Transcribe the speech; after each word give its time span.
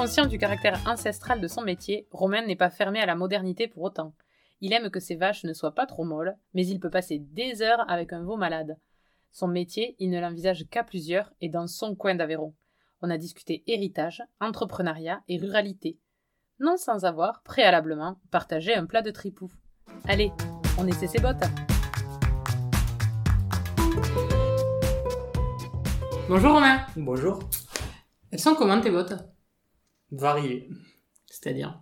Conscient 0.00 0.26
du 0.26 0.38
caractère 0.38 0.80
ancestral 0.86 1.40
de 1.40 1.48
son 1.48 1.62
métier, 1.62 2.06
Romain 2.12 2.46
n'est 2.46 2.54
pas 2.54 2.70
fermé 2.70 3.00
à 3.00 3.06
la 3.06 3.16
modernité 3.16 3.66
pour 3.66 3.82
autant. 3.82 4.14
Il 4.60 4.72
aime 4.72 4.90
que 4.90 5.00
ses 5.00 5.16
vaches 5.16 5.42
ne 5.42 5.52
soient 5.52 5.74
pas 5.74 5.86
trop 5.86 6.04
molles, 6.04 6.36
mais 6.54 6.64
il 6.64 6.78
peut 6.78 6.88
passer 6.88 7.18
des 7.18 7.62
heures 7.62 7.84
avec 7.90 8.12
un 8.12 8.22
veau 8.22 8.36
malade. 8.36 8.78
Son 9.32 9.48
métier, 9.48 9.96
il 9.98 10.10
ne 10.10 10.20
l'envisage 10.20 10.66
qu'à 10.70 10.84
plusieurs 10.84 11.32
et 11.40 11.48
dans 11.48 11.66
son 11.66 11.96
coin 11.96 12.14
d'Aveyron. 12.14 12.54
On 13.02 13.10
a 13.10 13.18
discuté 13.18 13.64
héritage, 13.66 14.22
entrepreneuriat 14.40 15.22
et 15.26 15.36
ruralité. 15.36 15.98
Non 16.60 16.76
sans 16.76 17.04
avoir, 17.04 17.42
préalablement, 17.42 18.20
partagé 18.30 18.76
un 18.76 18.86
plat 18.86 19.02
de 19.02 19.10
tripou. 19.10 19.50
Allez, 20.06 20.30
on 20.78 20.86
essaie 20.86 21.08
ses 21.08 21.18
bottes. 21.18 21.42
Bonjour 26.28 26.52
Romain. 26.52 26.86
Bonjour. 26.94 27.40
Elles 28.30 28.38
sont 28.38 28.54
comment 28.54 28.80
tes 28.80 28.92
bottes? 28.92 29.14
Varié. 30.10 30.68
C'est-à-dire 31.26 31.80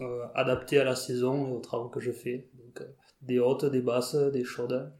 Euh, 0.00 0.26
adapté 0.34 0.78
à 0.78 0.84
la 0.84 0.96
saison 0.96 1.46
et 1.48 1.52
aux 1.52 1.60
travaux 1.60 1.88
que 1.88 2.00
je 2.00 2.10
fais. 2.10 2.48
Donc, 2.54 2.80
euh, 2.80 2.86
des 3.22 3.38
hautes, 3.38 3.64
des 3.64 3.80
basses, 3.80 4.16
des 4.16 4.42
chaudes. 4.42 4.92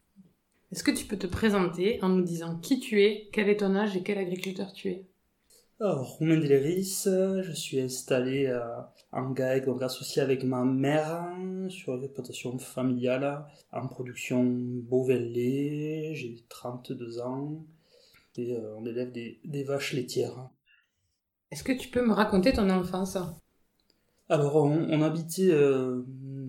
Est-ce 0.71 0.83
que 0.83 0.91
tu 0.91 1.05
peux 1.05 1.17
te 1.17 1.27
présenter 1.27 1.99
en 2.01 2.09
nous 2.09 2.23
disant 2.23 2.57
qui 2.59 2.79
tu 2.79 3.01
es, 3.03 3.29
quel 3.33 3.49
est 3.49 3.57
ton 3.57 3.75
âge 3.75 3.95
et 3.97 4.03
quel 4.03 4.17
agriculteur 4.17 4.71
tu 4.73 4.89
es? 4.89 5.05
Alors, 5.81 6.17
Romain 6.17 6.37
Deléris, 6.37 7.03
je 7.05 7.51
suis 7.51 7.81
installé 7.81 8.45
euh, 8.45 8.61
en 9.11 9.31
GAEC, 9.31 9.65
donc 9.65 9.81
associé 9.81 10.21
avec 10.21 10.45
ma 10.45 10.63
mère 10.63 11.27
sur 11.67 11.97
l'exploitation 11.97 12.57
familiale 12.57 13.45
en 13.73 13.87
production 13.87 14.43
bovin-lait. 14.45 16.11
J'ai 16.13 16.37
32 16.47 17.19
ans 17.19 17.65
et 18.37 18.55
euh, 18.55 18.75
on 18.77 18.85
élève 18.85 19.11
des, 19.11 19.39
des 19.43 19.63
vaches 19.63 19.91
laitières. 19.91 20.49
Est-ce 21.55 21.63
que 21.63 21.71
tu 21.71 21.87
peux 21.87 22.05
me 22.05 22.11
raconter 22.11 22.51
ton 22.51 22.69
enfance? 22.69 23.17
Alors, 24.27 24.57
on, 24.57 25.01
habitait 25.01 25.51
euh, 25.51 26.01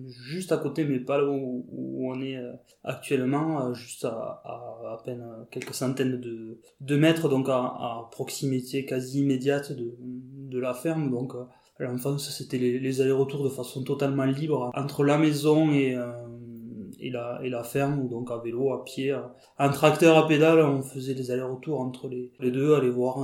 juste 0.05 0.51
à 0.51 0.57
côté, 0.57 0.83
mais 0.83 0.99
pas 0.99 1.17
là 1.17 1.29
où, 1.29 1.65
on 2.11 2.21
est 2.21 2.35
euh, 2.35 2.51
actuellement, 2.83 3.67
euh, 3.67 3.73
juste 3.73 4.03
à, 4.03 5.01
peine 5.05 5.25
quelques 5.49 5.73
centaines 5.73 6.19
de, 6.19 6.97
mètres, 6.97 7.29
donc 7.29 7.47
à, 7.47 8.09
proximité 8.11 8.83
quasi 8.83 9.21
immédiate 9.21 9.71
de, 9.71 10.59
la 10.59 10.73
ferme. 10.73 11.09
Donc, 11.09 11.35
euh, 11.35 11.45
l'enfance, 11.79 12.29
c'était 12.29 12.57
les, 12.57 12.99
allers-retours 12.99 13.45
de 13.45 13.49
façon 13.49 13.85
totalement 13.85 14.25
libre 14.25 14.71
entre 14.75 15.05
la 15.05 15.17
maison 15.17 15.71
et, 15.71 15.95
la, 16.99 17.63
ferme, 17.63 18.09
donc 18.09 18.29
à 18.29 18.39
vélo, 18.39 18.73
à 18.73 18.83
pied, 18.83 19.17
en 19.57 19.69
tracteur, 19.69 20.17
à 20.17 20.27
pédale, 20.27 20.59
on 20.59 20.81
faisait 20.81 21.13
des 21.13 21.31
allers-retours 21.31 21.79
entre 21.79 22.09
les, 22.09 22.51
deux, 22.51 22.75
aller 22.75 22.89
voir 22.89 23.19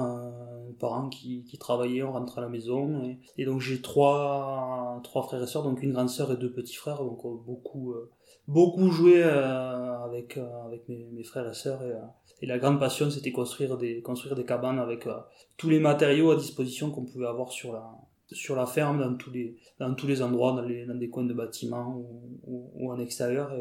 parents 0.83 1.07
qui, 1.07 1.57
travaillaient, 1.59 2.03
on 2.03 2.11
rentrait 2.11 2.41
à 2.41 2.43
la 2.43 2.49
maison. 2.49 3.17
Et, 3.37 3.45
donc 3.45 3.61
j'ai 3.61 3.81
trois, 3.81 4.99
trois 5.03 5.23
frères 5.23 5.41
et 5.41 5.47
sœurs, 5.47 5.63
donc 5.63 5.81
une 5.81 5.93
grande 5.93 6.09
sœur 6.09 6.31
et 6.33 6.37
deux 6.37 6.51
petits 6.51 6.75
frères, 6.75 6.97
donc 6.97 7.23
euh, 7.23 7.29
beaucoup, 7.45 7.93
euh, 7.93 8.11
beaucoup 8.47 8.89
joué 8.91 9.23
euh, 9.23 9.97
avec, 10.03 10.37
avec 10.65 10.89
mes, 10.89 11.23
frères 11.23 11.49
et 11.49 11.53
sœurs. 11.53 11.81
Et, 12.41 12.45
la 12.45 12.57
grande 12.59 12.79
passion, 12.79 13.09
c'était 13.09 13.31
construire 13.31 13.77
des, 13.77 14.01
construire 14.01 14.35
des 14.35 14.43
cabanes 14.43 14.77
avec 14.77 15.07
tous 15.55 15.69
les 15.69 15.79
matériaux 15.79 16.31
à 16.31 16.35
disposition 16.35 16.91
qu'on 16.91 17.05
pouvait 17.05 17.27
avoir 17.27 17.53
sur 17.53 17.71
la, 17.71 17.85
sur 18.33 18.57
la 18.57 18.65
ferme, 18.65 18.99
dans 18.99 19.15
tous 19.15 19.31
les, 19.31 19.55
dans 19.79 19.93
tous 19.93 20.07
les 20.07 20.21
endroits, 20.21 20.51
dans, 20.51 20.63
les, 20.63 20.85
dans 20.85 20.95
des 20.95 21.09
coins 21.09 21.23
de 21.23 21.33
bâtiments 21.33 21.95
ou, 21.95 22.39
ou, 22.45 22.71
ou 22.75 22.91
en 22.91 22.99
extérieur. 22.99 23.53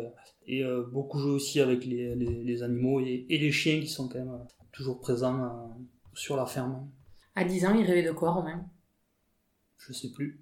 Et, 0.49 0.65
beaucoup 0.91 1.21
joué 1.21 1.31
aussi 1.31 1.61
avec 1.61 1.85
les, 1.85 2.17
les, 2.17 2.63
animaux 2.65 2.99
et, 2.99 3.25
les 3.29 3.53
chiens 3.53 3.79
qui 3.79 3.87
sont 3.87 4.09
quand 4.09 4.19
même 4.19 4.39
toujours 4.73 4.99
présents 4.99 5.71
sur 6.15 6.37
la 6.37 6.47
ferme. 6.47 6.89
À 7.35 7.45
10 7.45 7.67
ans, 7.67 7.75
il 7.75 7.85
rêvait 7.85 8.03
de 8.03 8.13
quoi, 8.13 8.33
Romain? 8.33 8.65
Je 9.79 9.93
sais 9.93 10.11
plus. 10.11 10.41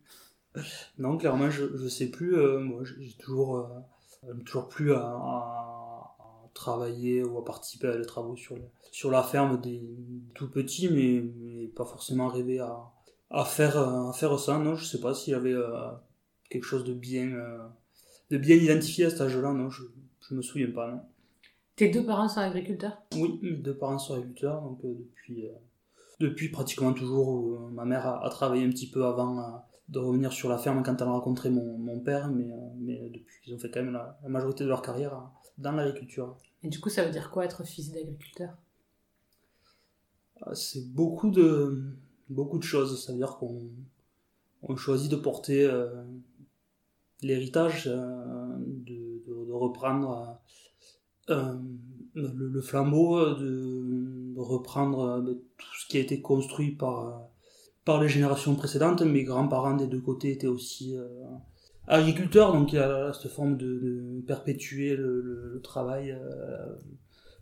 Non, 0.98 1.16
clairement, 1.18 1.50
je, 1.50 1.76
je 1.76 1.88
sais 1.88 2.08
plus. 2.10 2.36
euh, 2.36 2.60
moi, 2.60 2.82
j'ai 2.84 3.12
toujours, 3.18 3.58
euh, 3.58 4.34
toujours 4.44 4.68
plus 4.68 4.92
à, 4.92 5.00
à- 5.00 6.16
à 6.20 6.48
travailler 6.54 7.22
ou 7.24 7.38
à 7.38 7.44
participer 7.44 7.88
à 7.88 7.96
des 7.96 8.06
travaux 8.06 8.36
sur, 8.36 8.56
le- 8.56 8.62
sur 8.92 9.10
la 9.10 9.22
ferme 9.22 9.60
des 9.60 9.82
tout 10.34 10.50
petits, 10.50 10.88
mais, 10.88 11.22
mais 11.38 11.68
pas 11.68 11.84
forcément 11.86 12.28
rêver 12.28 12.60
à, 12.60 12.76
à, 13.30 13.44
faire, 13.44 13.76
euh, 13.78 14.10
à 14.10 14.12
faire 14.12 14.38
ça. 14.40 14.58
Non, 14.58 14.74
je 14.76 14.84
sais 14.84 15.00
pas 15.00 15.14
s'il 15.14 15.32
y 15.32 15.36
avait 15.36 15.54
euh, 15.54 15.90
quelque 16.50 16.64
chose 16.64 16.84
de 16.84 16.94
bien, 16.94 17.30
de 18.30 18.38
bien 18.38 18.56
identifié 18.56 19.06
à 19.06 19.10
cet 19.10 19.20
âge-là. 19.22 19.52
Non, 19.52 19.70
je, 19.70 19.84
je 20.28 20.34
me 20.34 20.42
souviens 20.42 20.70
pas. 20.72 20.90
Non. 20.92 21.02
Tes 21.74 21.88
deux 21.88 22.06
parents 22.06 22.28
sont 22.28 22.38
agriculteurs? 22.38 23.02
Oui, 23.14 23.38
mes 23.42 23.52
deux 23.56 23.76
parents 23.76 23.98
sont 23.98 24.14
agriculteurs, 24.14 24.62
donc 24.62 24.80
depuis, 24.82 25.46
depuis 26.20 26.48
pratiquement 26.50 26.92
toujours. 26.92 27.54
euh, 27.54 27.70
ma 27.72 27.84
mère 27.84 28.06
a, 28.06 28.24
a 28.24 28.30
travaillé 28.30 28.64
un 28.64 28.70
petit 28.70 28.90
peu 28.90 29.04
avant 29.04 29.38
euh, 29.40 29.58
de 29.88 29.98
revenir 29.98 30.32
sur 30.32 30.48
la 30.48 30.58
ferme 30.58 30.82
quand 30.84 31.00
elle 31.00 31.08
a 31.08 31.12
rencontré 31.12 31.50
mon, 31.50 31.78
mon 31.78 31.98
père, 32.00 32.28
mais, 32.30 32.52
euh, 32.52 32.56
mais 32.78 33.10
depuis, 33.10 33.36
ils 33.46 33.54
ont 33.54 33.58
fait 33.58 33.70
quand 33.70 33.82
même 33.82 33.92
la, 33.92 34.18
la 34.22 34.28
majorité 34.28 34.62
de 34.64 34.68
leur 34.68 34.82
carrière 34.82 35.14
euh, 35.14 35.20
dans 35.58 35.72
l'agriculture. 35.72 36.36
Et 36.62 36.68
du 36.68 36.78
coup, 36.78 36.90
ça 36.90 37.04
veut 37.04 37.10
dire 37.10 37.30
quoi 37.30 37.44
être 37.44 37.64
fils 37.64 37.90
d'agriculteur? 37.92 38.56
Euh, 40.46 40.54
C'est 40.54 40.86
beaucoup 40.92 41.30
de, 41.30 41.82
beaucoup 42.28 42.58
de 42.58 42.62
choses, 42.62 43.04
ça 43.04 43.12
veut 43.12 43.18
dire 43.18 43.36
qu'on 43.38 43.70
on 44.62 44.76
choisit 44.76 45.10
de 45.10 45.16
porter 45.16 45.64
euh, 45.64 46.04
l'héritage, 47.22 47.88
euh, 47.88 48.56
de, 48.58 49.22
de, 49.26 49.44
de 49.46 49.52
reprendre 49.52 50.38
euh, 51.30 51.34
euh, 51.34 51.58
le, 52.14 52.28
le 52.28 52.60
flambeau, 52.60 53.18
euh, 53.18 53.38
de 53.38 54.19
reprendre 54.42 55.00
euh, 55.00 55.34
tout 55.58 55.74
ce 55.80 55.86
qui 55.88 55.96
a 55.98 56.00
été 56.00 56.20
construit 56.20 56.72
par, 56.72 57.06
euh, 57.06 57.18
par 57.84 58.00
les 58.02 58.08
générations 58.08 58.54
précédentes. 58.54 59.02
Mes 59.02 59.24
grands-parents 59.24 59.76
des 59.76 59.86
deux 59.86 60.00
côtés 60.00 60.32
étaient 60.32 60.46
aussi 60.46 60.96
euh, 60.96 61.06
agriculteurs, 61.86 62.52
donc 62.52 62.72
il 62.72 62.76
y 62.76 62.78
a 62.78 63.12
cette 63.12 63.30
forme 63.30 63.56
de, 63.56 63.66
de 63.66 64.20
perpétuer 64.26 64.96
le, 64.96 65.20
le- 65.20 65.50
le 65.54 65.60
travail 65.60 66.16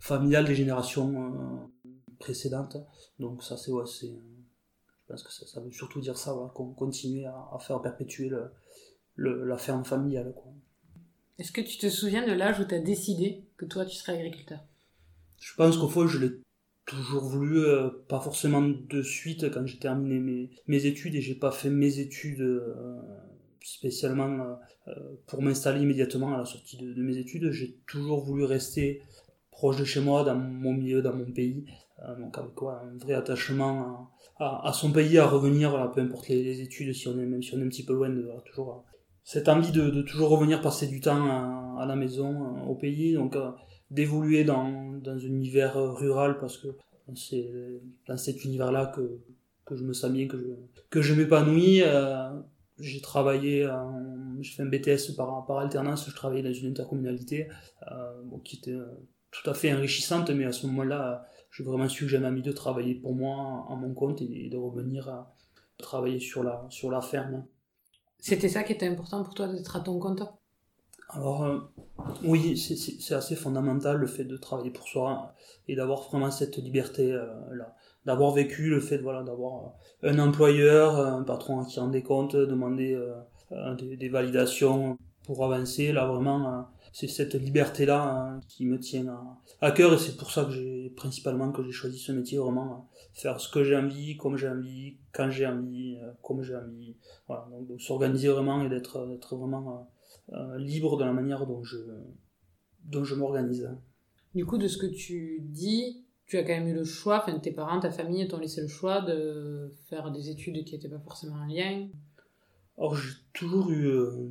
familial 0.00 0.44
des 0.44 0.54
générations 0.54 1.70
précédentes. 2.18 2.76
Donc 3.18 3.42
ça 3.42 3.56
c'est 3.56 3.70
ouais, 3.72 3.84
c'est 3.86 4.06
je 4.06 5.12
pense 5.12 5.22
que 5.22 5.32
ça, 5.32 5.46
ça 5.46 5.60
veut 5.60 5.70
surtout 5.72 6.00
dire 6.00 6.16
ça, 6.18 6.32
voilà, 6.32 6.50
qu'on 6.50 6.72
continue 6.72 7.24
à, 7.26 7.48
à 7.52 7.58
faire 7.58 7.80
perpétuer 7.82 8.28
le, 8.28 8.50
le- 9.16 9.44
la 9.44 9.58
ferme 9.58 9.84
familiale. 9.84 10.34
Est-ce 11.38 11.52
que 11.52 11.60
tu 11.60 11.78
te 11.78 11.88
souviens 11.88 12.26
de 12.26 12.32
l'âge 12.32 12.58
où 12.60 12.64
tu 12.64 12.74
as 12.74 12.80
décidé 12.80 13.44
que 13.56 13.64
toi, 13.64 13.84
tu 13.84 13.96
serais 13.96 14.14
agriculteur? 14.18 14.60
Je 15.40 15.54
pense 15.54 15.76
qu'au 15.78 15.88
fond, 15.88 16.06
je 16.06 16.18
l'ai 16.18 16.30
toujours 16.88 17.22
voulu, 17.22 17.58
euh, 17.58 17.90
pas 18.08 18.18
forcément 18.18 18.62
de 18.62 19.02
suite 19.02 19.50
quand 19.52 19.64
j'ai 19.66 19.78
terminé 19.78 20.18
mes, 20.18 20.50
mes 20.66 20.86
études 20.86 21.14
et 21.14 21.20
j'ai 21.20 21.34
pas 21.34 21.52
fait 21.52 21.68
mes 21.68 21.98
études 22.00 22.40
euh, 22.40 22.96
spécialement 23.62 24.58
euh, 24.88 24.94
pour 25.26 25.42
m'installer 25.42 25.82
immédiatement 25.82 26.34
à 26.34 26.38
la 26.38 26.46
sortie 26.46 26.78
de, 26.78 27.02
mes 27.02 27.18
études. 27.18 27.50
J'ai 27.52 27.76
toujours 27.86 28.24
voulu 28.24 28.44
rester 28.44 29.02
proche 29.50 29.76
de 29.76 29.84
chez 29.84 30.00
moi, 30.00 30.24
dans 30.24 30.36
mon 30.36 30.72
milieu, 30.72 31.02
dans 31.02 31.14
mon 31.14 31.30
pays, 31.30 31.66
donc 32.18 32.38
avec 32.38 32.54
quoi, 32.54 32.82
un 32.84 32.96
vrai 32.96 33.14
attachement 33.14 34.08
à, 34.38 34.72
son 34.72 34.92
pays, 34.92 35.18
à 35.18 35.26
revenir, 35.26 35.70
voilà, 35.70 35.88
peu 35.88 36.00
importe 36.00 36.28
les, 36.28 36.60
études, 36.60 36.94
si 36.94 37.08
on 37.08 37.18
est, 37.18 37.26
même 37.26 37.42
si 37.42 37.54
on 37.54 37.58
est 37.58 37.64
un 37.64 37.68
petit 37.68 37.84
peu 37.84 37.92
loin, 37.92 38.08
de, 38.08 38.30
toujours 38.46 38.84
cette 39.24 39.48
envie 39.48 39.72
de, 39.72 40.00
toujours 40.02 40.28
revenir 40.28 40.60
passer 40.62 40.86
du 40.86 41.00
temps 41.00 41.76
à, 41.76 41.84
la 41.86 41.96
maison, 41.96 42.62
au 42.68 42.76
pays, 42.76 43.18
d'évoluer 43.90 44.44
dans, 44.44 44.92
dans 44.98 45.12
un 45.12 45.18
univers 45.18 45.74
rural 45.76 46.38
parce 46.38 46.58
que 46.58 46.68
c'est 47.14 47.50
dans 48.06 48.16
cet 48.18 48.44
univers-là 48.44 48.92
que, 48.94 49.18
que 49.64 49.76
je 49.76 49.84
me 49.84 49.92
sens 49.92 50.10
bien, 50.10 50.28
que 50.28 50.38
je, 50.38 50.46
que 50.90 51.02
je 51.02 51.14
m'épanouis. 51.14 51.82
Euh, 51.82 52.30
j'ai 52.78 53.00
travaillé, 53.00 53.68
j'ai 54.40 54.52
fait 54.52 54.62
un 54.62 54.66
BTS 54.66 55.16
par, 55.16 55.46
par 55.46 55.58
alternance, 55.58 56.08
je 56.08 56.14
travaillais 56.14 56.42
dans 56.42 56.52
une 56.52 56.70
intercommunalité 56.70 57.48
euh, 57.90 58.22
qui 58.44 58.56
était 58.56 58.72
euh, 58.72 58.86
tout 59.30 59.48
à 59.50 59.54
fait 59.54 59.72
enrichissante, 59.72 60.30
mais 60.30 60.44
à 60.44 60.52
ce 60.52 60.66
moment-là, 60.68 61.26
j'ai 61.50 61.64
vraiment 61.64 61.88
su 61.88 62.04
que 62.04 62.10
j'avais 62.10 62.26
envie 62.26 62.42
de 62.42 62.52
travailler 62.52 62.94
pour 62.94 63.14
moi 63.14 63.66
à 63.68 63.74
mon 63.74 63.94
compte 63.94 64.22
et, 64.22 64.46
et 64.46 64.48
de 64.48 64.56
revenir 64.56 65.08
à 65.08 65.34
travailler 65.76 66.20
sur 66.20 66.42
la, 66.44 66.66
sur 66.70 66.90
la 66.90 67.00
ferme. 67.00 67.44
C'était 68.20 68.48
ça 68.48 68.62
qui 68.62 68.72
était 68.72 68.86
important 68.86 69.22
pour 69.22 69.34
toi 69.34 69.48
d'être 69.48 69.76
à 69.76 69.80
ton 69.80 69.98
compte? 69.98 70.22
Alors, 71.10 71.44
euh, 71.44 71.58
oui, 72.22 72.56
c'est- 72.58 73.14
assez 73.14 73.34
fondamental 73.34 73.96
le 73.96 74.06
fait 74.06 74.24
de 74.24 74.36
travailler 74.36 74.70
pour 74.70 74.86
soi 74.86 75.34
et 75.66 75.74
d'avoir 75.74 76.02
vraiment 76.08 76.30
cette 76.30 76.56
liberté-là. 76.58 77.74
d'avoir 78.06 78.32
vécu 78.32 78.70
le 78.70 78.80
fait 78.80 78.98
voilà, 78.98 79.22
d'avoir 79.22 79.74
un 80.02 80.18
employeur, 80.18 80.96
un 80.96 81.22
patron 81.22 81.60
à 81.60 81.64
qui 81.66 81.78
rendre 81.80 81.92
des 81.92 82.02
comptes, 82.02 82.36
demander 82.36 82.94
euh, 82.94 83.14
euh, 83.52 83.74
des, 83.74 83.96
des 83.96 84.08
validations 84.08 84.98
pour 85.24 85.44
avancer. 85.44 85.92
Là, 85.92 86.06
vraiment, 86.06 86.68
c'est 86.92 87.08
cette 87.08 87.34
liberté-là 87.34 88.38
qui 88.48 88.64
me 88.66 88.78
tient 88.78 89.06
à, 89.60 89.70
cœur 89.72 89.92
et 89.94 89.98
c'est 89.98 90.16
pour 90.16 90.30
ça 90.30 90.44
que 90.44 90.52
j'ai 90.52 90.90
principalement 90.96 91.52
que 91.52 91.62
j'ai 91.64 91.72
choisi 91.72 91.98
ce 91.98 92.12
métier, 92.12 92.38
vraiment 92.38 92.88
faire 93.12 93.40
ce 93.40 93.50
que 93.50 93.64
j'ai 93.64 93.76
envie, 93.76 94.16
comme 94.16 94.36
j'ai 94.36 94.48
envie, 94.48 94.96
quand 95.12 95.30
j'ai 95.30 95.46
envie, 95.46 95.98
comme 96.22 96.42
j'ai 96.42 96.56
envie. 96.56 96.96
Voilà, 97.26 97.46
donc 97.50 97.80
s'organiser 97.80 98.28
vraiment 98.28 98.62
et 98.62 98.68
d'être 98.70 99.36
vraiment 99.36 99.90
libre 100.58 100.96
de 100.96 101.04
la 101.04 101.12
manière 101.12 101.46
dont 101.46 101.62
je, 101.62 101.78
dont 102.84 103.04
je 103.04 103.14
m'organise. 103.14 103.70
Du 104.34 104.44
coup, 104.44 104.58
de 104.58 104.68
ce 104.68 104.78
que 104.78 104.86
tu 104.86 105.40
dis, 105.42 106.04
tu 106.28 106.36
as 106.36 106.42
quand 106.42 106.52
même 106.52 106.68
eu 106.68 106.74
le 106.74 106.84
choix, 106.84 107.22
enfin 107.22 107.38
tes 107.38 107.52
parents, 107.52 107.80
ta 107.80 107.90
famille 107.90 108.28
t'ont 108.28 108.38
laissé 108.38 108.60
le 108.60 108.68
choix 108.68 109.00
de 109.00 109.72
faire 109.88 110.10
des 110.10 110.28
études 110.28 110.62
qui 110.64 110.74
n'étaient 110.74 110.88
pas 110.88 110.98
forcément 110.98 111.36
en 111.36 111.46
lien. 111.46 111.88
Or 112.76 112.94
j'ai 112.94 113.14
toujours 113.32 113.70
eu 113.70 113.86
euh, 113.86 114.28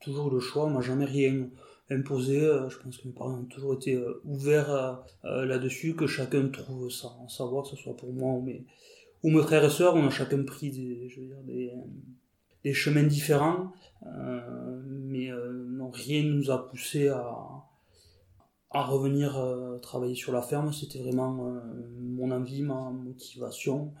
toujours 0.00 0.30
le 0.30 0.40
choix, 0.40 0.64
on 0.64 0.70
m'a 0.70 0.80
jamais 0.80 1.04
rien 1.04 1.48
imposé. 1.90 2.40
Euh, 2.40 2.70
je 2.70 2.78
pense 2.78 2.96
que 2.96 3.06
mes 3.06 3.12
parents 3.12 3.38
ont 3.38 3.44
toujours 3.44 3.74
été 3.74 3.94
euh, 3.94 4.20
ouverts 4.24 5.04
là-dessus, 5.22 5.94
que 5.94 6.06
chacun 6.06 6.48
trouve 6.48 6.90
ça, 6.90 7.08
en 7.20 7.28
savoir, 7.28 7.64
que 7.64 7.70
ce 7.70 7.76
soit 7.76 7.96
pour 7.96 8.12
moi 8.12 8.32
ou 8.32 8.40
mes, 8.40 8.64
ou 9.22 9.30
mes 9.30 9.42
frères 9.42 9.64
et 9.64 9.70
sœurs, 9.70 9.94
on 9.94 10.06
a 10.06 10.10
chacun 10.10 10.42
pris 10.42 10.70
des, 10.70 11.08
je 11.10 11.20
veux 11.20 11.26
dire, 11.26 11.42
des, 11.42 11.72
des 12.64 12.72
chemins 12.72 13.02
différents, 13.02 13.72
mais 14.84 15.30
non, 15.68 15.90
rien 15.90 16.22
ne 16.22 16.32
nous 16.32 16.50
a 16.50 16.68
poussé 16.68 17.08
à, 17.08 17.66
à 18.76 18.84
revenir 18.84 19.38
euh, 19.38 19.78
travailler 19.78 20.14
sur 20.14 20.32
la 20.32 20.42
ferme, 20.42 20.72
c'était 20.72 20.98
vraiment 20.98 21.46
euh, 21.46 21.60
mon 21.98 22.30
envie, 22.30 22.62
ma 22.62 22.90
motivation. 22.90 23.92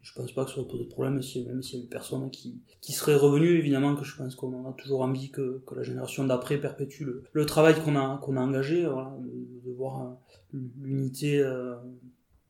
Je 0.00 0.12
pense 0.14 0.32
pas 0.32 0.44
que 0.44 0.50
ça 0.50 0.58
aurait 0.58 0.68
posé 0.68 0.84
de 0.84 0.88
problème, 0.88 1.14
même 1.14 1.22
s'il 1.22 1.44
y 1.44 1.48
a 1.48 1.52
une 1.52 1.88
personne 1.88 2.30
qui, 2.30 2.60
qui 2.80 2.92
serait 2.92 3.14
revenue. 3.14 3.58
Évidemment 3.58 3.94
que 3.94 4.04
je 4.04 4.16
pense 4.16 4.34
qu'on 4.34 4.68
a 4.68 4.72
toujours 4.72 5.02
envie 5.02 5.30
que, 5.30 5.62
que 5.64 5.74
la 5.74 5.84
génération 5.84 6.24
d'après 6.24 6.58
perpétue 6.58 7.04
le, 7.32 7.46
travail 7.46 7.80
qu'on 7.82 7.96
a, 7.96 8.18
qu'on 8.18 8.36
a 8.36 8.40
engagé, 8.40 8.82
de, 8.82 9.72
voir 9.76 10.02
euh, 10.02 10.58
l'unité 10.80 11.40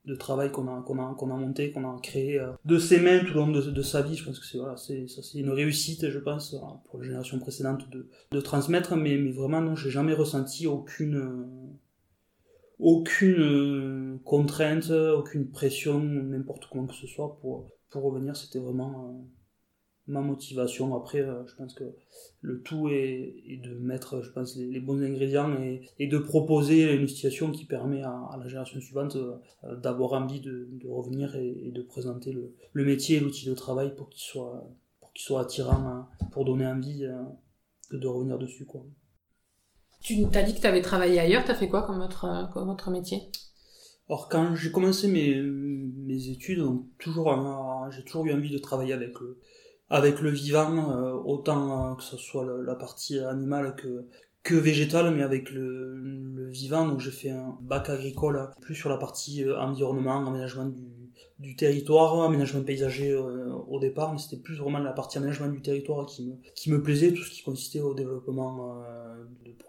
de 0.05 0.15
travail 0.15 0.51
qu'on 0.51 0.67
a, 0.67 0.81
qu'on 0.81 0.99
a, 0.99 1.15
qu'on 1.15 1.31
a 1.31 1.37
monté, 1.37 1.71
qu'on 1.71 1.89
a 1.89 1.99
créé 2.01 2.41
de 2.65 2.77
ses 2.77 2.99
mains 2.99 3.19
tout 3.23 3.33
au 3.33 3.37
long 3.37 3.51
de, 3.51 3.61
de 3.61 3.81
sa 3.81 4.01
vie. 4.01 4.15
Je 4.15 4.25
pense 4.25 4.39
que 4.39 4.45
c'est 4.45 4.57
voilà, 4.57 4.75
c'est, 4.75 5.07
ça, 5.07 5.21
c'est 5.23 5.39
une 5.39 5.49
réussite, 5.49 6.09
je 6.09 6.19
pense, 6.19 6.55
pour 6.85 6.99
la 6.99 7.05
génération 7.05 7.39
précédente 7.39 7.89
de, 7.89 8.09
de 8.31 8.41
transmettre, 8.41 8.95
mais, 8.95 9.17
mais 9.17 9.31
vraiment, 9.31 9.61
non, 9.61 9.75
j'ai 9.75 9.89
jamais 9.89 10.13
ressenti 10.13 10.67
aucune, 10.67 11.69
aucune 12.79 13.41
euh, 13.41 14.19
contrainte, 14.25 14.89
aucune 14.89 15.49
pression, 15.49 15.99
n'importe 15.99 16.67
comment 16.69 16.87
que 16.87 16.95
ce 16.95 17.07
soit 17.07 17.37
pour, 17.39 17.69
pour 17.89 18.03
revenir. 18.03 18.35
C'était 18.35 18.59
vraiment 18.59 19.07
euh, 19.07 19.42
ma 20.07 20.21
motivation. 20.21 20.95
Après, 20.95 21.21
euh, 21.21 21.45
je 21.47 21.55
pense 21.55 21.73
que 21.73 21.83
le 22.41 22.61
tout 22.61 22.89
est, 22.89 23.61
de 23.63 23.75
mettre, 23.75 24.21
je 24.21 24.29
pense, 24.31 24.57
les, 24.57 24.79
bons 24.79 25.01
ingrédients 25.01 25.53
et, 25.61 25.81
et, 25.99 26.07
de 26.07 26.17
proposer 26.17 26.93
une 26.93 27.07
situation 27.07 27.51
qui 27.51 27.65
permet 27.65 28.03
à, 28.03 28.37
la 28.37 28.47
génération 28.47 28.79
suivante 28.81 29.17
d'avoir 29.81 30.13
envie 30.13 30.41
de, 30.41 30.67
de 30.71 30.87
revenir 30.87 31.35
et, 31.35 31.71
de 31.71 31.81
présenter 31.81 32.33
le, 32.33 32.53
le 32.73 32.85
métier 32.85 33.17
et 33.17 33.19
l'outil 33.19 33.45
de 33.45 33.53
travail 33.53 33.95
pour 33.95 34.09
qu'il 34.09 34.23
soit, 34.23 34.69
pour 34.99 35.13
qu'il 35.13 35.23
soit 35.23 35.41
attirant, 35.41 35.87
hein, 35.87 36.09
pour 36.31 36.43
donner 36.43 36.67
envie 36.67 37.07
de 37.91 38.07
revenir 38.07 38.37
dessus. 38.37 38.65
Quoi. 38.65 38.85
Tu 40.01 40.25
t'as 40.29 40.43
dit 40.43 40.53
que 40.53 40.59
tu 40.59 40.67
avais 40.67 40.81
travaillé 40.81 41.19
ailleurs, 41.19 41.45
tu 41.45 41.51
as 41.51 41.55
fait 41.55 41.69
quoi 41.69 41.83
comme 41.83 42.01
autre, 42.01 42.49
comme 42.53 42.69
autre 42.69 42.91
métier? 42.91 43.21
Alors 44.09 44.27
quand 44.27 44.53
j'ai 44.55 44.69
commencé 44.71 45.07
mes, 45.07 45.41
mes 45.41 46.27
études, 46.27 46.61
toujours, 46.99 47.31
euh, 47.31 47.89
j'ai 47.89 48.03
toujours 48.03 48.25
eu 48.25 48.33
envie 48.33 48.51
de 48.51 48.57
travailler 48.57 48.93
avec 48.93 49.17
le, 49.21 49.39
avec 49.89 50.21
le 50.21 50.29
vivant, 50.29 50.91
euh, 50.91 51.13
autant 51.13 51.91
euh, 51.91 51.95
que 51.95 52.03
ce 52.03 52.17
soit 52.17 52.45
la, 52.45 52.75
partie 52.75 53.19
animale 53.19 53.75
que, 53.75 54.07
que 54.43 54.55
végétale, 54.55 55.13
mais 55.15 55.23
avec 55.23 55.51
le, 55.51 55.95
le 55.95 56.49
vivant. 56.49 56.87
Donc 56.87 56.99
j'ai 56.99 57.11
fait 57.11 57.31
un 57.31 57.57
bac 57.61 57.89
agricole, 57.89 58.49
plus 58.61 58.75
sur 58.75 58.89
la 58.89 58.97
partie 58.97 59.45
environnement, 59.49 60.25
aménagement 60.25 60.65
du, 60.65 60.81
du 61.43 61.55
territoire, 61.55 62.21
aménagement 62.21 62.63
paysager 62.63 63.13
au 63.15 63.79
départ, 63.79 64.13
mais 64.13 64.19
c'était 64.19 64.41
plus 64.41 64.55
vraiment 64.55 64.79
la 64.79 64.93
partie 64.93 65.17
aménagement 65.17 65.49
du 65.49 65.61
territoire 65.61 66.05
qui 66.05 66.25
me, 66.25 66.35
qui 66.55 66.71
me 66.71 66.81
plaisait, 66.81 67.11
tout 67.11 67.23
ce 67.23 67.29
qui 67.29 67.43
consistait 67.43 67.81
au 67.81 67.93
développement 67.93 68.81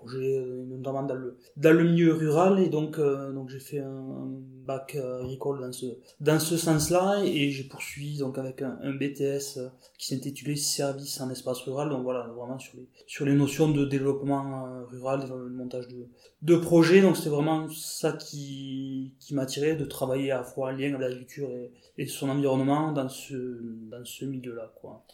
projet, 0.04 0.38
euh, 0.38 0.64
notamment 0.64 1.02
dans 1.02 1.14
le, 1.14 1.36
dans 1.56 1.72
le 1.72 1.84
milieu 1.84 2.12
rural. 2.12 2.60
Et 2.60 2.68
donc, 2.68 2.98
euh, 2.98 3.32
donc 3.32 3.48
j'ai 3.48 3.60
fait 3.60 3.78
un, 3.78 4.30
bac 4.66 4.94
euh, 4.94 5.22
agricole 5.22 5.60
dans 5.60 5.72
ce, 5.72 5.86
dans 6.20 6.38
ce 6.38 6.56
sens-là. 6.56 7.22
Et 7.24 7.50
j'ai 7.50 7.64
poursuivi 7.64 8.18
donc 8.18 8.38
avec 8.38 8.62
un, 8.62 8.94
BTS 8.94 9.58
qui 9.98 10.06
s'intitulait 10.06 10.56
Service 10.56 11.20
en 11.20 11.30
espace 11.30 11.58
rural. 11.60 11.88
Donc 11.90 12.02
voilà, 12.02 12.26
vraiment 12.36 12.58
sur 12.58 12.76
les, 12.76 12.88
sur 13.06 13.26
les 13.26 13.34
notions 13.34 13.70
de 13.70 13.84
développement 13.84 14.84
rural, 14.90 15.26
le 15.28 15.50
montage 15.50 15.88
de, 15.88 16.06
de 16.42 16.56
projets. 16.56 17.00
Donc 17.00 17.16
c'était 17.16 17.30
vraiment 17.30 17.68
ça 17.68 18.12
qui, 18.12 19.14
qui 19.20 19.34
m'attirait, 19.34 19.76
de 19.76 19.84
travailler 19.84 20.30
à 20.30 20.38
la 20.38 20.44
fois 20.44 20.68
en 20.68 20.72
lien 20.72 20.88
avec 20.88 21.00
l'agriculture 21.00 21.50
et, 21.50 21.63
et 21.98 22.06
son 22.06 22.28
environnement 22.28 22.92
dans 22.92 23.08
ce, 23.08 23.60
dans 23.90 24.04
ce 24.04 24.24
milieu-là. 24.24 24.72
Quoi. 24.80 25.04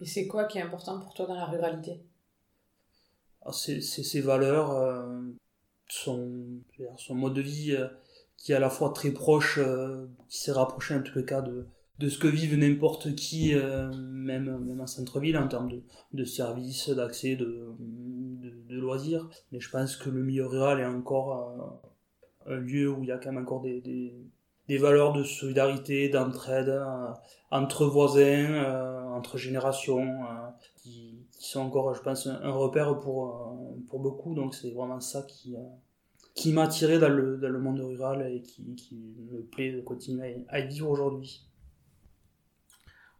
Et 0.00 0.06
c'est 0.06 0.26
quoi 0.26 0.44
qui 0.44 0.58
est 0.58 0.62
important 0.62 1.00
pour 1.00 1.14
toi 1.14 1.26
dans 1.26 1.34
la 1.34 1.46
ruralité? 1.46 2.02
C'est 3.52 3.80
ses 3.80 4.20
valeurs, 4.20 4.72
euh, 4.72 5.20
son, 5.88 6.60
son 6.96 7.14
mode 7.14 7.34
de 7.34 7.40
vie 7.40 7.72
euh, 7.72 7.86
qui 8.36 8.52
est 8.52 8.56
à 8.56 8.58
la 8.60 8.70
fois 8.70 8.92
très 8.92 9.12
proche, 9.12 9.58
euh, 9.58 10.06
qui 10.28 10.38
s'est 10.40 10.52
rapproché 10.52 10.96
en 10.96 11.02
tout 11.02 11.24
cas 11.24 11.42
de, 11.42 11.68
de 12.00 12.08
ce 12.08 12.18
que 12.18 12.26
vivent 12.26 12.58
n'importe 12.58 13.14
qui, 13.14 13.54
même, 13.54 14.58
même 14.58 14.80
en 14.80 14.86
centre-ville, 14.86 15.38
en 15.38 15.48
termes 15.48 15.70
de, 15.70 15.82
de 16.12 16.24
services, 16.24 16.90
d'accès, 16.90 17.36
de, 17.36 17.72
de, 17.78 18.76
loisirs. 18.76 19.30
Mais 19.52 19.60
je 19.60 19.70
pense 19.70 19.96
que 19.96 20.10
le 20.10 20.22
milieu 20.22 20.46
rural 20.46 20.80
est 20.80 20.84
encore 20.84 21.80
un 22.46 22.56
lieu 22.56 22.90
où 22.90 23.02
il 23.02 23.08
y 23.08 23.12
a 23.12 23.18
quand 23.18 23.32
même 23.32 23.42
encore 23.42 23.62
des, 23.62 23.80
des, 23.80 24.12
des 24.68 24.78
valeurs 24.78 25.12
de 25.12 25.22
solidarité, 25.24 26.08
d'entraide 26.08 26.82
entre 27.50 27.86
voisins, 27.86 29.12
entre 29.14 29.38
générations, 29.38 30.24
qui, 30.76 31.26
qui 31.38 31.48
sont 31.48 31.60
encore, 31.60 31.94
je 31.94 32.02
pense, 32.02 32.26
un, 32.26 32.50
repère 32.50 32.98
pour, 32.98 33.30
euh, 33.30 33.80
pour 33.88 34.00
beaucoup. 34.00 34.34
Donc 34.34 34.54
c'est 34.54 34.70
vraiment 34.70 35.00
ça 35.00 35.22
qui, 35.22 35.54
euh, 35.56 35.60
qui 36.34 36.52
m'a 36.52 36.64
attiré 36.64 36.98
dans 36.98 37.08
le, 37.08 37.36
dans 37.36 37.48
le 37.48 37.58
monde 37.58 37.80
rural 37.80 38.26
et 38.32 38.42
qui, 38.42 38.74
qui 38.74 38.96
me 39.30 39.42
plaît 39.42 39.72
de 39.72 39.80
continuer 39.80 40.44
à 40.48 40.60
y 40.60 40.68
vivre 40.68 40.88
aujourd'hui. 40.88 41.46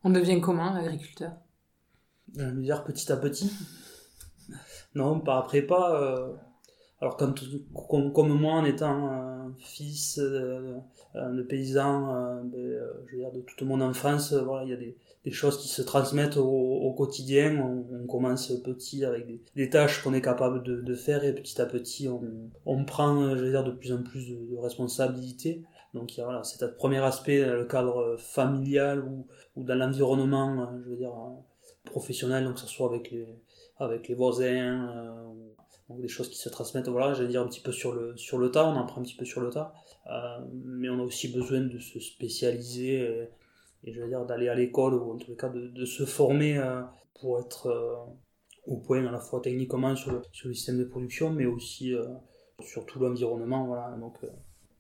On 0.02 0.10
devient 0.10 0.40
comment, 0.40 0.74
agriculteur 0.74 1.32
Je 2.36 2.44
vais 2.44 2.62
dire 2.62 2.84
petit 2.84 3.10
à 3.12 3.16
petit. 3.16 3.52
non, 4.94 5.20
pas 5.20 5.38
après 5.38 5.62
pas. 5.62 6.28
Euh, 7.02 7.04
alors 7.04 7.16
quand, 7.16 7.34
comme, 8.12 8.32
moi, 8.38 8.54
en 8.54 8.64
étant 8.64 9.08
un 9.08 9.54
fils 9.58 10.18
de, 10.18 10.76
de 11.14 11.42
paysan, 11.42 12.42
ben, 12.44 12.80
je 13.06 13.12
veux 13.12 13.18
dire, 13.18 13.32
de 13.32 13.40
toute 13.40 13.62
mon 13.62 13.80
enfance, 13.80 14.32
voilà, 14.32 14.64
il 14.64 14.70
y 14.70 14.72
a 14.72 14.76
des, 14.76 14.96
choses 15.30 15.58
qui 15.58 15.68
se 15.68 15.82
transmettent 15.82 16.36
au, 16.36 16.94
quotidien. 16.96 17.60
On, 17.60 18.06
commence 18.06 18.48
petit 18.62 19.04
avec 19.04 19.26
des, 19.54 19.70
tâches 19.70 20.02
qu'on 20.02 20.14
est 20.14 20.22
capable 20.22 20.62
de, 20.62 20.94
faire 20.94 21.24
et 21.24 21.34
petit 21.34 21.60
à 21.60 21.66
petit 21.66 22.08
on, 22.08 22.22
on 22.64 22.84
prend, 22.84 23.36
je 23.36 23.44
veux 23.44 23.50
dire, 23.50 23.64
de 23.64 23.72
plus 23.72 23.92
en 23.92 24.02
plus 24.02 24.30
de, 24.30 24.56
responsabilités. 24.58 25.64
Donc 25.94 26.16
il 26.16 26.20
y 26.20 26.22
a 26.22 26.26
voilà, 26.26 26.44
cet 26.44 26.76
premier 26.76 26.98
aspect, 26.98 27.44
le 27.44 27.64
cadre 27.64 28.16
familial 28.18 29.02
ou, 29.04 29.26
ou 29.56 29.64
dans 29.64 29.74
l'environnement, 29.74 30.68
je 30.84 30.90
veux 30.90 30.96
dire, 30.96 31.12
professionnel, 31.84 32.44
donc 32.44 32.54
que 32.54 32.60
ce 32.60 32.66
soit 32.66 32.88
avec 32.88 33.10
les, 33.10 33.26
avec 33.78 34.08
les 34.08 34.14
voisins, 34.14 34.88
euh, 34.88 35.32
des 35.90 36.08
choses 36.08 36.28
qui 36.28 36.38
se 36.38 36.48
transmettent, 36.48 36.88
voilà, 36.88 37.14
j'allais 37.14 37.28
dire 37.28 37.42
un 37.42 37.46
petit 37.46 37.60
peu 37.60 37.72
sur 37.72 37.92
le, 37.92 38.16
sur 38.16 38.38
le 38.38 38.50
tas, 38.50 38.66
on 38.66 38.76
en 38.76 38.86
prend 38.86 39.00
un 39.00 39.04
petit 39.04 39.16
peu 39.16 39.24
sur 39.24 39.40
le 39.40 39.50
tas, 39.50 39.72
euh, 40.10 40.38
mais 40.52 40.88
on 40.88 40.98
a 40.98 41.02
aussi 41.02 41.28
besoin 41.28 41.60
de 41.60 41.78
se 41.78 42.00
spécialiser 42.00 43.28
et 43.86 43.92
je 43.92 44.00
veux 44.00 44.08
dire 44.08 44.24
d'aller 44.26 44.48
à 44.48 44.54
l'école 44.54 44.94
ou 44.94 45.12
en 45.12 45.16
tout 45.16 45.34
cas 45.34 45.48
de, 45.48 45.84
se 45.84 46.04
former 46.04 46.58
euh, 46.58 46.82
pour 47.20 47.38
être 47.40 47.68
euh, 47.68 47.94
au 48.66 48.78
point 48.78 49.04
à 49.06 49.12
la 49.12 49.20
fois 49.20 49.40
techniquement 49.40 49.94
sur 49.94 50.12
le, 50.12 50.22
sur 50.32 50.48
le 50.48 50.54
système 50.54 50.78
de 50.78 50.84
production 50.84 51.30
mais 51.30 51.46
aussi 51.46 51.94
euh, 51.94 52.04
sur 52.60 52.84
tout 52.84 52.98
l'environnement 52.98 53.66
voilà. 53.66 53.96
Donc 53.98 54.14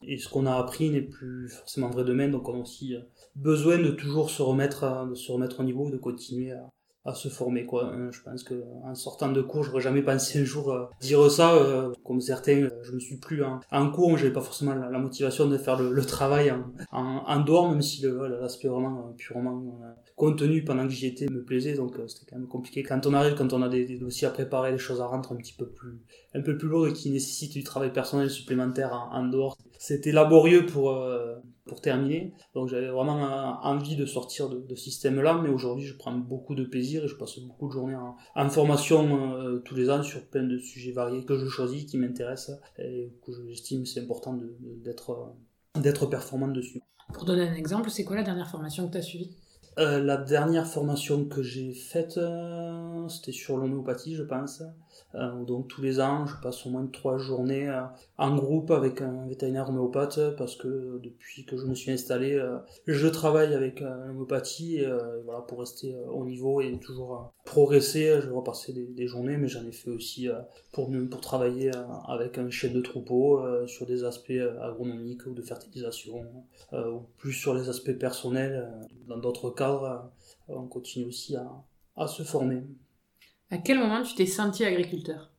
et 0.02 0.18
ce 0.18 0.28
qu'on 0.28 0.46
a 0.46 0.54
appris 0.54 0.90
n'est 0.90 1.02
plus 1.02 1.48
forcément 1.48 1.88
vrai 1.88 2.04
demain 2.04 2.28
donc 2.28 2.48
on 2.48 2.54
a 2.54 2.58
aussi 2.58 2.96
besoin 3.34 3.78
de 3.78 3.90
toujours 3.90 4.30
se 4.30 4.42
remettre 4.42 5.06
de 5.08 5.14
se 5.14 5.30
remettre 5.30 5.60
au 5.60 5.64
niveau 5.64 5.88
de 5.90 5.96
continuer 5.96 6.52
à, 6.52 6.68
à 7.06 7.14
se 7.14 7.28
former 7.28 7.64
quoi. 7.64 7.92
Hein, 7.94 8.10
je 8.10 8.20
pense 8.20 8.42
que 8.42 8.54
en 8.84 8.94
sortant 8.94 9.30
de 9.30 9.40
cours, 9.40 9.62
j'aurais 9.62 9.80
jamais 9.80 10.02
pensé 10.02 10.40
un 10.40 10.44
jour 10.44 10.72
euh, 10.72 10.86
dire 11.00 11.30
ça. 11.30 11.54
Euh, 11.54 11.92
comme 12.04 12.20
certains, 12.20 12.62
euh, 12.62 12.70
je 12.82 12.92
me 12.92 12.98
suis 12.98 13.16
plus 13.16 13.42
en, 13.42 13.60
en 13.70 13.90
cours, 13.90 14.16
j'avais 14.18 14.32
pas 14.32 14.40
forcément 14.40 14.74
la, 14.74 14.98
motivation 14.98 15.46
de 15.46 15.56
faire 15.56 15.80
le, 15.80 16.04
travail 16.04 16.50
en, 16.50 16.64
en, 16.92 17.22
en, 17.26 17.40
dehors, 17.40 17.70
même 17.70 17.82
si 17.82 18.04
l'aspect 18.40 18.68
vraiment 18.68 19.14
purement 19.16 19.80
contenu 20.16 20.64
pendant 20.64 20.84
que 20.84 20.92
j'y 20.92 21.06
étais 21.06 21.26
me 21.28 21.42
plaisait. 21.42 21.74
Donc 21.74 21.94
c'était 22.08 22.26
quand 22.30 22.38
même 22.38 22.48
compliqué. 22.48 22.82
Quand 22.82 23.06
on 23.06 23.14
arrive, 23.14 23.34
quand 23.34 23.52
on 23.52 23.62
a 23.62 23.68
des, 23.68 23.84
des, 23.84 23.98
dossiers 23.98 24.26
à 24.26 24.30
préparer, 24.30 24.72
des 24.72 24.78
choses 24.78 25.00
à 25.00 25.06
rentrer 25.06 25.34
un 25.34 25.38
petit 25.38 25.54
peu 25.54 25.66
plus, 25.66 26.00
un 26.34 26.42
peu 26.42 26.56
plus 26.56 26.68
lourdes 26.68 26.88
et 26.88 26.92
qui 26.92 27.10
nécessitent 27.10 27.52
du 27.52 27.64
travail 27.64 27.92
personnel 27.92 28.30
supplémentaire 28.30 29.08
en, 29.12 29.24
dehors, 29.26 29.56
c'était 29.86 30.10
laborieux 30.10 30.66
pour 30.66 30.90
euh, 30.90 31.36
pour 31.64 31.80
terminer. 31.80 32.32
Donc 32.54 32.68
j'avais 32.68 32.88
vraiment 32.88 33.20
envie 33.62 33.94
de 33.94 34.04
sortir 34.04 34.48
de, 34.48 34.74
ce 34.74 34.82
système-là, 34.82 35.40
mais 35.40 35.48
aujourd'hui 35.48 35.84
je 35.84 35.96
prends 35.96 36.12
beaucoup 36.12 36.56
de 36.56 36.64
plaisir 36.64 37.04
et 37.04 37.08
je 37.08 37.14
passe 37.14 37.38
beaucoup 37.38 37.68
de 37.68 37.72
journées 37.72 37.94
en, 37.94 38.48
formation 38.48 39.34
euh, 39.36 39.58
tous 39.60 39.76
les 39.76 39.88
ans 39.88 40.02
sur 40.02 40.26
plein 40.26 40.42
de 40.42 40.58
sujets 40.58 40.90
variés 40.90 41.24
que 41.24 41.38
je 41.38 41.46
choisis, 41.46 41.84
qui 41.86 41.98
m'intéressent 41.98 42.58
et 42.78 43.12
que 43.24 43.30
j'estime 43.46 43.86
c'est 43.86 44.00
important 44.00 44.36
d'être 44.84 45.34
d'être 45.76 46.06
performant 46.06 46.48
dessus. 46.48 46.80
Pour 47.14 47.24
donner 47.24 47.48
un 47.48 47.54
exemple, 47.54 47.88
c'est 47.90 48.04
quoi 48.04 48.16
la 48.16 48.24
dernière 48.24 48.50
formation 48.50 48.88
que 48.88 48.92
tu 48.92 48.98
as 48.98 49.02
suivie? 49.02 49.36
Euh, 49.78 50.00
La 50.00 50.16
dernière 50.16 50.66
formation 50.66 51.26
que 51.26 51.42
j'ai 51.42 51.72
faite, 51.72 52.16
euh, 52.16 53.08
c'était 53.08 53.32
sur 53.32 53.58
l'homéopathie, 53.58 54.14
je 54.14 54.22
pense. 54.22 54.62
Euh, 55.14 55.44
donc 55.44 55.68
tous 55.68 55.82
les 55.82 56.00
ans, 56.00 56.26
je 56.26 56.34
passe 56.42 56.64
au 56.64 56.70
moins 56.70 56.86
trois 56.86 57.18
journées 57.18 57.70
en 58.16 58.34
groupe 58.34 58.70
avec 58.70 59.02
un 59.02 59.26
vétérinaire 59.26 59.68
homéopathe 59.68 60.36
parce 60.36 60.56
que 60.56 60.98
depuis 61.02 61.44
que 61.44 61.56
je 61.56 61.66
me 61.66 61.74
suis 61.74 61.90
installé, 61.90 62.42
je 62.86 63.06
travaille 63.06 63.54
avec 63.54 63.80
l'homéopathie 63.80 64.82
voilà 65.24 65.40
pour 65.42 65.60
rester 65.60 65.94
au 66.10 66.24
niveau 66.24 66.60
et 66.60 66.78
toujours 66.78 67.34
progresser. 67.44 68.20
Je 68.22 68.26
vais 68.26 68.34
repasser 68.34 68.72
des, 68.72 69.06
journées, 69.06 69.36
mais 69.36 69.48
j'en 69.48 69.66
ai 69.66 69.72
fait 69.72 69.90
aussi 69.90 70.28
pour 70.72 70.90
pour 71.10 71.20
travailler 71.20 71.70
avec 72.08 72.38
un 72.38 72.48
chef 72.50 72.72
de 72.72 72.80
troupeau 72.80 73.42
sur 73.66 73.86
des 73.86 74.04
aspects 74.04 74.32
agronomiques 74.62 75.26
ou 75.26 75.34
de 75.34 75.42
fertilisation 75.42 76.24
ou 76.72 77.02
plus 77.18 77.32
sur 77.32 77.54
les 77.54 77.68
aspects 77.68 77.98
personnels. 77.98 78.70
Dans 79.08 79.18
d'autres 79.18 79.50
cadres, 79.66 80.10
on 80.48 80.66
continue 80.66 81.06
aussi 81.06 81.36
à, 81.36 81.50
à 81.96 82.06
se 82.06 82.22
former. 82.22 82.62
À 83.50 83.58
quel 83.58 83.78
moment 83.78 84.02
tu 84.02 84.14
t'es 84.14 84.26
senti 84.26 84.64
agriculteur? 84.64 85.30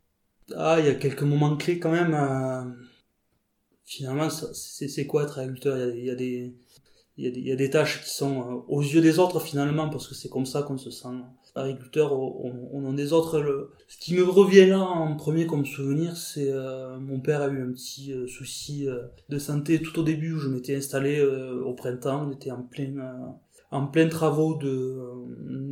Ah, 0.56 0.78
il 0.80 0.86
y 0.86 0.90
a 0.90 0.96
quelques 0.96 1.24
moments 1.24 1.58
clés 1.58 1.80
quand 1.80 1.92
même. 1.92 2.14
Euh, 2.14 2.64
finalement, 3.84 4.30
c'est 4.30 5.06
quoi 5.06 5.24
être 5.24 5.40
agriculteur? 5.40 5.94
Il 5.94 6.06
y 6.06 6.10
a, 6.10 6.16
des 6.16 6.56
il 7.18 7.26
y, 7.26 7.28
a 7.28 7.32
des, 7.32 7.40
il 7.40 7.48
y 7.48 7.52
a 7.52 7.56
des 7.56 7.70
tâches 7.70 8.04
qui 8.04 8.10
sont 8.10 8.40
euh, 8.40 8.56
aux 8.70 8.82
yeux 8.82 9.02
des 9.02 9.20
autres 9.20 9.42
finalement, 9.42 9.90
parce 9.90 10.08
que 10.08 10.16
c'est 10.16 10.30
comme 10.30 10.46
ça 10.46 10.62
qu'on 10.62 10.78
se 10.78 10.90
sent 10.90 11.10
agriculteur 11.56 12.14
au, 12.14 12.80
nom 12.80 12.94
des 12.94 13.12
autres. 13.12 13.40
Le... 13.42 13.72
Ce 13.88 13.98
qui 13.98 14.14
me 14.14 14.24
revient 14.24 14.68
là 14.68 14.80
en 14.80 15.16
premier 15.18 15.48
comme 15.48 15.66
souvenir, 15.66 16.16
c'est 16.16 16.52
euh, 16.52 16.98
mon 17.00 17.20
père 17.20 17.42
a 17.42 17.48
eu 17.48 17.62
un 17.62 17.72
petit 17.74 18.14
souci 18.28 18.88
de 19.28 19.40
santé 19.40 19.82
tout 19.82 20.00
au 20.00 20.04
début 20.04 20.34
où 20.34 20.40
je 20.40 20.48
m'étais 20.48 20.76
installé 20.76 21.22
au 21.22 21.74
printemps, 21.74 22.28
on 22.28 22.32
était 22.32 22.52
en 22.52 22.62
plein 22.62 23.36
en 23.70 23.88
plein 23.88 24.08
travaux 24.08 24.56
de, 24.56 24.98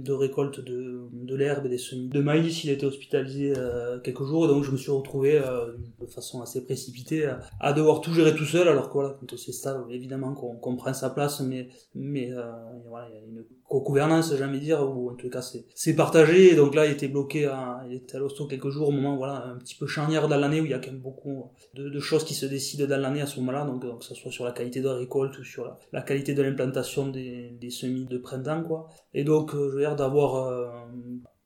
de 0.06 0.12
récolte 0.12 0.60
de, 0.60 1.08
de 1.14 1.36
l'herbe 1.36 1.66
et 1.66 1.70
des 1.70 1.78
semis 1.78 2.10
de 2.10 2.22
maïs. 2.22 2.64
Il 2.64 2.70
était 2.70 2.86
hospitalisé 2.86 3.54
euh, 3.56 4.00
quelques 4.00 4.24
jours, 4.24 4.48
donc 4.48 4.64
je 4.64 4.72
me 4.72 4.78
suis 4.78 4.92
retrouvé 4.92 5.38
euh, 5.38 5.74
de 6.00 6.06
façon 6.06 6.42
assez 6.42 6.66
précipitée 6.66 7.30
à, 7.60 7.74
devoir 7.74 8.02
tout 8.02 8.14
gérer 8.14 8.36
tout 8.36 8.46
seul. 8.46 8.68
Alors 8.68 8.90
que 8.90 8.94
voilà, 8.94 9.18
quand 9.20 9.32
on 9.32 9.38
s'installe, 9.38 9.84
évidemment 9.90 10.34
qu'on 10.34 10.56
qu 10.56 10.78
prend 10.78 10.94
sa 10.94 11.10
place, 11.10 11.40
mais 11.42 11.70
mais 11.94 12.32
euh, 12.32 12.52
voilà, 12.90 13.08
il 13.10 13.16
y 13.16 13.18
a 13.18 13.22
une 13.22 13.46
co-gouvernance, 13.68 14.36
jamais 14.36 14.60
dire, 14.60 14.82
ou 14.82 15.10
en 15.10 15.16
tout 15.16 15.30
cas 15.30 15.42
c'est 15.74 15.96
partagé. 15.96 16.56
Donc 16.56 16.76
là, 16.76 16.86
il 16.86 16.92
était 16.92 17.08
bloqué, 17.08 17.46
à, 17.46 17.82
il 17.88 17.96
était 17.96 18.16
à 18.18 18.20
l'hosto 18.20 18.46
quelques 18.48 18.70
jours, 18.70 18.90
au 18.90 18.92
moment 18.92 19.18
voilà 19.18 19.46
un 19.48 19.58
petit 19.58 19.76
peu 19.76 19.88
charnière 19.88 20.28
dans 20.28 20.38
l'année 20.38 20.62
où 20.62 20.66
il 20.66 20.72
y 20.72 20.74
a 20.74 20.80
quand 20.80 20.92
même 20.92 21.00
beaucoup 21.00 21.52
de, 21.74 21.90
de 21.90 22.00
choses 22.00 22.24
qui 22.24 22.34
se 22.34 22.46
décident 22.46 22.88
dans 22.88 23.02
l'année 23.02 23.22
à 23.22 23.26
ce 23.26 23.40
moment-là. 23.40 23.66
Donc, 23.66 23.82
donc 23.82 24.00
que 24.00 24.06
ce 24.06 24.16
soit 24.16 24.32
sur 24.32 24.46
la 24.46 24.52
qualité 24.52 24.82
de 24.82 24.88
la 24.88 24.96
récolte 24.96 25.38
ou 25.40 25.44
sur 25.44 25.66
la, 25.66 25.78
la 25.94 26.02
qualité 26.02 26.34
de 26.34 26.42
l'implantation 26.44 27.08
des, 27.08 27.50
des 27.60 27.70
semis 27.70 28.06
de 28.06 28.18
printemps, 28.18 28.64
quoi. 28.64 28.88
Et 29.14 29.24
donc, 29.24 29.54
euh, 29.54 29.70
je 29.70 29.76
veux 29.76 29.82
dire 29.82 29.96
d'avoir 29.96 30.36
euh, 30.36 30.68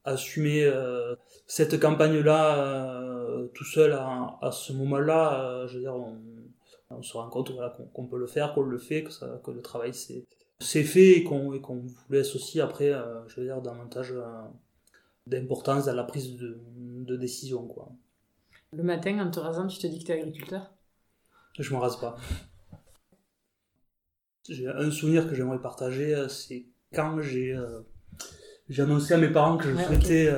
assumé 0.04 0.64
euh, 0.64 1.16
cette 1.48 1.80
campagne-là 1.80 3.06
tout 3.54 3.64
seul 3.64 3.94
à, 3.94 4.38
à 4.42 4.52
ce 4.52 4.74
moment-là, 4.74 5.66
je 5.68 5.76
veux 5.76 5.82
dire, 5.82 5.96
on, 5.96 6.18
on 6.90 7.02
se 7.02 7.16
rend 7.16 7.30
compte 7.30 7.52
voilà, 7.52 7.76
qu'on 7.94 8.06
peut 8.06 8.18
le 8.18 8.28
faire, 8.28 8.54
qu'on 8.54 8.64
le 8.64 8.78
fait, 8.78 9.04
que, 9.04 9.12
ça, 9.12 9.40
que 9.44 9.52
le 9.52 9.62
travail 9.62 9.94
c'est 9.94 10.26
c'est 10.60 10.84
fait 10.84 11.12
et 11.18 11.24
qu'on 11.24 11.50
vous 11.50 11.96
laisse 12.10 12.36
aussi 12.36 12.60
après, 12.60 12.92
euh, 12.92 13.28
je 13.28 13.40
veux 13.40 13.46
dire, 13.46 13.62
davantage 13.62 14.12
euh, 14.12 14.24
d'importance 15.26 15.86
dans 15.86 15.94
la 15.94 16.04
prise 16.04 16.36
de, 16.36 16.60
de, 16.76 17.16
décision. 17.16 17.66
Quoi. 17.66 17.92
Le 18.74 18.84
matin, 18.84 19.20
en 19.20 19.32
te 19.32 19.40
rasant, 19.40 19.68
tu 19.68 19.80
te 19.80 19.88
dis 19.88 20.00
que 20.00 20.06
tu 20.06 20.12
es 20.12 20.16
agriculteur? 20.16 20.74
Je 21.58 21.74
me 21.74 21.80
rase 21.80 22.00
pas. 22.00 22.18
J'ai 24.48 24.68
un 24.68 24.92
souvenir 24.92 25.28
que 25.30 25.36
j'aimerais 25.36 25.62
partager, 25.62 26.14
euh, 26.16 26.28
c'est 26.28 26.66
quand 26.94 27.22
j'ai 27.22 27.56
j'ai 28.68 28.82
annoncé 28.82 29.14
à 29.14 29.18
mes 29.18 29.30
parents 29.30 29.58
que 29.58 29.70
je 29.70 29.84
souhaitais 29.84 30.34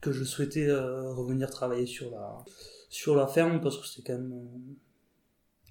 que 0.00 0.12
je 0.12 0.24
souhaitais 0.24 0.72
revenir 0.72 1.50
travailler 1.50 1.86
sur 1.86 2.10
la 2.10 2.44
sur 2.88 3.14
la 3.14 3.28
ferme 3.28 3.60
parce 3.60 3.78
que 3.78 3.86
c'est 3.86 4.02
quand 4.02 4.14
même 4.14 4.48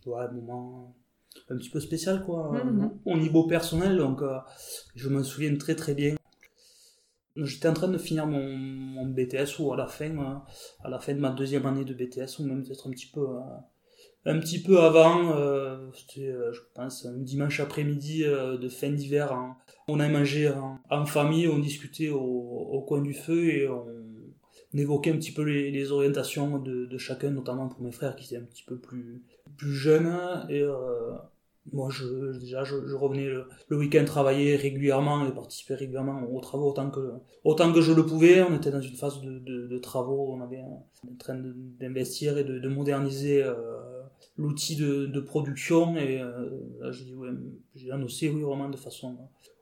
ouais, 0.05 0.21
un 0.21 0.31
moment 0.31 0.95
un 1.49 1.57
petit 1.57 1.69
peu 1.69 1.79
spécial 1.79 2.23
quoi 2.23 2.51
mhm. 2.63 2.91
au 3.05 3.17
niveau 3.17 3.47
personnel 3.47 3.97
donc 3.97 4.21
euh, 4.21 4.37
je 4.95 5.09
me 5.09 5.23
souviens 5.23 5.55
très 5.57 5.75
très 5.75 5.93
bien 5.93 6.15
j'étais 7.35 7.67
en 7.67 7.73
train 7.73 7.87
de 7.87 7.97
finir 7.97 8.25
mon, 8.25 8.55
mon, 8.55 9.05
BTS 9.05 9.59
ou 9.59 9.71
à 9.73 9.77
la 9.77 9.87
fin 9.87 10.17
euh, 10.17 10.35
à 10.83 10.89
la 10.89 10.99
fin 10.99 11.13
de 11.13 11.19
ma 11.19 11.29
deuxième 11.29 11.65
année 11.65 11.85
de 11.85 11.93
BTS 11.93 12.39
ou 12.39 12.45
même 12.45 12.63
peut-être 12.63 12.87
un 12.87 12.91
petit 12.91 13.11
peu 13.13 13.21
euh, 13.21 13.39
un 14.25 14.39
petit 14.39 14.61
peu 14.61 14.79
avant 14.79 15.33
c'était 15.93 16.33
je 16.51 16.59
pense 16.73 17.05
un 17.05 17.17
dimanche 17.17 17.61
après-midi 17.61 18.23
de 18.25 18.69
fin 18.69 18.89
d'hiver 18.89 19.31
hein. 19.31 19.55
on 19.87 20.01
a 20.01 20.09
mangé 20.09 20.51
en, 20.89 21.05
famille 21.05 21.47
on 21.47 21.59
discutait 21.59 22.09
au, 22.09 22.19
au, 22.19 22.81
coin 22.81 23.01
du 23.01 23.13
feu 23.13 23.45
et 23.45 23.69
on, 23.69 23.85
évoquait 24.73 25.11
un 25.11 25.17
petit 25.17 25.31
peu 25.31 25.43
les, 25.43 25.91
orientations 25.91 26.59
de, 26.59 26.97
chacun 26.97 27.31
notamment 27.31 27.67
pour 27.67 27.81
mes 27.81 27.91
frères 27.91 28.15
qui 28.15 28.25
étaient 28.25 28.41
un 28.41 28.45
petit 28.45 28.63
peu 28.63 28.77
plus 28.77 29.23
plus 29.55 29.73
jeunes 29.73 30.45
et 30.49 30.63
moi, 31.73 31.89
je, 31.89 32.37
déjà, 32.37 32.63
je, 32.63 32.95
revenais 32.95 33.27
le, 33.27 33.77
week-end 33.77 34.05
travailler 34.05 34.55
régulièrement 34.55 35.25
et 35.27 35.31
participer 35.31 35.75
régulièrement 35.75 36.23
aux 36.31 36.39
travaux 36.39 36.69
autant 36.69 36.89
que, 36.89 37.13
autant 37.43 37.73
que 37.73 37.81
je 37.81 37.91
le 37.91 38.05
pouvais. 38.05 38.41
On 38.41 38.55
était 38.55 38.71
dans 38.71 38.81
une 38.81 38.95
phase 38.95 39.21
de, 39.21 39.39
de, 39.39 39.67
de 39.67 39.77
travaux, 39.77 40.33
on 40.33 40.41
avait 40.41 40.61
en 40.61 41.15
train 41.19 41.35
d'investir 41.79 42.37
et 42.37 42.43
de, 42.43 42.59
de 42.59 42.69
moderniser 42.69 43.43
euh, 43.43 43.53
l'outil 44.37 44.75
de, 44.75 45.19
production. 45.19 45.97
Et 45.97 46.21
euh, 46.21 46.49
là, 46.79 46.91
j'ai 46.91 47.13
ouais, 47.13 47.29
annoncé, 47.91 48.29
oui, 48.29 48.41
vraiment 48.41 48.69
de 48.69 48.77
façon 48.77 49.17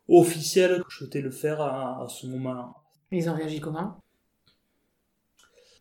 officielle 0.08 0.84
que 0.84 0.92
je 0.92 0.98
souhaitais 0.98 1.22
le 1.22 1.32
faire 1.32 1.62
à, 1.62 2.04
à 2.04 2.08
ce 2.08 2.28
moment-là. 2.28 2.74
Ils 3.12 3.30
ont 3.30 3.36
réagi 3.36 3.60
comment? 3.60 3.98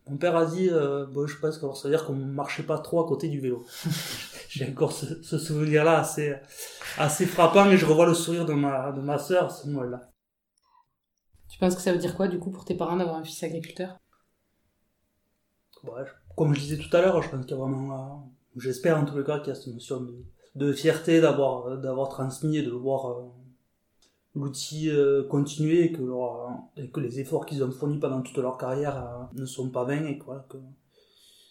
Mon 0.06 0.18
père 0.18 0.36
a 0.36 0.44
dit, 0.46 0.68
euh, 0.70 1.06
bon, 1.06 1.26
je 1.26 1.38
pense 1.38 1.58
que 1.58 1.72
ça 1.74 1.88
veut 1.88 1.94
dire 1.94 2.04
qu'on 2.04 2.14
marchait 2.14 2.62
pas 2.62 2.78
trop 2.78 3.02
à 3.04 3.08
côté 3.08 3.28
du 3.28 3.40
vélo. 3.40 3.64
j'ai 4.48 4.68
encore 4.70 4.92
ce, 4.92 5.22
ce 5.22 5.38
souvenir-là 5.38 5.98
assez, 5.98 6.34
assez 6.98 7.26
frappant 7.26 7.70
et 7.70 7.76
je 7.76 7.86
revois 7.86 8.06
le 8.06 8.14
sourire 8.14 8.44
de 8.46 8.52
ma, 8.52 8.92
de 8.92 9.00
ma 9.00 9.18
sœur 9.18 9.46
à 9.46 9.50
ce 9.50 9.66
moment-là. 9.68 10.10
Tu 11.48 11.58
penses 11.58 11.74
que 11.76 11.80
ça 11.80 11.92
veut 11.92 11.98
dire 11.98 12.16
quoi, 12.16 12.28
du 12.28 12.38
coup, 12.38 12.50
pour 12.50 12.64
tes 12.64 12.74
parents 12.74 12.96
d'avoir 12.96 13.16
un 13.16 13.24
fils 13.24 13.42
agriculteur? 13.42 13.96
Ouais, 15.84 16.02
Comme 16.36 16.54
je 16.54 16.60
disais 16.60 16.78
tout 16.78 16.94
à 16.96 17.00
l'heure, 17.00 17.22
je 17.22 17.28
pense 17.30 17.42
qu'il 17.46 17.50
y 17.50 17.54
a 17.54 17.62
vraiment, 17.62 17.92
euh, 17.94 18.60
j'espère 18.60 18.98
en 18.98 19.04
tout 19.04 19.22
cas 19.22 19.38
qu'il 19.38 19.48
y 19.48 19.50
a 19.52 19.54
cette 19.54 19.72
notion 19.72 20.00
de, 20.00 20.24
de 20.54 20.72
fierté 20.72 21.20
d'avoir, 21.20 21.66
euh, 21.66 21.76
d'avoir 21.76 22.08
transmis 22.08 22.56
et 22.58 22.62
de 22.62 22.70
voir 22.70 23.10
euh, 23.10 23.28
l'outil 24.34 24.90
euh, 24.90 25.22
continuer 25.28 25.84
et 25.84 25.92
que, 25.92 26.02
leur, 26.02 26.50
et 26.76 26.90
que 26.90 27.00
les 27.00 27.20
efforts 27.20 27.46
qu'ils 27.46 27.62
ont 27.62 27.70
fournis 27.70 27.98
pendant 27.98 28.22
toute 28.22 28.36
leur 28.38 28.58
carrière 28.58 29.28
ne 29.34 29.46
sont 29.46 29.70
pas 29.70 29.84
vains 29.84 30.04
et 30.06 30.18
que, 30.18 30.24
voilà, 30.24 30.44
que 30.48 30.58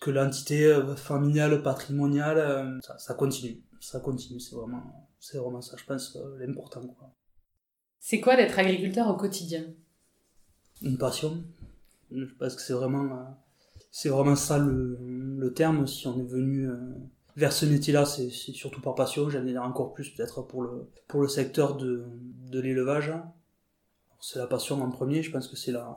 que 0.03 0.11
l'entité 0.11 0.65
euh, 0.65 0.95
familiale, 0.95 1.63
patrimoniale, 1.63 2.37
euh, 2.37 2.79
ça, 2.81 2.97
ça, 2.97 3.13
continue. 3.13 3.61
Ça 3.79 4.01
continue, 4.01 4.39
c'est 4.39 4.55
vraiment, 4.55 5.09
c'est 5.19 5.37
vraiment 5.37 5.61
ça, 5.61 5.77
je 5.77 5.85
pense, 5.85 6.17
euh, 6.17 6.37
l'important. 6.39 6.81
C'est 7.99 8.19
quoi 8.19 8.35
d'être 8.35 8.59
agriculteur 8.59 9.07
au 9.07 9.15
quotidien? 9.15 9.63
Une 10.81 10.97
passion. 10.97 11.41
Je 12.11 12.25
pense 12.37 12.55
que 12.55 12.61
c'est 12.61 12.73
vraiment, 12.73 13.37
c'est 13.91 14.09
vraiment 14.09 14.35
ça 14.35 14.57
le, 14.57 14.97
le, 14.99 15.53
terme. 15.53 15.87
Si 15.87 16.05
on 16.05 16.19
est 16.19 16.27
venu 16.27 16.69
vers 17.35 17.53
ce 17.53 17.65
métier-là, 17.65 18.05
c'est 18.05 18.29
surtout 18.29 18.81
par 18.81 18.95
passion. 18.95 19.29
J'allais 19.29 19.51
dire 19.51 19.63
encore 19.63 19.93
plus 19.93 20.09
peut-être 20.09 20.41
pour 20.41 20.61
le, 20.61 20.89
pour 21.07 21.21
le 21.21 21.27
secteur 21.27 21.75
de, 21.75 22.05
de 22.51 22.59
l'élevage. 22.59 23.13
C'est 24.19 24.39
la 24.39 24.47
passion 24.47 24.81
en 24.81 24.89
premier. 24.89 25.21
Je 25.23 25.31
pense 25.31 25.47
que 25.47 25.55
c'est 25.55 25.71
la, 25.71 25.95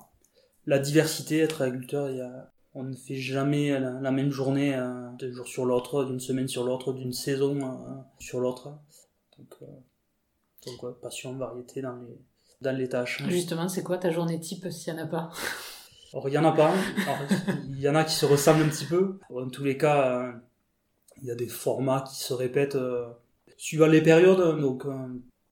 la 0.67 0.79
diversité. 0.79 1.39
Être 1.39 1.63
agriculteur, 1.63 2.11
il 2.11 2.17
y 2.17 2.21
a, 2.21 2.51
on 2.75 2.83
ne 2.85 2.95
fait 2.95 3.17
jamais 3.17 3.79
la, 3.79 4.11
même 4.11 4.31
journée 4.31 4.75
euh, 4.75 5.11
d'un 5.19 5.33
jour 5.33 5.47
sur 5.47 5.65
l'autre, 5.65 6.05
d'une 6.05 6.21
semaine 6.21 6.47
sur 6.47 6.65
l'autre, 6.65 6.93
d'une 6.93 7.13
saison 7.13 7.57
euh, 7.57 7.95
sur 8.19 8.41
l'autre. 8.41 8.69
Donc, 9.39 9.55
euh, 9.63 9.67
donc 10.67 11.01
passion, 11.01 11.35
variété 11.37 11.81
dans 11.81 11.97
les, 11.97 12.19
dans 12.61 12.77
les 12.77 12.89
tâches. 12.89 13.23
Justement, 13.29 13.69
c'est 13.69 13.83
quoi 13.83 13.97
ta 13.97 14.11
journée 14.11 14.41
type 14.41 14.71
s'il 14.71 14.93
n'y 14.93 15.01
en 15.01 15.05
a 15.05 15.07
pas? 15.07 15.31
Alors, 16.13 16.29
il 16.29 16.33
n'y 16.33 16.39
en 16.39 16.45
a 16.45 16.53
pas. 16.53 16.73
il 17.69 17.81
y 17.81 17.89
en 17.89 17.95
a 17.95 18.05
qui 18.05 18.15
se 18.15 18.27
ressemblent 18.27 18.63
un 18.63 18.69
petit 18.69 18.87
peu. 18.87 19.19
En 19.35 19.49
tous 19.49 19.65
les 19.65 19.79
cas, 19.79 20.35
il 21.23 21.29
y 21.29 21.31
a 21.31 21.35
des 21.35 21.49
formats 21.49 22.05
qui 22.09 22.17
se 22.17 22.35
répètent 22.35 22.79
suivant 23.57 23.87
les 23.87 24.03
périodes. 24.03 24.61
Donc, 24.61 24.85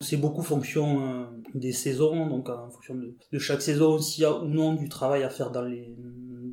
c'est 0.01 0.17
beaucoup 0.17 0.43
fonction 0.43 1.29
des 1.53 1.71
saisons, 1.71 2.27
donc 2.27 2.49
en 2.49 2.69
fonction 2.69 2.95
de, 2.95 3.39
chaque 3.39 3.61
saison, 3.61 3.99
s'il 3.99 4.23
y 4.23 4.25
a 4.25 4.33
ou 4.33 4.47
non 4.47 4.73
du 4.73 4.89
travail 4.89 5.23
à 5.23 5.29
faire 5.29 5.51
dans 5.51 5.63
les 5.63 5.95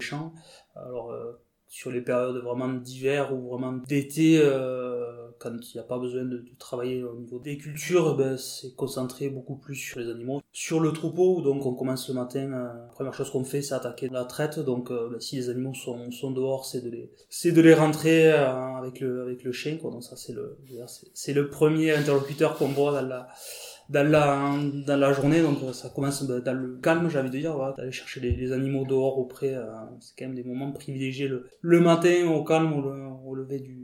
champs. 0.01 0.33
Alors, 0.75 1.13
euh, 1.13 1.33
sur 1.69 1.91
les 1.91 2.03
périodes 2.03 2.43
vraiment 2.43 2.69
d'hiver 2.69 3.35
ou 3.35 3.49
vraiment 3.49 3.73
d'été, 3.73 4.39
euh, 4.39 5.22
quand 5.43 5.51
il 5.51 5.77
n'y 5.77 5.81
a 5.81 5.85
pas 5.85 5.99
besoin 5.99 6.25
de, 6.25 6.45
travailler 6.59 7.03
au 7.03 7.17
niveau 7.17 7.39
des 7.39 7.57
cultures, 7.59 8.17
ben, 8.17 8.37
c'est 8.37 8.75
concentré 8.77 9.29
beaucoup 9.29 9.57
plus 9.57 9.75
sur 9.75 9.99
les 9.99 10.09
animaux. 10.09 10.41
Sur 10.53 10.81
le 10.81 10.93
troupeau, 10.93 11.41
donc 11.41 11.67
on 11.67 11.75
commence 11.75 12.09
le 12.09 12.15
matin, 12.15 12.49
la 12.49 12.89
première 12.95 13.15
chose 13.15 13.31
qu'on 13.31 13.45
fait, 13.45 13.63
c'est 13.63 13.75
attaquer 13.75 14.09
la 14.09 14.25
traite. 14.25 14.61
Donc 14.61 14.91
ben, 14.91 15.19
si 15.19 15.37
les 15.37 15.51
animaux 15.51 15.75
sont, 15.75 16.31
dehors, 16.31 16.65
c'est 16.67 16.83
de 16.83 16.91
les, 16.91 17.11
c'est 17.29 17.53
de 17.53 17.61
les 17.61 17.75
rentrer 17.75 18.31
avec 18.31 19.01
le, 19.01 19.23
avec 19.23 19.43
le 19.43 19.53
chien. 19.53 19.79
Ça, 20.01 20.17
c'est 20.17 20.33
le, 20.33 20.59
c'est 21.15 21.33
le 21.33 21.49
premier 21.49 21.93
interlocuteur 21.93 22.57
qu'on 22.57 22.69
voit 22.69 22.93
dans 22.93 23.09
la 23.09 23.29
dans 23.89 24.09
la 24.09 24.57
dans 24.87 24.97
la 24.97 25.13
journée 25.13 25.43
donc 25.43 25.59
ça 25.75 25.89
commence 25.91 26.23
dans 26.25 26.55
le 26.55 26.79
calme 26.83 27.09
j'avais 27.11 27.29
de 27.29 27.39
dire 27.39 27.57
d'aller 27.77 27.93
chercher 27.93 28.21
les, 28.21 28.53
animaux 28.53 28.85
dehors 28.85 29.19
auprès 29.19 29.55
euh, 29.55 29.67
c'est 30.01 30.15
quand 30.17 30.27
même 30.27 30.37
des 30.37 30.45
moments 30.45 30.73
privilégiés 30.73 31.29
le, 31.29 31.49
le 31.61 31.81
matin 31.81 32.29
au 32.29 32.45
calme 32.45 32.73
au 32.73 33.35
lever 33.35 33.61
du, 33.61 33.77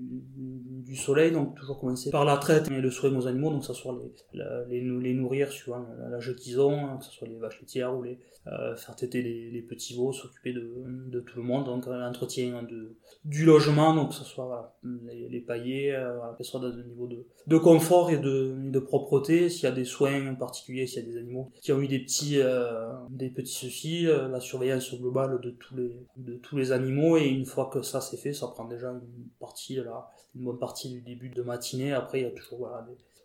du 0.88 0.96
soleil 0.96 1.30
donc 1.30 1.54
toujours 1.54 1.78
commencer 1.78 2.10
par 2.10 2.24
la 2.24 2.36
traite 2.38 2.70
et 2.70 2.80
le 2.80 2.90
soin 2.90 3.14
aux 3.14 3.26
animaux 3.26 3.50
donc 3.50 3.64
ça 3.64 3.74
soit 3.74 3.96
les, 4.32 4.40
les, 4.68 4.80
les 4.80 5.14
nourrir 5.14 5.52
suivant 5.52 5.84
l'âge 6.10 6.34
qu'ils 6.36 6.60
ont 6.60 6.78
hein, 6.86 6.96
que 6.98 7.04
ce 7.04 7.12
soit 7.12 7.28
les 7.28 7.36
vaches 7.36 7.60
laitières 7.60 7.96
ou 7.96 8.02
les 8.02 8.18
euh, 8.46 8.74
faire 8.76 8.96
têter 8.96 9.22
les, 9.22 9.50
les 9.50 9.62
petits 9.62 9.94
veaux 9.94 10.12
s'occuper 10.12 10.52
de, 10.52 10.66
de 11.14 11.20
tout 11.20 11.36
le 11.36 11.44
monde 11.44 11.66
donc 11.66 11.86
l'entretien 11.86 12.62
de 12.62 12.96
du 13.24 13.44
logement 13.44 13.94
donc 13.94 14.08
que 14.10 14.14
ce 14.14 14.24
soit 14.24 14.78
les, 14.82 15.28
les 15.28 15.40
paillets 15.40 15.92
euh, 15.92 16.18
que 16.36 16.42
ce 16.44 16.50
soit 16.52 16.60
dans 16.60 16.68
un 16.72 16.82
niveau 16.84 17.06
de, 17.06 17.26
de 17.46 17.58
confort 17.58 18.10
et 18.10 18.18
de, 18.18 18.54
de 18.56 18.78
propreté. 18.78 19.48
S'il 19.48 19.64
y 19.64 19.66
a 19.66 19.72
des 19.72 19.84
soins 19.84 20.34
particuliers, 20.34 20.86
s'il 20.86 21.02
y 21.02 21.06
a 21.06 21.12
des 21.12 21.18
animaux 21.18 21.50
qui 21.60 21.72
ont 21.72 21.80
eu 21.80 21.88
des 21.88 22.00
petits, 22.00 22.40
euh, 22.40 22.92
des 23.10 23.30
petits 23.30 23.52
soucis, 23.52 24.06
euh, 24.06 24.28
la 24.28 24.40
surveillance 24.40 24.94
globale 24.94 25.40
de 25.40 25.50
tous 25.50 25.76
les, 25.76 25.96
de 26.16 26.34
tous 26.36 26.56
les 26.56 26.72
animaux, 26.72 27.16
et 27.16 27.26
une 27.26 27.46
fois 27.46 27.70
que 27.72 27.82
ça 27.82 28.00
c'est 28.00 28.16
fait, 28.16 28.32
ça 28.32 28.48
prend 28.48 28.66
déjà 28.66 28.90
une 28.90 29.28
partie, 29.40 29.76
là, 29.76 30.08
une 30.38 30.44
bonne 30.44 30.58
partie 30.58 30.88
du 30.90 31.00
début 31.00 31.28
de 31.28 31.42
matinée. 31.42 31.92
Après, 31.92 32.20
il 32.20 32.24
y 32.24 32.26
a 32.26 32.30
toujours 32.30 32.70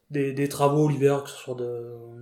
des, 0.10 0.50
travaux 0.50 0.90
l'hiver, 0.90 1.24
que 1.24 1.30
ce 1.30 1.38
soit 1.38 1.58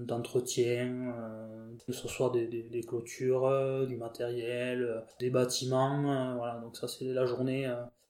d'entretien, 0.02 1.14
euh, 1.18 1.74
que 1.88 1.94
ce 1.94 2.08
soit 2.08 2.32
des, 2.32 2.84
clôtures, 2.88 3.86
du 3.88 3.98
matériel, 3.98 5.04
des 5.20 5.30
bâtiments, 5.30 6.36
voilà, 6.38 6.60
donc 6.62 6.78
ça 6.78 6.88
c'est 6.88 7.06
la 7.06 7.26
journée 7.26 7.68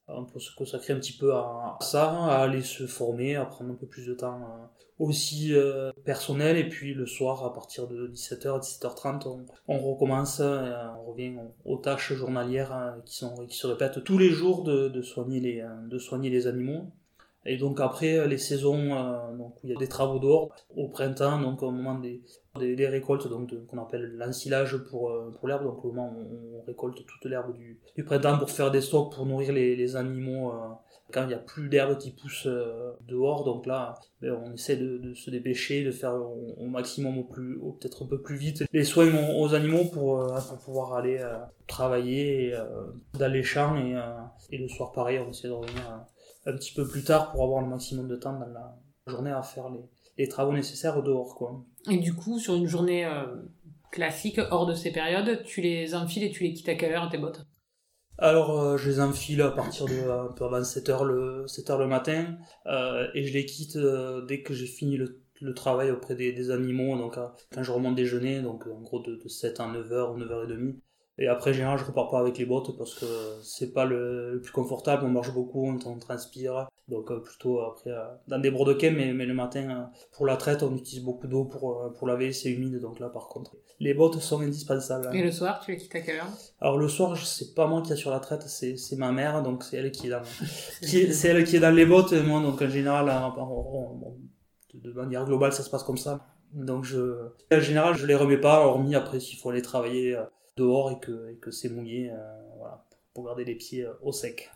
on 0.08 0.24
peut 0.24 0.40
se 0.40 0.54
consacrer 0.54 0.92
un 0.92 0.98
petit 0.98 1.12
peu 1.12 1.32
à 1.34 1.78
ça, 1.80 2.10
à 2.10 2.42
aller 2.42 2.62
se 2.62 2.86
former, 2.86 3.36
à 3.36 3.44
prendre 3.44 3.72
un 3.72 3.76
peu 3.76 3.86
plus 3.86 4.06
de 4.06 4.14
temps 4.14 4.70
aussi 5.02 5.52
euh, 5.52 5.90
personnel. 6.04 6.56
Et 6.56 6.68
puis 6.68 6.94
le 6.94 7.06
soir 7.06 7.44
à 7.44 7.52
partir 7.52 7.88
de 7.88 8.08
17h 8.08 8.60
17h30 8.60 9.44
on, 9.68 9.78
recommence 9.78 10.40
euh, 10.40 10.72
on 11.00 11.10
revient 11.10 11.34
aux 11.64 11.76
tâches 11.76 12.12
journalières 12.12 12.72
euh, 12.72 13.00
qui 13.04 13.16
sont 13.16 13.34
qui 13.46 13.56
se 13.56 13.66
répètent 13.66 14.04
tous 14.04 14.18
les 14.18 14.30
jours 14.30 14.62
de, 14.62 14.88
de 14.88 15.02
soigner 15.02 15.40
les 15.40 15.64
de 15.88 15.98
soigner 15.98 16.30
les 16.30 16.46
animaux. 16.46 16.86
Et 17.44 17.56
donc 17.56 17.80
après 17.80 18.28
les 18.28 18.38
saisons 18.38 18.90
donc 19.36 19.56
où 19.56 19.66
il 19.66 19.70
y 19.70 19.74
a 19.74 19.78
des 19.78 19.88
travaux 19.88 20.20
dehors 20.20 20.54
au 20.76 20.88
printemps 20.88 21.40
donc 21.40 21.60
au 21.64 21.72
moment 21.72 21.98
des 21.98 22.22
des, 22.60 22.86
récoltes 22.86 23.28
donc 23.28 23.50
qu'on 23.66 23.78
appelle 23.78 24.12
l'ensilage 24.16 24.76
pour 24.88 25.12
pour 25.36 25.48
l'herbe. 25.48 25.64
Donc 25.64 25.84
au 25.84 25.88
moment 25.88 26.14
où 26.16 26.60
on 26.60 26.62
récolte 26.64 27.04
toute 27.04 27.24
l'herbe 27.28 27.52
du, 27.52 27.80
du 27.96 28.04
printemps 28.04 28.38
pour 28.38 28.50
faire 28.50 28.70
des 28.70 28.80
stocks 28.80 29.12
pour 29.12 29.26
nourrir 29.26 29.52
les 29.52 29.96
animaux 29.96 30.52
quand 31.12 31.22
il 31.22 31.28
n'y 31.28 31.34
a 31.34 31.38
plus 31.38 31.68
d'herbe 31.68 31.98
qui 31.98 32.10
pousse 32.10 32.46
euh, 32.46 32.92
dehors, 33.06 33.44
donc 33.44 33.66
là, 33.66 33.94
ben, 34.20 34.36
on 34.44 34.52
essaie 34.54 34.76
de, 34.76 35.14
se 35.14 35.30
dépêcher, 35.30 35.84
de 35.84 35.90
faire 35.90 36.14
au, 36.14 36.66
maximum, 36.66 37.24
peut-être 37.28 38.04
un 38.04 38.06
peu 38.06 38.20
plus 38.20 38.36
vite, 38.36 38.64
les 38.72 38.84
soins 38.84 39.10
aux, 39.36 39.54
animaux 39.54 39.84
pour, 39.84 40.20
euh, 40.20 40.40
pour 40.48 40.58
pouvoir 40.58 40.94
aller 40.94 41.18
euh, 41.18 41.38
travailler 41.66 42.54
dans 43.18 43.30
les 43.30 43.42
champs 43.42 43.76
et, 43.76 44.58
le 44.58 44.68
soir 44.68 44.92
pareil, 44.92 45.18
on 45.18 45.30
essaie 45.30 45.48
de 45.48 45.52
revenir 45.52 46.04
un 46.46 46.52
petit 46.52 46.74
peu 46.74 46.86
plus 46.86 47.04
tard 47.04 47.30
pour 47.32 47.44
avoir 47.44 47.62
le 47.62 47.68
maximum 47.68 48.08
de 48.08 48.16
temps 48.16 48.38
dans 48.38 48.46
la 48.46 48.76
journée 49.06 49.30
à 49.30 49.42
faire 49.42 49.68
les, 49.70 49.80
les 50.18 50.28
travaux 50.28 50.52
nécessaires 50.52 51.02
dehors, 51.02 51.34
quoi. 51.34 51.64
Et 51.90 51.98
du 51.98 52.14
coup, 52.14 52.38
sur 52.38 52.54
une 52.54 52.66
journée 52.66 53.08
classique, 53.90 54.40
hors 54.50 54.66
de 54.66 54.74
ces 54.74 54.92
périodes, 54.92 55.42
tu 55.44 55.60
les 55.60 55.94
enfiles 55.94 56.24
et 56.24 56.30
tu 56.30 56.44
les 56.44 56.52
quittes 56.52 56.68
à 56.68 56.74
quelle 56.74 56.92
heure 56.92 57.08
tes 57.10 57.18
bottes? 57.18 57.46
Alors, 58.22 58.60
euh, 58.60 58.76
je 58.76 58.88
les 58.88 59.00
enfile 59.00 59.42
à 59.42 59.50
partir 59.50 59.86
de 59.86 60.08
un 60.08 60.32
peu 60.32 60.44
avant 60.44 60.60
7h 60.60 61.04
le, 61.04 61.44
7h 61.46 61.76
le 61.78 61.88
matin, 61.88 62.36
euh, 62.66 63.08
et 63.14 63.26
je 63.26 63.32
les 63.32 63.44
quitte 63.44 63.74
euh, 63.74 64.24
dès 64.24 64.42
que 64.42 64.54
j'ai 64.54 64.66
fini 64.66 64.96
le, 64.96 65.18
travail 65.56 65.90
auprès 65.90 66.14
des, 66.14 66.32
des 66.32 66.52
animaux, 66.52 66.96
donc 66.96 67.16
quand 67.16 67.62
je 67.64 67.72
remonte 67.72 67.96
déjeuner, 67.96 68.40
donc 68.42 68.64
en 68.68 68.80
gros 68.80 69.00
de, 69.00 69.16
de 69.16 69.28
7 69.28 69.58
à 69.58 69.64
9h 69.64 70.14
ou 70.14 70.18
9h30. 70.20 70.76
Et 71.18 71.28
après, 71.28 71.52
général, 71.52 71.78
je 71.78 71.84
repars 71.84 72.08
pas 72.08 72.18
avec 72.18 72.38
les 72.38 72.46
bottes 72.46 72.76
parce 72.78 72.94
que 72.94 73.04
c'est 73.42 73.72
pas 73.72 73.84
le, 73.84 74.40
plus 74.42 74.52
confortable. 74.52 75.04
On 75.04 75.10
marche 75.10 75.32
beaucoup, 75.32 75.66
on, 75.66 75.98
transpire. 75.98 76.68
Donc, 76.88 77.10
euh, 77.10 77.20
plutôt 77.20 77.60
après, 77.60 77.90
euh, 77.90 78.04
dans 78.28 78.38
des 78.38 78.50
brodequets, 78.50 78.90
mais, 78.90 79.12
mais 79.12 79.26
le 79.26 79.34
matin, 79.34 79.70
euh, 79.70 79.98
pour 80.12 80.26
la 80.26 80.36
traite, 80.36 80.62
on 80.62 80.74
utilise 80.74 81.04
beaucoup 81.04 81.26
d'eau 81.26 81.44
pour, 81.44 81.92
pour 81.92 82.06
laver, 82.06 82.32
c'est 82.32 82.50
humide. 82.50 82.80
Donc 82.80 82.98
là, 82.98 83.10
par 83.10 83.28
contre, 83.28 83.56
les 83.78 83.92
bottes 83.92 84.18
sont 84.20 84.40
indispensables. 84.40 85.14
Et 85.14 85.22
le 85.22 85.30
soir, 85.30 85.60
tu 85.60 85.72
les 85.72 85.76
quittes 85.76 85.94
à 85.94 86.00
quelle 86.00 86.16
heure? 86.16 86.32
Alors, 86.60 86.78
le 86.78 86.88
soir, 86.88 87.16
c'est 87.18 87.54
pas 87.54 87.66
moi 87.66 87.82
qui 87.82 87.92
est 87.92 87.96
sur 87.96 88.10
la 88.10 88.20
traite, 88.20 88.42
c'est, 88.42 88.78
c'est 88.78 88.96
ma 88.96 89.12
mère. 89.12 89.42
Donc, 89.42 89.64
c'est 89.64 89.76
elle 89.76 89.92
qui 89.92 90.06
est 90.06 90.10
dans, 90.10 90.22
qui 90.80 91.12
c'est 91.12 91.28
elle 91.28 91.44
qui 91.44 91.56
est 91.56 91.60
dans 91.60 91.74
les 91.74 91.84
bottes. 91.84 92.14
Moi, 92.14 92.40
donc, 92.40 92.62
en 92.62 92.68
général, 92.70 93.12
de 94.72 94.92
manière 94.92 95.26
globale, 95.26 95.52
ça 95.52 95.62
se 95.62 95.68
passe 95.68 95.82
comme 95.82 95.98
ça. 95.98 96.26
Donc, 96.54 96.84
je, 96.84 97.28
en 97.52 97.60
général, 97.60 97.96
je 97.96 98.06
les 98.06 98.14
remets 98.14 98.40
pas, 98.40 98.64
hormis 98.66 98.94
après 98.94 99.20
s'il 99.20 99.38
faut 99.38 99.50
aller 99.50 99.62
travailler 99.62 100.16
dehors 100.56 100.90
et 100.90 101.00
que, 101.00 101.30
et 101.30 101.36
que 101.36 101.50
c'est 101.50 101.68
mouillé 101.68 102.10
euh, 102.10 102.16
voilà, 102.56 102.84
pour 103.14 103.24
garder 103.24 103.44
les 103.44 103.54
pieds 103.54 103.84
euh, 103.84 103.92
au 104.02 104.12
sec. 104.12 104.50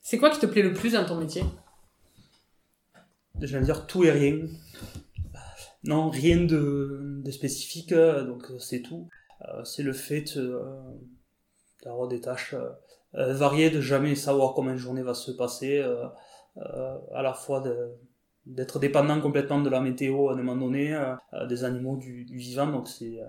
C'est 0.00 0.18
quoi 0.18 0.30
qui 0.30 0.40
te 0.40 0.46
plaît 0.46 0.62
le 0.62 0.72
plus 0.72 0.92
dans 0.92 1.04
ton 1.04 1.16
métier? 1.16 1.42
Je 3.40 3.56
vais 3.56 3.64
dire 3.64 3.86
tout 3.86 4.04
et 4.04 4.10
rien. 4.10 4.46
Non, 5.84 6.10
rien 6.10 6.44
de, 6.44 7.20
de 7.22 7.30
spécifique, 7.30 7.92
euh, 7.92 8.24
donc 8.24 8.46
c'est 8.58 8.82
tout. 8.82 9.08
c'est 9.64 9.82
le 9.82 9.92
fait 9.92 10.38
d'avoir 11.84 12.08
des 12.08 12.20
tâches 12.20 12.56
variées, 13.12 13.70
de 13.70 13.80
jamais 13.80 14.14
savoir 14.14 14.54
comment 14.54 14.70
une 14.70 14.76
journée 14.76 15.02
va 15.02 15.14
se 15.14 15.30
passer, 15.30 15.80
à 16.58 17.22
la 17.22 17.32
fois 17.34 17.62
d'être 18.46 18.80
dépendant 18.80 19.20
complètement 19.20 19.60
de 19.60 19.70
la 19.70 19.80
météo 19.80 20.30
à 20.30 20.32
un 20.32 20.36
moment 20.36 20.56
donné, 20.56 21.00
des 21.48 21.62
animaux, 21.62 21.96
du, 21.96 22.24
du 22.24 22.38
vivant, 22.38 22.66
donc 22.66 22.88
c'est 22.88 23.20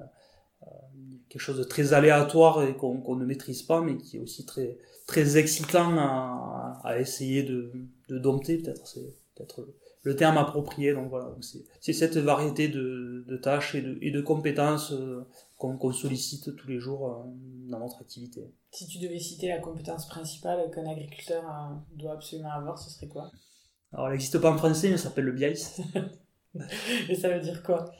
quelque 1.29 1.41
chose 1.41 1.57
de 1.57 1.63
très 1.63 1.93
aléatoire 1.93 2.63
et 2.63 2.75
qu'on 2.75 3.15
ne 3.15 3.25
maîtrise 3.25 3.63
pas, 3.63 3.81
mais 3.81 3.97
qui 3.97 4.17
est 4.17 4.19
aussi 4.19 4.45
très, 4.45 4.77
très 5.05 5.37
excitant 5.37 5.97
à, 5.97 6.81
à 6.83 6.99
essayer 6.99 7.43
de, 7.43 7.71
de 8.09 8.17
dompter, 8.17 8.57
peut-être, 8.57 8.87
c'est 8.87 9.13
peut-être 9.35 9.67
le 10.03 10.15
terme 10.15 10.37
approprié. 10.37 10.93
Donc 10.93 11.09
voilà, 11.09 11.35
c'est 11.81 11.93
cette 11.93 12.17
variété 12.17 12.67
de, 12.67 13.23
de, 13.27 13.37
tâches 13.37 13.75
et 13.75 13.81
de, 13.81 13.97
et 14.01 14.11
de 14.11 14.21
compétences 14.21 14.91
euh, 14.91 15.25
qu'on 15.57 15.91
sollicite 15.91 16.55
tous 16.55 16.67
les 16.67 16.79
jours 16.79 17.07
euh, 17.07 17.69
dans 17.69 17.79
notre 17.79 18.01
activité. 18.01 18.51
Si 18.71 18.87
tu 18.87 18.99
devais 18.99 19.19
citer 19.19 19.49
la 19.49 19.59
compétence 19.59 20.07
principale 20.07 20.69
qu'un 20.71 20.87
agriculteur 20.87 21.43
euh, 21.43 21.75
doit 21.95 22.13
absolument 22.13 22.51
avoir, 22.51 22.77
ce 22.77 22.89
serait 22.89 23.07
quoi? 23.07 23.31
Alors, 23.91 24.07
elle 24.07 24.13
n'existe 24.13 24.39
pas 24.39 24.51
en 24.51 24.57
français, 24.57 24.89
mais 24.89 24.97
ça 24.97 25.05
s'appelle 25.05 25.25
le 25.25 25.31
biais. 25.31 25.53
et 27.09 27.15
ça 27.15 27.29
veut 27.29 27.39
dire 27.39 27.63
quoi? 27.63 27.91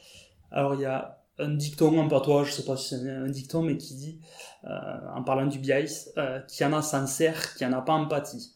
Alors, 0.50 0.74
il 0.74 0.82
y 0.82 0.84
a 0.84 1.19
un 1.40 1.54
dicton 1.54 1.98
en 1.98 2.08
patois, 2.08 2.44
je 2.44 2.52
sais 2.52 2.64
pas 2.64 2.76
si 2.76 2.90
c'est 2.90 3.10
un 3.10 3.28
dicton, 3.28 3.62
mais 3.62 3.76
qui 3.76 3.94
dit, 3.94 4.20
euh, 4.64 4.68
en 5.14 5.22
parlant 5.22 5.46
du 5.46 5.58
biais, 5.58 5.86
euh, 6.18 6.40
qui 6.40 6.64
en 6.64 6.72
a 6.72 6.82
sincère, 6.82 7.54
qui 7.54 7.64
en 7.64 7.72
a 7.72 7.82
pas 7.82 7.94
empathie. 7.94 8.54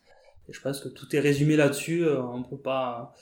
Et 0.49 0.53
je 0.53 0.61
pense 0.61 0.81
que 0.81 0.89
tout 0.89 1.15
est 1.17 1.21
résumé 1.21 1.57
là-dessus, 1.57 2.05
euh, 2.05 2.23
on 2.23 2.43
peut 2.43 2.59
pas, 2.59 3.15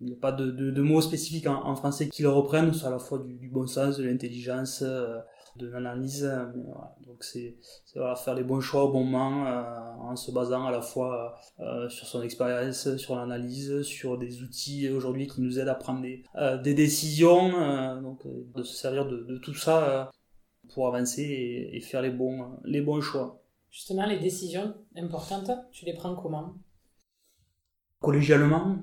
il 0.00 0.08
n'y 0.08 0.12
a 0.12 0.16
pas 0.16 0.32
de, 0.32 0.82
mots 0.82 1.00
spécifiques 1.00 1.46
en, 1.46 1.64
en, 1.64 1.76
français 1.76 2.08
qui 2.08 2.22
le 2.22 2.28
reprennent, 2.28 2.74
c'est 2.74 2.86
à 2.86 2.90
la 2.90 2.98
fois 2.98 3.18
du, 3.18 3.34
du 3.34 3.48
bon 3.48 3.66
sens, 3.66 3.98
de 3.98 4.04
l'intelligence, 4.04 4.82
euh, 4.82 5.18
de 5.56 5.68
l'analyse. 5.68 6.22
Voilà. 6.22 6.96
Donc 7.06 7.22
c'est 7.24 7.56
voilà, 7.94 8.16
faire 8.16 8.34
les 8.34 8.44
bons 8.44 8.60
choix 8.60 8.84
au 8.84 8.92
bon 8.92 9.04
moment 9.04 9.46
euh, 9.46 9.62
en 10.00 10.16
se 10.16 10.30
basant 10.30 10.66
à 10.66 10.70
la 10.70 10.80
fois 10.80 11.38
euh, 11.60 11.88
sur 11.88 12.06
son 12.06 12.22
expérience, 12.22 12.96
sur 12.96 13.16
l'analyse, 13.16 13.82
sur 13.82 14.18
des 14.18 14.42
outils 14.42 14.88
aujourd'hui 14.88 15.26
qui 15.26 15.40
nous 15.40 15.58
aident 15.58 15.68
à 15.68 15.74
prendre 15.74 16.02
des, 16.02 16.22
euh, 16.36 16.56
des 16.58 16.74
décisions. 16.74 17.50
Donc 18.00 18.26
de 18.26 18.62
se 18.62 18.74
servir 18.74 19.06
de, 19.06 19.18
de 19.18 19.38
tout 19.38 19.54
ça 19.54 20.10
pour 20.74 20.88
avancer 20.88 21.22
et, 21.22 21.76
et, 21.76 21.80
faire 21.80 22.02
les 22.02 22.10
bons, 22.10 22.58
les 22.64 22.80
bons 22.80 23.00
choix. 23.00 23.42
Justement, 23.70 24.06
les 24.06 24.18
décisions 24.18 24.74
importantes, 24.96 25.50
tu 25.72 25.84
les 25.84 25.94
prends 25.94 26.14
comment? 26.14 26.54
Collégialement, 28.00 28.78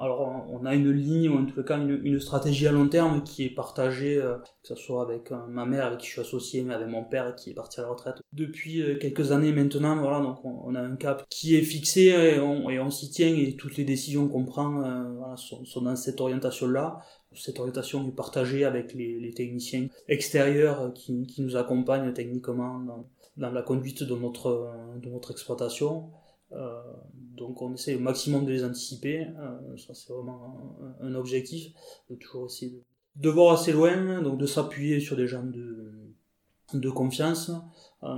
alors 0.00 0.46
on 0.50 0.64
a 0.64 0.74
une 0.74 0.90
ligne 0.90 1.28
ou 1.28 1.38
en 1.38 1.46
tout 1.46 1.62
cas 1.62 1.78
une, 1.78 2.20
stratégie 2.20 2.66
à 2.66 2.72
long 2.72 2.88
terme 2.88 3.22
qui 3.22 3.44
est 3.44 3.54
partagée, 3.54 4.16
euh, 4.16 4.36
que 4.62 4.68
ce 4.68 4.74
soit 4.74 5.02
avec 5.02 5.32
euh, 5.32 5.36
ma 5.48 5.66
mère 5.66 5.86
avec 5.86 6.00
qui 6.00 6.06
je 6.06 6.12
suis 6.12 6.20
associé, 6.20 6.62
mais 6.62 6.74
avec 6.74 6.88
mon 6.88 7.04
père 7.04 7.34
qui 7.34 7.50
est 7.50 7.54
parti 7.54 7.80
à 7.80 7.84
la 7.84 7.90
retraite 7.90 8.16
depuis 8.32 8.82
quelques 9.00 9.32
années 9.32 9.52
maintenant. 9.52 9.96
Voilà, 9.96 10.20
donc 10.20 10.44
on, 10.44 10.74
a 10.74 10.80
un 10.80 10.96
cap 10.96 11.26
qui 11.30 11.56
est 11.56 11.62
fixé 11.62 12.06
et 12.06 12.40
on, 12.40 12.70
et 12.70 12.78
on 12.78 12.90
s'y 12.90 13.10
tient 13.10 13.34
et 13.34 13.56
toutes 13.56 13.76
les 13.76 13.84
décisions 13.84 14.28
qu'on 14.28 14.44
prend 14.44 15.36
sont, 15.36 15.82
dans 15.82 15.96
cette 15.96 16.20
orientation-là. 16.20 17.00
Cette 17.34 17.58
orientation 17.58 18.06
est 18.08 18.16
partagée 18.16 18.64
avec 18.64 18.94
les, 18.94 19.32
techniciens 19.34 19.88
extérieurs 20.08 20.92
qui, 20.94 21.26
nous 21.38 21.56
accompagnent 21.56 22.12
techniquement 22.12 22.80
dans, 23.36 23.50
la 23.50 23.62
conduite 23.62 24.02
de 24.02 24.14
notre 24.14 25.30
exploitation. 25.30 26.10
Donc 26.50 27.60
on 27.62 27.74
essaie 27.74 27.94
au 27.96 28.00
maximum 28.00 28.44
de 28.44 28.52
les 28.52 28.64
anticiper, 28.64 29.26
ça 29.76 29.94
c'est 29.94 30.12
vraiment 30.12 30.78
un, 31.00 31.14
objectif, 31.14 31.72
de 32.08 32.14
toujours 32.16 32.46
essayer 32.46 32.82
de, 33.16 33.28
voir 33.28 33.54
assez 33.54 33.72
loin, 33.72 34.22
donc 34.22 34.38
de 34.38 34.46
s'appuyer 34.46 35.00
sur 35.00 35.16
des 35.16 35.26
gens 35.26 35.44
de, 35.44 36.90
confiance, 36.90 37.50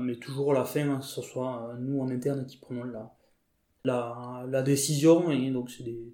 mais 0.01 0.17
toujours 0.17 0.53
à 0.53 0.55
la 0.55 0.65
fin, 0.65 0.99
que 0.99 1.05
ce 1.05 1.23
soit 1.23 1.75
nous 1.81 2.01
en 2.01 2.11
interne 2.11 2.47
qui 2.47 2.59
prenons 2.59 2.85
la, 3.85 4.63
décision, 4.63 5.31
et 5.31 5.51
donc 5.51 5.71
c'est 5.71 5.85
des, 5.85 6.13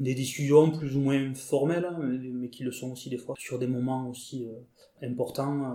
des 0.00 0.14
discussions 0.14 0.70
plus 0.70 0.96
ou 0.96 1.00
moins 1.00 1.34
formelles, 1.34 1.84
hein, 1.84 1.98
mais, 1.98 2.48
qui 2.50 2.62
le 2.62 2.72
sont 2.72 2.92
aussi 2.92 3.10
des 3.10 3.18
fois 3.18 3.34
sur 3.38 3.58
des 3.58 3.66
moments 3.66 4.08
aussi 4.08 4.46
euh, 4.46 5.06
importants. 5.06 5.64
Euh, 5.64 5.74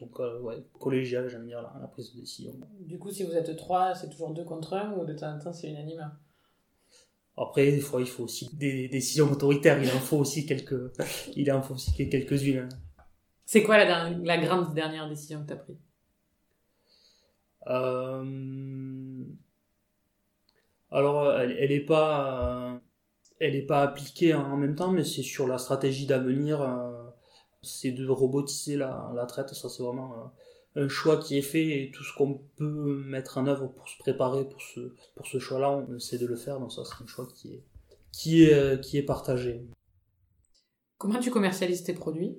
donc, 0.00 0.18
euh, 0.20 0.40
ouais, 0.40 0.64
collégial, 0.78 1.28
j'aime 1.28 1.46
dire, 1.46 1.62
la, 1.62 1.86
prise 1.86 2.12
de 2.14 2.20
décision. 2.20 2.52
Du 2.80 2.98
coup, 2.98 3.10
si 3.10 3.24
vous 3.24 3.32
êtes 3.32 3.56
trois, 3.56 3.94
c'est 3.94 4.08
toujours 4.08 4.32
deux 4.32 4.44
contre 4.44 4.74
un 4.74 4.92
ou 4.94 5.04
de 5.04 5.12
temps 5.12 5.34
en 5.34 5.38
temps 5.38 5.52
c'est 5.52 5.68
unanime? 5.68 6.10
Après, 7.36 7.70
des 7.70 7.80
fois, 7.80 8.00
il 8.00 8.08
faut 8.08 8.24
aussi 8.24 8.54
des 8.56 8.88
décisions 8.88 9.30
autoritaires, 9.30 9.82
il 9.82 9.88
en 9.88 10.00
faut 10.00 10.18
aussi 10.18 10.44
quelques, 10.44 10.92
il 11.36 11.50
en 11.52 11.62
faut 11.62 11.74
aussi 11.74 11.92
quelques-unes. 11.94 12.68
Hein. 12.70 13.04
C'est 13.44 13.62
quoi 13.62 13.78
la, 13.78 14.10
la 14.10 14.38
grande 14.38 14.74
dernière 14.74 15.08
décision 15.08 15.42
que 15.42 15.48
tu 15.48 15.52
as 15.52 15.56
prise? 15.56 15.78
Euh, 17.68 19.24
alors, 20.90 21.32
elle, 21.38 21.56
elle 21.58 21.72
est 21.72 21.84
pas, 21.84 22.80
elle 23.38 23.54
est 23.54 23.66
pas 23.66 23.82
appliquée 23.82 24.34
en 24.34 24.56
même 24.56 24.74
temps, 24.74 24.90
mais 24.90 25.04
c'est 25.04 25.22
sur 25.22 25.46
la 25.46 25.58
stratégie 25.58 26.06
d'avenir. 26.06 26.60
Euh, 27.62 27.68
c'est 27.68 27.92
de 27.92 28.08
robotiser 28.08 28.76
la, 28.76 29.12
la 29.14 29.26
traite. 29.26 29.54
Ça, 29.54 29.68
c'est 29.68 29.82
vraiment 29.82 30.32
euh, 30.76 30.84
un 30.84 30.88
choix 30.88 31.18
qui 31.18 31.38
est 31.38 31.42
fait 31.42 31.82
et 31.82 31.90
tout 31.90 32.04
ce 32.04 32.14
qu'on 32.16 32.40
peut 32.56 33.02
mettre 33.06 33.38
en 33.38 33.46
œuvre 33.46 33.68
pour 33.68 33.88
se 33.88 33.98
préparer 33.98 34.48
pour 34.48 34.60
ce, 34.60 34.94
pour 35.14 35.26
ce 35.26 35.38
choix-là, 35.38 35.70
on 35.70 35.96
essaie 35.96 36.18
de 36.18 36.26
le 36.26 36.36
faire. 36.36 36.60
Donc 36.60 36.72
ça, 36.72 36.82
c'est 36.84 37.02
un 37.02 37.06
choix 37.06 37.28
qui 37.34 37.54
est, 37.54 37.62
qui 38.10 38.44
est, 38.44 38.80
qui 38.80 38.98
est 38.98 39.02
partagé. 39.02 39.66
Comment 40.98 41.18
tu 41.18 41.30
commercialises 41.30 41.82
tes 41.82 41.94
produits? 41.94 42.38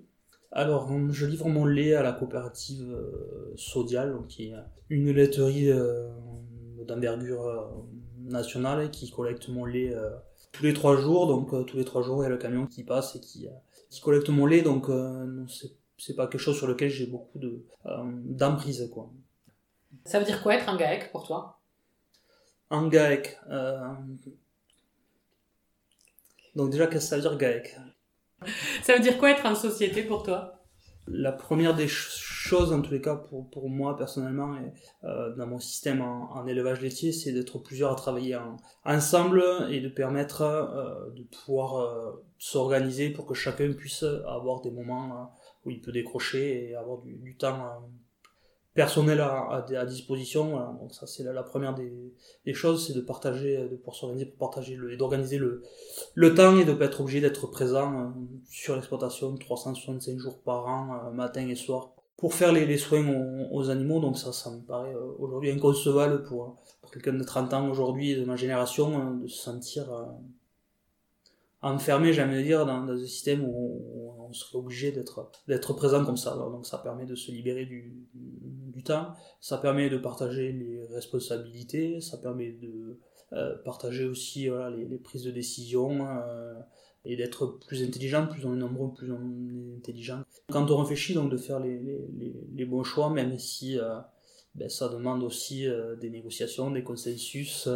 Alors, 0.52 0.92
je 1.10 1.26
livre 1.26 1.50
mon 1.50 1.66
lait 1.66 1.96
à 1.96 2.04
la 2.04 2.14
coopérative 2.14 2.92
euh, 2.92 3.54
Sodial, 3.56 4.20
qui 4.30 4.50
est 4.50 4.56
une 4.90 5.10
laiterie 5.12 5.72
euh, 5.72 6.10
d'envergure 6.86 7.48
euh, 7.48 7.62
nationale 8.20 8.92
qui 8.92 9.10
collecte 9.10 9.50
mon 9.50 9.66
lait 9.66 9.94
tous 10.52 10.64
les 10.64 10.74
trois 10.74 10.96
jours. 10.96 11.28
Donc, 11.28 11.66
tous 11.66 11.76
les 11.76 11.84
trois 11.84 12.04
jours, 12.04 12.22
il 12.22 12.24
y 12.24 12.28
a 12.28 12.30
le 12.30 12.38
camion 12.38 12.68
qui 12.68 12.84
passe 12.84 13.16
et 13.16 13.20
qui, 13.20 13.48
qui 13.94 14.02
collecte 14.02 14.30
mon 14.30 14.48
lait. 14.48 14.64
Donc, 14.64 14.88
c'est 15.98 16.16
pas 16.16 16.28
quelque 16.28 16.42
chose 16.42 16.58
sur 16.58 16.68
lequel 16.68 16.90
j'ai 16.90 17.06
beaucoup 17.06 17.38
de 17.38 17.64
d'emprise, 18.26 18.90
quoi. 18.92 19.12
Ça 20.06 20.18
veut 20.20 20.26
dire 20.26 20.42
quoi 20.42 20.56
être 20.56 20.68
un 20.68 20.76
GAEC 20.76 21.12
pour 21.12 21.28
toi? 21.28 21.62
Un 22.72 22.88
GAEC. 22.88 23.38
Donc, 26.56 26.72
déjà, 26.72 26.88
qu'est-ce 26.88 27.06
que 27.06 27.10
ça 27.10 27.16
veut 27.18 27.22
dire 27.22 27.38
GAEC 27.38 27.78
ça 28.84 28.94
veut 28.94 29.00
dire 29.00 29.18
quoi 29.18 29.32
être 29.32 29.46
en 29.46 29.56
société 29.56 30.04
pour 30.04 30.24
toi? 30.24 30.66
La 31.08 31.32
première 31.32 31.76
des 31.76 31.88
choses, 32.44 32.74
en 32.74 32.82
tous 32.82 32.92
les 32.92 33.02
cas 33.02 33.16
pour, 33.16 33.50
pour 33.50 33.70
moi 33.70 33.98
personnellement, 33.98 34.58
et, 34.58 34.74
euh, 35.06 35.34
dans 35.36 35.48
mon 35.48 35.60
système 35.60 36.02
en, 36.02 36.46
élevage 36.46 36.82
laitier, 36.82 37.14
c'est 37.14 37.32
d'être 37.32 37.58
plusieurs 37.60 37.92
à 37.92 37.96
travailler 37.96 38.38
ensemble 38.86 39.44
et 39.72 39.80
de 39.80 39.88
permettre 39.88 40.42
euh, 40.42 41.10
de 41.12 41.24
pouvoir 41.24 41.78
euh, 41.78 42.12
s'organiser 42.38 43.10
pour 43.12 43.26
que 43.26 43.34
chacun 43.34 43.72
puisse 43.72 44.04
avoir 44.28 44.62
des 44.62 44.72
moments 44.72 45.34
où 45.66 45.72
il 45.72 45.80
peut 45.80 45.94
décrocher 45.94 46.70
et 46.70 46.76
avoir 46.76 47.00
du, 47.02 47.38
temps 47.38 47.90
personnel 48.74 49.22
à, 49.22 49.86
disposition. 49.88 50.58
Donc 50.82 50.94
ça 50.94 51.08
c'est 51.08 51.24
la, 51.24 51.44
première 51.44 51.74
des, 51.74 52.54
choses, 52.54 52.88
c'est 52.88 52.94
de 52.94 53.02
partager, 53.02 53.58
de 53.70 53.76
pouvoir 53.78 53.96
s'organiser 53.96 54.26
pour 54.26 54.38
partager 54.38 54.76
le, 54.76 54.92
et 54.92 54.98
d'organiser 54.98 55.38
le, 55.38 55.64
le 56.16 56.36
temps 56.36 56.58
et 56.58 56.66
de 56.66 56.74
pas 56.74 56.86
être 56.86 57.00
obligé 57.00 57.22
d'être 57.22 57.48
présent 57.48 58.14
sur 58.50 58.76
l'exploitation 58.76 59.34
365 59.38 60.20
jours 60.20 60.42
par 60.42 60.68
an, 60.68 61.12
matin 61.14 61.48
et 61.48 61.56
soir, 61.56 61.94
pour 62.24 62.34
faire 62.34 62.54
les, 62.54 62.78
soins 62.78 63.06
aux, 63.52 63.70
animaux. 63.70 64.00
Donc 64.00 64.18
ça, 64.18 64.32
ça 64.32 64.50
me 64.50 64.62
paraît 64.62 64.96
euh, 64.96 65.12
aujourd'hui 65.20 65.52
inconcevable 65.52 66.24
pour, 66.24 66.56
pour 66.80 66.90
quelqu'un 66.90 67.12
de 67.12 67.24
30 67.24 67.54
ans 67.54 67.70
aujourd'hui 67.70 68.16
de 68.16 68.24
ma 68.24 68.38
génération 68.38 69.16
de 69.16 69.28
se 69.28 69.44
sentir 69.44 69.90
enfermé, 71.62 72.14
j'aime 72.14 72.32
dire, 72.42 72.66
dans, 72.66 72.88
un 72.88 72.98
système 72.98 73.44
où, 73.44 74.16
on 74.20 74.32
serait 74.32 74.58
obligé 74.58 74.94
d'être 74.94 75.32
d'être 75.50 75.74
présent 75.74 76.06
comme 76.06 76.16
ça. 76.16 76.36
donc 76.36 76.66
ça 76.66 76.78
permet 76.78 77.06
de 77.06 77.14
se 77.14 77.30
libérer 77.30 77.66
du, 77.66 77.94
du 78.14 78.84
temps, 78.84 79.08
ça 79.42 79.58
permet 79.58 79.90
de 79.90 79.98
partager 79.98 80.54
les 80.54 80.86
responsabilités, 80.96 82.00
ça 82.00 82.18
permet 82.18 82.54
de 82.54 83.00
euh, 83.34 83.58
partager 83.66 84.06
aussi 84.06 84.48
les, 84.78 84.98
prises 84.98 85.26
de 85.26 85.32
décision 85.32 86.08
euh, 86.08 86.54
et 87.06 87.16
d'être 87.16 87.60
plus 87.68 87.84
intelligent, 87.84 88.28
plus 88.28 88.46
on 88.46 88.54
est 88.54 88.58
nombreux, 88.58 88.94
plus 88.94 89.12
on 89.12 89.18
est 89.18 89.78
intelligent. 89.78 90.24
Quand 90.52 90.70
on 90.72 90.78
réfléchit 90.78 91.14
donc 91.14 91.32
de 91.32 91.38
faire 91.38 91.60
les, 91.60 92.66
bons 92.66 92.84
choix, 92.84 93.10
même 93.10 93.38
si 93.38 93.78
euh, 93.78 94.00
ben, 94.56 94.70
ça 94.70 94.88
demande 94.88 95.24
aussi 95.24 95.68
euh, 95.68 95.96
des 95.96 96.10
négociations, 96.10 96.72
des 96.72 96.84
consensus, 96.84 97.68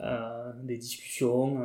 euh, 0.00 0.52
des 0.62 0.78
discussions 0.78 1.58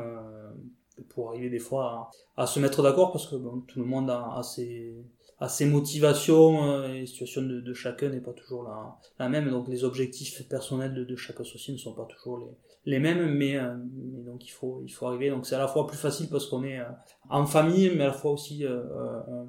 pour 1.10 1.30
arriver 1.30 1.50
des 1.50 1.60
fois 1.60 2.12
à, 2.36 2.48
se 2.48 2.60
mettre 2.60 2.82
d'accord 2.82 3.12
parce 3.12 3.28
que 3.28 3.36
tout 3.36 3.80
le 3.80 3.86
monde 3.86 4.10
a, 4.10 4.42
ses, 4.44 5.66
motivations 5.66 6.84
et 6.86 7.02
les 7.02 7.06
situations 7.06 7.42
de, 7.42 7.74
chacun 7.74 8.10
n'est 8.10 8.22
pas 8.22 8.34
toujours 8.34 8.64
la, 8.64 8.98
la 9.18 9.30
même 9.30 9.50
donc 9.50 9.68
les 9.70 9.84
objectifs 9.84 10.48
personnels 10.48 10.94
de, 10.94 11.04
de, 11.04 11.16
chaque 11.16 11.40
associé 11.40 11.74
ne 11.74 11.80
sont 11.80 11.94
pas 11.94 12.06
toujours 12.06 12.40
les, 12.40 12.48
les 12.88 13.00
mêmes 13.00 13.32
mais, 13.36 13.56
euh, 13.58 13.76
mais 13.94 14.24
donc 14.24 14.48
il 14.48 14.52
faut 14.52 14.82
il 14.84 14.90
faut 14.90 15.06
arriver 15.06 15.30
donc 15.30 15.46
c'est 15.46 15.56
à 15.56 15.60
la 15.60 15.68
fois 15.68 15.86
plus 15.86 15.98
facile 15.98 16.28
parce 16.30 16.48
qu'on 16.48 16.64
est 16.64 16.80
euh, 16.80 16.86
en 17.30 17.46
famille 17.46 17.92
mais 17.96 18.06
à 18.06 18.08
la 18.08 18.14
fois 18.14 18.32
aussi 18.32 18.66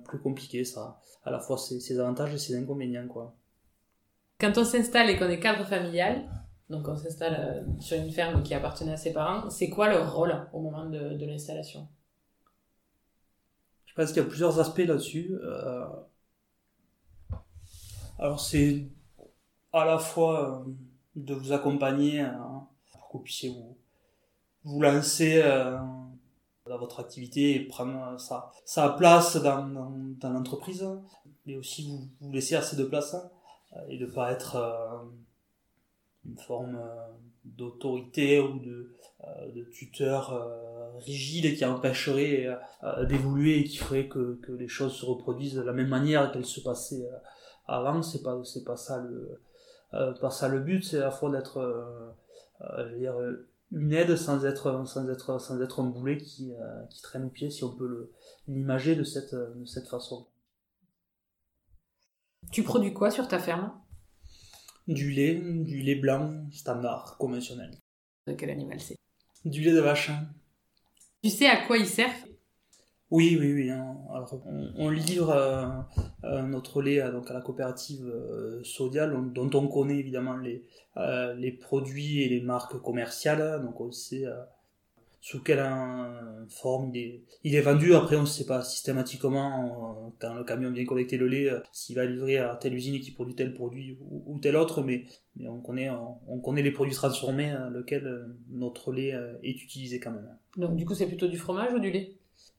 plus 0.04 0.20
compliqué 0.20 0.64
ça 0.64 1.00
à 1.24 1.30
la 1.30 1.40
fois 1.40 1.56
ses, 1.56 1.80
ses 1.80 1.98
avantages 1.98 2.34
et 2.34 2.38
ses 2.38 2.54
inconvénients 2.56 3.08
quoi 3.08 3.34
quand 4.38 4.58
on 4.58 4.64
s'installe 4.64 5.08
et 5.08 5.18
qu'on 5.18 5.30
est 5.30 5.40
cadre 5.40 5.64
familial 5.64 6.28
donc 6.70 6.86
on 6.86 6.96
s'installe 6.96 7.36
euh, 7.38 7.80
sur 7.80 7.96
une 7.96 8.10
ferme 8.10 8.42
qui 8.42 8.52
appartenait 8.52 8.92
à 8.92 8.96
ses 8.96 9.12
parents. 9.12 9.48
C'est 9.48 9.70
quoi 9.70 9.88
leur 9.88 10.14
rôle 10.14 10.34
au 10.52 10.60
moment 10.60 10.84
de, 10.86 11.14
de 11.14 11.26
l'installation? 11.26 11.88
Je 13.86 13.94
pense 13.94 14.08
qu'il 14.08 14.22
y 14.22 14.26
a 14.26 14.28
plusieurs 14.28 14.60
aspects 14.60 14.78
là-dessus. 14.86 15.34
Euh... 15.42 15.86
Alors 18.18 18.40
c'est 18.40 18.86
à 19.72 19.84
la 19.84 19.98
fois 19.98 20.60
euh, 20.66 20.70
de 21.16 21.34
vous 21.34 21.52
accompagner 21.52 22.20
hein, 22.20 22.67
que 23.08 23.12
vous 23.14 23.22
puissiez 23.22 23.50
vous, 23.50 23.76
vous 24.64 24.80
lancer 24.80 25.40
euh, 25.42 25.78
dans 26.66 26.78
votre 26.78 27.00
activité 27.00 27.56
et 27.56 27.60
prendre 27.66 28.18
sa, 28.20 28.52
sa 28.64 28.90
place 28.90 29.36
dans, 29.36 29.66
dans, 29.66 30.30
l'entreprise, 30.30 30.86
mais 31.46 31.56
aussi 31.56 31.88
vous, 32.20 32.32
laisser 32.32 32.54
assez 32.54 32.76
de 32.76 32.84
place 32.84 33.14
hein, 33.14 33.30
et 33.88 33.98
de 33.98 34.06
pas 34.06 34.32
être 34.32 34.56
une 36.28 36.38
forme 36.38 36.76
euh, 36.76 37.06
d'autorité 37.44 38.40
ou 38.40 38.58
de, 38.58 38.94
euh, 39.24 39.52
de 39.52 39.62
tuteur 39.64 40.32
euh, 40.32 40.98
rigide 40.98 41.56
qui 41.56 41.64
empêcherait 41.64 42.46
d'évoluer 43.08 43.60
et 43.60 43.64
qui 43.64 43.76
ferait 43.76 44.08
que, 44.08 44.38
que 44.42 44.52
les 44.52 44.68
choses 44.68 44.94
se 44.94 45.06
reproduisent 45.06 45.54
de 45.54 45.62
la 45.62 45.72
même 45.72 45.88
manière 45.88 46.30
qu'elles 46.32 46.44
se 46.44 46.60
passaient 46.60 47.08
avant. 47.66 48.02
C'est 48.02 48.22
pas 48.22 48.36
pas 48.66 48.76
ça 48.76 49.02
pas 50.20 50.30
ça 50.30 50.48
le 50.48 50.60
but. 50.60 50.82
C'est 50.82 50.98
à 50.98 51.04
la 51.04 51.10
fois 51.10 51.30
d'être 51.30 52.14
je 52.60 52.92
veux 52.92 52.98
dire 52.98 53.14
une 53.70 53.92
aide 53.92 54.16
sans 54.16 54.44
être 54.44 54.84
sans 54.86 55.08
être 55.08 55.38
sans 55.38 55.60
être 55.60 55.80
un 55.80 55.86
boulet 55.86 56.16
qui 56.18 56.52
qui 56.90 57.02
traîne 57.02 57.24
au 57.24 57.30
pied 57.30 57.50
si 57.50 57.64
on 57.64 57.76
peut 57.76 58.10
l'imager 58.46 58.96
de 58.96 59.04
cette 59.04 59.34
de 59.34 59.64
cette 59.64 59.88
façon 59.88 60.26
tu 62.50 62.62
produis 62.62 62.94
quoi 62.94 63.10
sur 63.10 63.28
ta 63.28 63.38
ferme? 63.38 63.72
Du 64.86 65.10
lait, 65.10 65.34
du 65.34 65.80
lait 65.80 65.96
blanc 65.96 66.46
standard, 66.50 67.16
conventionnel. 67.18 67.70
De 68.26 68.32
quel 68.32 68.50
animal 68.50 68.80
c'est? 68.80 68.96
Du 69.44 69.60
lait 69.62 69.72
de 69.72 69.80
vache. 69.80 70.10
Tu 71.22 71.28
sais 71.28 71.46
à 71.46 71.66
quoi 71.66 71.76
il 71.76 71.86
sert? 71.86 72.10
Oui, 73.10 73.36
oui, 73.40 73.52
oui. 73.54 73.70
Hein. 73.70 73.96
On, 74.76 74.90
livre 74.90 75.30
euh, 75.30 75.66
euh, 76.24 76.42
notre 76.42 76.82
lait 76.82 77.00
euh, 77.00 77.10
donc 77.10 77.30
à 77.30 77.34
la 77.34 77.40
coopérative 77.40 78.12
Sodial, 78.64 79.16
dont 79.32 79.50
on 79.54 79.68
connaît 79.68 79.98
évidemment 79.98 80.36
les, 80.36 80.64
les 81.36 81.52
produits 81.52 82.22
et 82.22 82.28
les 82.28 82.40
marques 82.40 82.78
commerciales. 82.80 83.62
Donc 83.62 83.80
on 83.80 83.90
sait 83.92 84.24
sous 85.20 85.42
quelle 85.42 85.66
forme 86.48 86.90
il 86.94 86.98
est, 86.98 87.22
il 87.44 87.54
est 87.54 87.60
vendu. 87.60 87.94
Après, 87.94 88.16
on 88.16 88.22
ne 88.22 88.26
sait 88.26 88.46
pas 88.46 88.62
systématiquement, 88.62 89.98
quand 90.18 90.34
le 90.34 90.44
camion 90.44 90.70
vient 90.70 90.84
collecter 90.84 91.16
le 91.16 91.28
lait, 91.28 91.50
euh, 91.50 91.60
s'il 91.72 91.96
va 91.96 92.04
livrer 92.04 92.38
à 92.38 92.56
telle 92.56 92.74
usine 92.74 93.00
qui 93.00 93.10
produit 93.10 93.34
tel 93.34 93.54
produit 93.54 93.98
ou, 94.00 94.38
tel 94.40 94.56
autre, 94.56 94.82
mais, 94.82 95.04
on, 95.40 95.60
connaît, 95.60 95.90
on, 95.90 96.38
connaît 96.40 96.62
les 96.62 96.72
produits 96.72 96.94
transformés, 96.94 97.52
euh, 97.52 97.82
euh, 97.92 98.26
notre 98.50 98.92
lait 98.92 99.14
est 99.42 99.62
utilisé 99.62 100.00
quand 100.00 100.10
même. 100.10 100.28
Donc, 100.56 100.76
du 100.76 100.84
coup, 100.84 100.94
c'est 100.94 101.06
plutôt 101.06 101.28
du 101.28 101.38
fromage 101.38 101.72
ou 101.72 101.78
du 101.78 101.90
lait? 101.90 102.17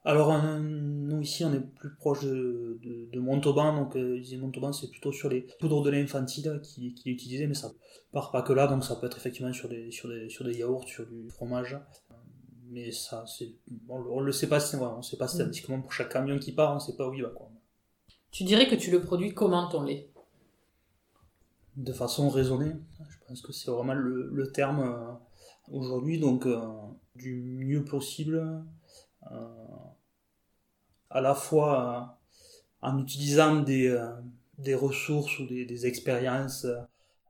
Alors, 0.10 0.42
nous 0.42 1.22
ici, 1.22 1.46
on 1.46 1.54
est 1.54 1.60
plus 1.60 1.94
proche 1.94 2.24
de, 2.24 2.80
de, 3.14 3.20
Montauban, 3.20 3.76
donc 3.76 3.96
euh, 3.96 4.20
Montauban, 4.40 4.74
c'est 4.74 4.90
plutôt 4.90 5.12
sur 5.12 5.30
les 5.30 5.42
poudres 5.60 5.84
de 5.84 5.92
lait 5.92 6.02
infantile 6.02 6.60
qui, 6.64 6.96
qui 6.96 7.10
est 7.10 7.14
utilisé, 7.14 7.46
mais 7.46 7.54
ça 7.54 7.72
part 8.12 8.32
pas 8.32 8.42
que 8.42 8.52
là, 8.52 8.66
donc 8.66 8.84
ça 8.84 8.96
peut 8.96 9.06
être 9.06 9.18
effectivement 9.18 9.54
sur 9.54 9.70
des, 9.70 9.92
sur 9.92 10.10
des, 10.10 10.28
sur 10.28 10.46
des 10.46 10.58
yaourts, 10.58 10.88
sur 10.88 11.06
du 11.06 11.30
fromage. 11.30 11.78
Mais 12.72 12.92
ça, 12.92 13.24
c'est, 13.28 13.54
on, 13.88 14.20
le 14.20 14.32
sait 14.32 14.50
pas, 14.50 14.60
on 14.82 15.04
sait 15.04 15.18
pas 15.18 15.28
statistiquement 15.28 15.80
pour 15.80 15.94
chaque 15.94 16.12
camion 16.12 16.40
qui 16.40 16.54
part, 16.54 16.76
on 16.76 16.80
sait 16.80 16.96
pas 16.96 17.08
où 17.08 17.14
il 17.14 17.22
va. 17.22 17.30
Quoi. 17.30 17.52
Tu 18.32 18.44
dirais 18.46 18.68
que 18.68 18.76
tu 18.76 18.90
le 18.90 19.02
produis 19.02 19.36
comment 19.36 19.70
ton 19.70 19.84
lait? 19.84 20.10
De 21.78 21.94
façon 21.94 22.30
raisonnée. 22.30 22.74
Je 23.08 23.18
pense 23.28 23.44
que 23.44 23.54
c'est 23.54 23.70
vraiment 23.70 23.94
le, 23.94 24.32
le 24.34 24.52
terme 24.52 24.80
euh, 24.80 25.12
aujourd'hui, 25.72 26.20
donc 26.20 26.48
euh, 26.48 26.60
du 27.16 27.36
mieux 27.64 27.86
possible 27.86 28.64
euh, 29.32 29.48
à 31.10 31.22
la 31.22 31.36
fois 31.36 32.18
euh, 32.84 32.88
en 32.90 33.00
utilisant 33.00 33.58
des, 33.62 33.88
euh, 33.88 34.10
des 34.58 34.76
ressources 34.76 35.40
ou 35.40 35.48
des, 35.48 35.66
des 35.66 35.86
expériences 35.88 36.68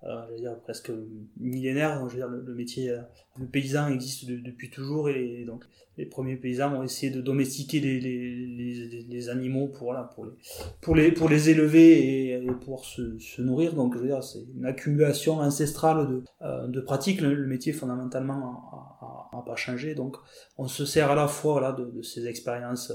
euh, 0.03 0.21
je 0.27 0.33
veux 0.33 0.39
dire 0.39 0.55
presque 0.59 0.91
millénaire. 1.39 1.99
Je 2.07 2.13
veux 2.13 2.19
dire, 2.19 2.27
le, 2.27 2.53
métier, 2.55 2.95
le 3.37 3.45
paysan 3.45 3.89
existe 3.89 4.25
depuis 4.27 4.69
toujours 4.69 5.09
et 5.09 5.43
donc 5.45 5.65
les 5.97 6.05
premiers 6.05 6.37
paysans 6.37 6.73
ont 6.73 6.83
essayé 6.83 7.11
de 7.11 7.19
domestiquer 7.19 7.81
les, 7.81 7.99
les, 7.99 9.05
les, 9.09 9.29
animaux 9.29 9.67
pour, 9.67 9.87
voilà, 9.87 10.03
pour, 10.03 10.25
les, 10.25 10.31
pour, 10.79 10.95
les, 10.95 11.11
pour 11.11 11.27
les 11.27 11.49
élever 11.49 12.31
et, 12.31 12.47
pouvoir 12.61 12.85
se, 12.85 13.19
se, 13.19 13.41
nourrir. 13.41 13.73
Donc 13.73 13.95
je 13.95 13.99
veux 13.99 14.07
dire, 14.07 14.23
c'est 14.23 14.39
une 14.55 14.65
accumulation 14.65 15.39
ancestrale 15.39 16.07
de, 16.07 16.67
de 16.67 16.79
pratiques. 16.79 17.19
Le, 17.19 17.45
métier 17.45 17.73
fondamentalement 17.73 19.29
n'a 19.33 19.41
pas 19.41 19.57
changé. 19.57 19.93
Donc 19.95 20.15
on 20.57 20.69
se 20.69 20.85
sert 20.85 21.11
à 21.11 21.15
la 21.15 21.27
fois 21.27 21.53
voilà, 21.53 21.73
de, 21.73 21.85
de 21.85 22.01
ces 22.01 22.27
expériences 22.27 22.93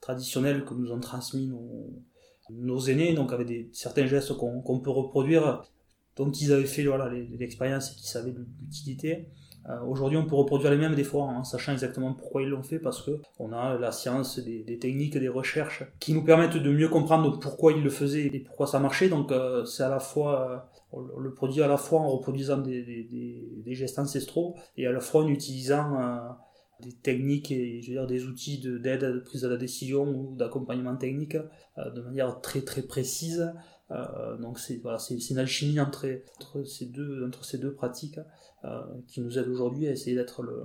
traditionnels 0.00 0.64
que 0.64 0.72
nous 0.72 0.90
ont 0.90 1.00
transmis 1.00 1.48
nos, 1.48 1.92
nos 2.50 2.80
aînés, 2.80 3.14
donc 3.14 3.32
avec 3.32 3.46
des, 3.46 3.68
certains 3.72 4.06
gestes 4.06 4.32
qu'on 4.34 4.80
peut 4.80 4.90
reproduire, 4.90 5.64
dont 6.18 6.30
ils 6.30 6.52
avaient 6.52 6.66
fait 6.66 6.84
l'expérience 7.38 7.92
et 7.92 7.94
qu'ils 7.94 8.08
savaient 8.08 8.34
l'utilité. 8.60 9.28
Euh, 9.68 9.80
Aujourd'hui, 9.82 10.18
on 10.18 10.26
peut 10.26 10.34
reproduire 10.34 10.70
les 10.70 10.76
mêmes 10.76 10.94
des 10.94 11.04
fois 11.04 11.24
en 11.24 11.44
sachant 11.44 11.72
exactement 11.72 12.14
pourquoi 12.14 12.42
ils 12.42 12.48
l'ont 12.48 12.62
fait 12.62 12.78
parce 12.78 13.02
que 13.02 13.20
on 13.38 13.52
a 13.52 13.78
la 13.78 13.92
science, 13.92 14.38
des, 14.38 14.64
des, 14.64 14.78
techniques, 14.78 15.16
des 15.16 15.28
recherches 15.28 15.84
qui 16.00 16.14
nous 16.14 16.24
permettent 16.24 16.56
de 16.56 16.72
mieux 16.72 16.88
comprendre 16.88 17.38
pourquoi 17.38 17.72
ils 17.72 17.82
le 17.82 17.90
faisaient 17.90 18.26
et 18.26 18.40
pourquoi 18.40 18.66
ça 18.66 18.78
marchait. 18.80 19.08
Donc, 19.08 19.30
euh, 19.30 19.64
c'est 19.64 19.82
à 19.82 19.88
la 19.88 20.00
fois, 20.00 20.50
euh, 20.50 20.58
on 20.92 21.20
le 21.20 21.34
produit 21.34 21.62
à 21.62 21.68
la 21.68 21.76
fois 21.76 22.00
en 22.00 22.08
reproduisant 22.08 22.58
des, 22.58 23.62
gestes 23.66 23.98
ancestraux 23.98 24.56
et 24.76 24.86
à 24.86 24.92
la 24.92 25.00
fois 25.00 25.22
en 25.22 25.28
utilisant 25.28 25.98
des 26.80 26.92
techniques 26.92 27.50
et 27.50 27.82
je 27.82 27.88
veux 27.88 27.94
dire 27.94 28.06
des 28.06 28.24
outils 28.24 28.58
d'aide 28.80 29.04
à 29.04 29.10
la 29.10 29.20
prise 29.20 29.42
de 29.42 29.48
la 29.48 29.58
décision 29.58 30.04
ou 30.04 30.34
d'accompagnement 30.36 30.96
technique 30.96 31.36
de 31.76 32.00
manière 32.00 32.40
très 32.40 32.62
très 32.62 32.82
précise. 32.82 33.52
Euh, 33.90 34.36
donc 34.36 34.58
c'est 34.58 34.76
voilà, 34.76 34.98
une 35.30 35.38
alchimie 35.38 35.80
entre, 35.80 36.06
entre 36.40 36.62
ces 36.64 36.86
deux 36.86 37.26
entre 37.26 37.44
ces 37.44 37.56
deux 37.56 37.72
pratiques 37.72 38.20
euh, 38.64 38.82
qui 39.06 39.20
nous 39.22 39.38
aide 39.38 39.48
aujourd'hui 39.48 39.88
à 39.88 39.92
essayer 39.92 40.14
d'être 40.14 40.42
le 40.42 40.62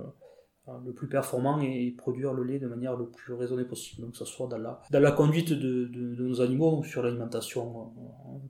le 0.84 0.92
plus 0.92 1.08
performant 1.08 1.60
et 1.60 1.90
produire 1.90 2.32
le 2.32 2.42
lait 2.42 2.58
de 2.58 2.66
manière 2.66 2.96
le 2.96 3.06
plus 3.06 3.34
raisonnée 3.34 3.64
possible. 3.64 4.02
Donc, 4.02 4.12
que 4.12 4.18
ce 4.18 4.24
soit 4.24 4.46
dans 4.46 4.58
la, 4.58 4.80
dans 4.90 5.00
la 5.00 5.12
conduite 5.12 5.52
de, 5.52 5.90
nos 6.22 6.40
animaux, 6.40 6.82
sur 6.84 7.02
l'alimentation, 7.02 7.92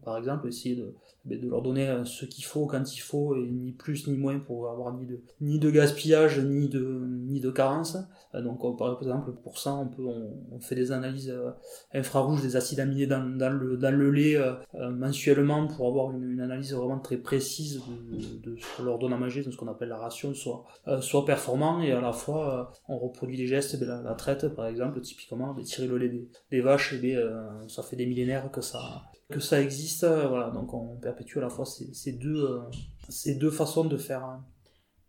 par 0.04 0.16
exemple, 0.16 0.48
essayer 0.48 0.76
de, 0.76 0.94
ben, 1.24 1.40
de 1.40 1.48
leur 1.48 1.62
donner 1.62 1.88
euh, 1.88 2.04
ce 2.04 2.26
qu'il 2.26 2.44
faut 2.44 2.66
quand 2.66 2.94
il 2.94 2.98
faut 2.98 3.34
et 3.34 3.50
ni 3.50 3.72
plus 3.72 4.06
ni 4.08 4.18
moins 4.18 4.38
pour 4.38 4.68
avoir 4.68 4.92
ni 4.92 5.06
de 5.06 5.22
ni 5.40 5.58
de 5.58 5.70
gaspillage 5.70 6.38
ni 6.38 6.68
de 6.68 7.06
ni 7.08 7.40
de 7.40 7.50
carence 7.50 7.96
euh, 8.34 8.42
donc 8.42 8.60
par 8.76 8.98
exemple 9.00 9.32
pour 9.42 9.58
ça 9.58 9.72
on 9.72 9.86
peut 9.86 10.04
on, 10.52 10.60
fait 10.60 10.74
des 10.74 10.92
analyses 10.92 11.30
euh, 11.30 11.50
infrarouges 11.94 12.42
des 12.42 12.56
acides 12.56 12.78
aminés 12.78 13.06
dans, 13.06 13.22
le 13.22 13.78
dans 13.78 13.96
le 13.96 14.10
lait 14.10 14.36
mensuellement 14.74 15.66
pour 15.66 15.88
avoir 15.88 16.10
une, 16.10 16.40
analyse 16.40 16.74
vraiment 16.74 16.98
très 16.98 17.16
précise 17.16 17.80
de, 18.12 18.50
de, 18.50 18.56
ce 18.58 18.76
qu'on 18.76 18.82
leur 18.82 18.98
donne 18.98 19.14
à 19.14 19.16
manger 19.16 19.42
de 19.42 19.50
ce 19.50 19.56
qu'on 19.56 19.68
appelle 19.68 19.88
la 19.88 19.96
ration 19.96 20.34
soit 20.34 20.64
soit 21.00 21.24
performant 21.24 21.80
et 21.80 21.92
à 21.92 22.00
la 22.04 22.12
fois 22.12 22.72
on 22.88 22.98
reproduit 22.98 23.36
les 23.36 23.46
gestes 23.46 23.76
de 23.76 23.84
la, 23.84 24.14
traite 24.14 24.48
par 24.48 24.66
exemple 24.66 25.00
typiquement 25.00 25.54
de 25.54 25.62
tirer 25.62 25.88
le 25.88 25.98
lait 25.98 26.12
des, 26.50 26.60
vaches 26.60 26.92
et 26.92 26.98
bien, 26.98 27.20
ça 27.68 27.82
fait 27.82 27.96
des 27.96 28.06
millénaires 28.06 28.50
que 28.50 28.60
ça 28.60 29.10
que 29.30 29.40
ça 29.40 29.60
existe. 29.60 30.04
Euh, 30.04 30.28
voilà, 30.28 30.50
donc 30.50 30.72
on 30.74 30.96
perpétue 30.96 31.38
à 31.38 31.42
la 31.42 31.48
fois 31.48 31.64
ces, 31.64 31.92
ces 31.94 32.12
deux, 32.12 32.44
euh, 32.44 32.60
ces 33.08 33.34
deux 33.34 33.50
façons 33.50 33.84
de 33.84 33.96
faire. 33.96 34.24
Hein. 34.24 34.44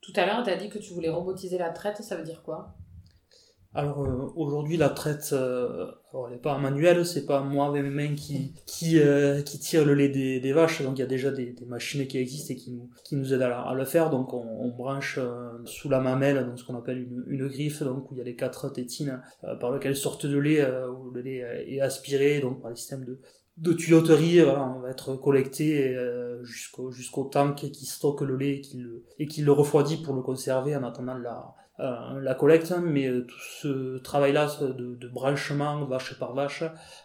Tout 0.01 0.13
à 0.15 0.25
l'heure, 0.25 0.43
tu 0.43 0.49
as 0.49 0.57
dit 0.57 0.69
que 0.69 0.77
tu 0.77 0.93
voulais 0.93 1.09
robotiser 1.09 1.57
la 1.57 1.69
traite, 1.69 2.01
ça 2.01 2.15
veut 2.15 2.23
dire 2.23 2.43
quoi? 2.43 2.75
Alors 3.75 4.03
euh, 4.05 4.31
aujourd'hui 4.35 4.77
la 4.77 4.89
traite, 4.89 5.31
euh, 5.33 5.91
elle 6.13 6.33
n'est 6.33 6.39
pas 6.39 6.57
manuelle, 6.57 7.05
c'est 7.05 7.25
pas 7.25 7.41
moi 7.41 7.67
avec 7.67 7.83
mes 7.83 7.89
mains 7.89 8.15
qui 8.15 8.53
qui, 8.65 8.99
euh, 8.99 9.41
qui 9.41 9.59
tire 9.59 9.85
le 9.85 9.93
lait 9.93 10.09
des, 10.09 10.39
des, 10.39 10.53
vaches, 10.53 10.81
donc 10.81 10.97
il 10.97 11.01
y 11.01 11.03
a 11.03 11.07
déjà 11.07 11.29
des, 11.29 11.51
des, 11.51 11.65
machines 11.65 12.07
qui 12.07 12.17
existent 12.17 12.53
et 12.53 12.55
qui 12.55 12.71
nous 12.71 12.89
qui 13.03 13.15
nous 13.15 13.33
aident 13.33 13.41
à, 13.41 13.73
le 13.75 13.85
faire. 13.85 14.09
Donc 14.09 14.33
on, 14.33 14.45
on 14.61 14.69
branche 14.69 15.19
sous 15.65 15.89
la 15.89 15.99
mamelle, 15.99 16.45
donc 16.45 16.57
ce 16.57 16.63
qu'on 16.63 16.77
appelle 16.77 16.99
une, 16.99 17.23
une, 17.27 17.47
griffe, 17.47 17.83
donc 17.83 18.09
où 18.11 18.15
il 18.15 18.19
y 18.19 18.21
a 18.21 18.23
les 18.23 18.35
quatre 18.35 18.69
tétines 18.69 19.21
par 19.59 19.71
lesquelles 19.71 19.97
sortent 19.97 20.25
de 20.25 20.37
lait, 20.37 20.65
où 20.87 21.11
le 21.11 21.21
lait 21.21 21.65
est 21.67 21.81
aspiré, 21.81 22.39
donc 22.39 22.61
par 22.61 22.69
les 22.69 22.77
systèmes 22.77 23.03
de 23.03 23.19
de 23.57 23.71
tuyauterie, 23.71 24.41
voilà, 24.41 24.73
on 24.75 24.81
va 24.81 24.89
être 24.89 25.15
collecté 25.15 25.95
euh, 25.95 26.43
jusqu'au 26.43 26.91
jusqu'au 26.91 27.23
tank 27.23 27.55
qui 27.71 27.85
stocke 27.85 28.21
le 28.21 28.35
lait 28.35 28.55
et 28.55 28.61
qui 28.61 28.77
le, 28.77 29.05
et 29.17 29.27
qui 29.27 29.41
le 29.41 29.51
refroidit 29.53 29.97
pour 29.97 30.13
le 30.13 30.21
conserver 30.21 30.75
en 30.75 30.83
attendant 30.83 31.17
la, 31.17 31.55
euh, 31.79 32.21
la 32.21 32.35
collecte. 32.35 32.73
Mais 32.83 33.07
euh, 33.07 33.25
tout 33.25 33.39
ce 33.61 33.97
travail-là 33.97 34.49
de, 34.61 34.95
de, 34.95 35.07
branchement 35.07 35.85
vache 35.85 36.17
par 36.19 36.33
vache, 36.33 36.63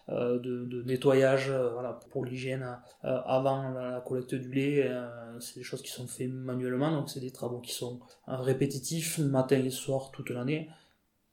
de, 0.08 0.38
de, 0.38 0.82
nettoyage, 0.82 1.50
voilà, 1.50 1.98
pour 2.10 2.24
l'hygiène 2.24 2.78
avant 3.02 3.70
la, 3.70 4.00
collecte 4.00 4.34
du 4.34 4.50
lait, 4.50 4.90
c'est 5.38 5.56
des 5.56 5.64
choses 5.64 5.82
qui 5.82 5.90
sont 5.90 6.06
faites 6.06 6.30
manuellement, 6.30 6.90
donc 6.90 7.10
c'est 7.10 7.20
des 7.20 7.30
travaux 7.30 7.60
qui 7.60 7.72
sont 7.72 8.00
répétitifs 8.26 9.18
matin 9.18 9.56
et 9.56 9.70
soir 9.70 10.10
toute 10.10 10.30
l'année. 10.30 10.68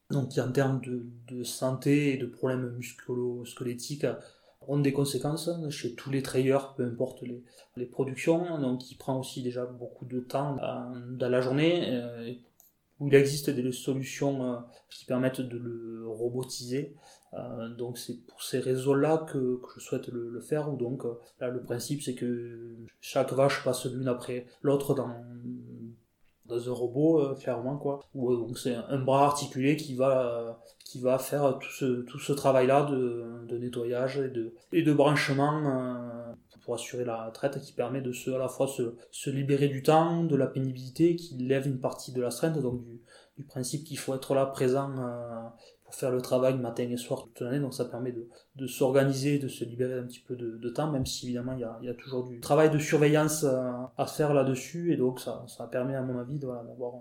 Donc 0.09 0.37
en 0.37 0.51
termes 0.51 0.81
de, 0.81 1.43
santé 1.43 2.13
et 2.13 2.17
de 2.17 2.25
problèmes 2.25 2.69
musculo-squelettiques, 2.77 4.05
ont 4.67 4.79
des 4.79 4.93
conséquences 4.93 5.49
chez 5.69 5.95
tous 5.95 6.11
les 6.11 6.21
trailers, 6.21 6.73
peu 6.75 6.85
importe 6.85 7.23
les, 7.75 7.85
productions, 7.85 8.59
donc 8.59 8.91
il 8.91 8.95
prend 8.95 9.19
aussi 9.19 9.41
déjà 9.41 9.65
beaucoup 9.65 10.05
de 10.05 10.19
temps 10.19 10.55
dans, 10.55 11.29
la 11.29 11.41
journée, 11.41 11.83
euh, 11.87 12.33
où 12.99 13.07
il 13.07 13.15
existe 13.15 13.49
des 13.49 13.71
solutions 13.71 14.43
euh, 14.43 14.57
qui 14.89 15.05
permettent 15.05 15.41
de 15.41 15.57
le 15.57 16.07
robotiser. 16.07 16.95
Euh, 17.33 17.69
donc 17.75 17.97
c'est 17.97 18.25
pour 18.25 18.41
ces 18.41 18.59
raisons-là 18.59 19.25
que, 19.29 19.57
que, 19.57 19.79
je 19.79 19.81
souhaite 19.81 20.07
le, 20.07 20.39
faire. 20.41 20.71
Donc 20.71 21.03
là 21.39 21.49
le 21.49 21.61
principe 21.61 22.01
c'est 22.01 22.15
que 22.15 22.75
chaque 23.01 23.33
vache 23.33 23.63
passe 23.63 23.85
l'une 23.85 24.07
après 24.07 24.45
l'autre 24.61 24.93
dans 24.93 25.13
dans 26.47 26.69
un 26.69 26.73
robot 26.73 27.19
euh, 27.19 27.35
clairement 27.35 27.77
quoi 27.77 27.99
ou 28.15 28.31
euh, 28.31 28.37
donc 28.37 28.57
c'est 28.57 28.75
un 28.75 28.99
bras 28.99 29.25
articulé 29.25 29.75
qui 29.75 29.95
va 29.95 30.27
euh, 30.27 30.51
qui 30.85 30.99
va 30.99 31.17
faire 31.19 31.57
tout 31.59 31.71
ce 31.71 32.01
tout 32.03 32.19
ce 32.19 32.33
travail 32.33 32.67
là 32.67 32.83
de, 32.83 33.45
de 33.47 33.57
nettoyage 33.57 34.17
et 34.17 34.29
de 34.29 34.53
et 34.71 34.81
de 34.81 34.93
branchement 34.93 35.61
pour 36.67 36.75
assurer 36.75 37.05
la 37.05 37.31
traite 37.33 37.61
qui 37.61 37.71
permet 37.71 38.01
de 38.01 38.11
se 38.11 38.29
à 38.29 38.37
la 38.37 38.49
fois 38.49 38.67
se, 38.67 38.97
se 39.09 39.29
libérer 39.29 39.69
du 39.69 39.83
temps 39.83 40.25
de 40.25 40.35
la 40.35 40.47
pénibilité 40.47 41.15
qui 41.15 41.35
lève 41.37 41.65
une 41.65 41.79
partie 41.79 42.11
de 42.11 42.21
la 42.21 42.29
strength 42.29 42.61
donc 42.61 42.83
du, 42.83 42.99
du 43.37 43.43
principe 43.45 43.85
qu'il 43.85 43.97
faut 43.97 44.13
être 44.13 44.35
là 44.35 44.45
présent 44.47 44.93
pour 45.85 45.95
faire 45.95 46.11
le 46.11 46.21
travail 46.21 46.57
matin 46.57 46.83
et 46.83 46.97
soir 46.97 47.23
toute 47.23 47.39
l'année, 47.39 47.61
donc 47.61 47.73
ça 47.73 47.85
permet 47.85 48.11
de, 48.11 48.27
de 48.57 48.67
s'organiser, 48.67 49.39
de 49.39 49.47
se 49.47 49.63
libérer 49.63 49.93
un 49.97 50.03
petit 50.03 50.19
peu 50.19 50.35
de, 50.35 50.57
de 50.57 50.69
temps, 50.69 50.91
même 50.91 51.05
si 51.05 51.27
évidemment 51.27 51.53
il 51.53 51.61
y 51.61 51.63
a, 51.63 51.79
y 51.81 51.87
a 51.87 51.93
toujours 51.93 52.27
du 52.27 52.41
travail 52.41 52.69
de 52.69 52.79
surveillance 52.79 53.45
à, 53.45 53.93
à 53.97 54.05
faire 54.05 54.33
là-dessus, 54.33 54.91
et 54.91 54.97
donc 54.97 55.21
ça, 55.21 55.45
ça 55.47 55.67
permet 55.67 55.95
à 55.95 56.01
mon 56.01 56.19
avis 56.19 56.37
d'avoir 56.37 56.95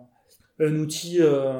un 0.60 0.76
outil 0.76 1.16
euh, 1.20 1.52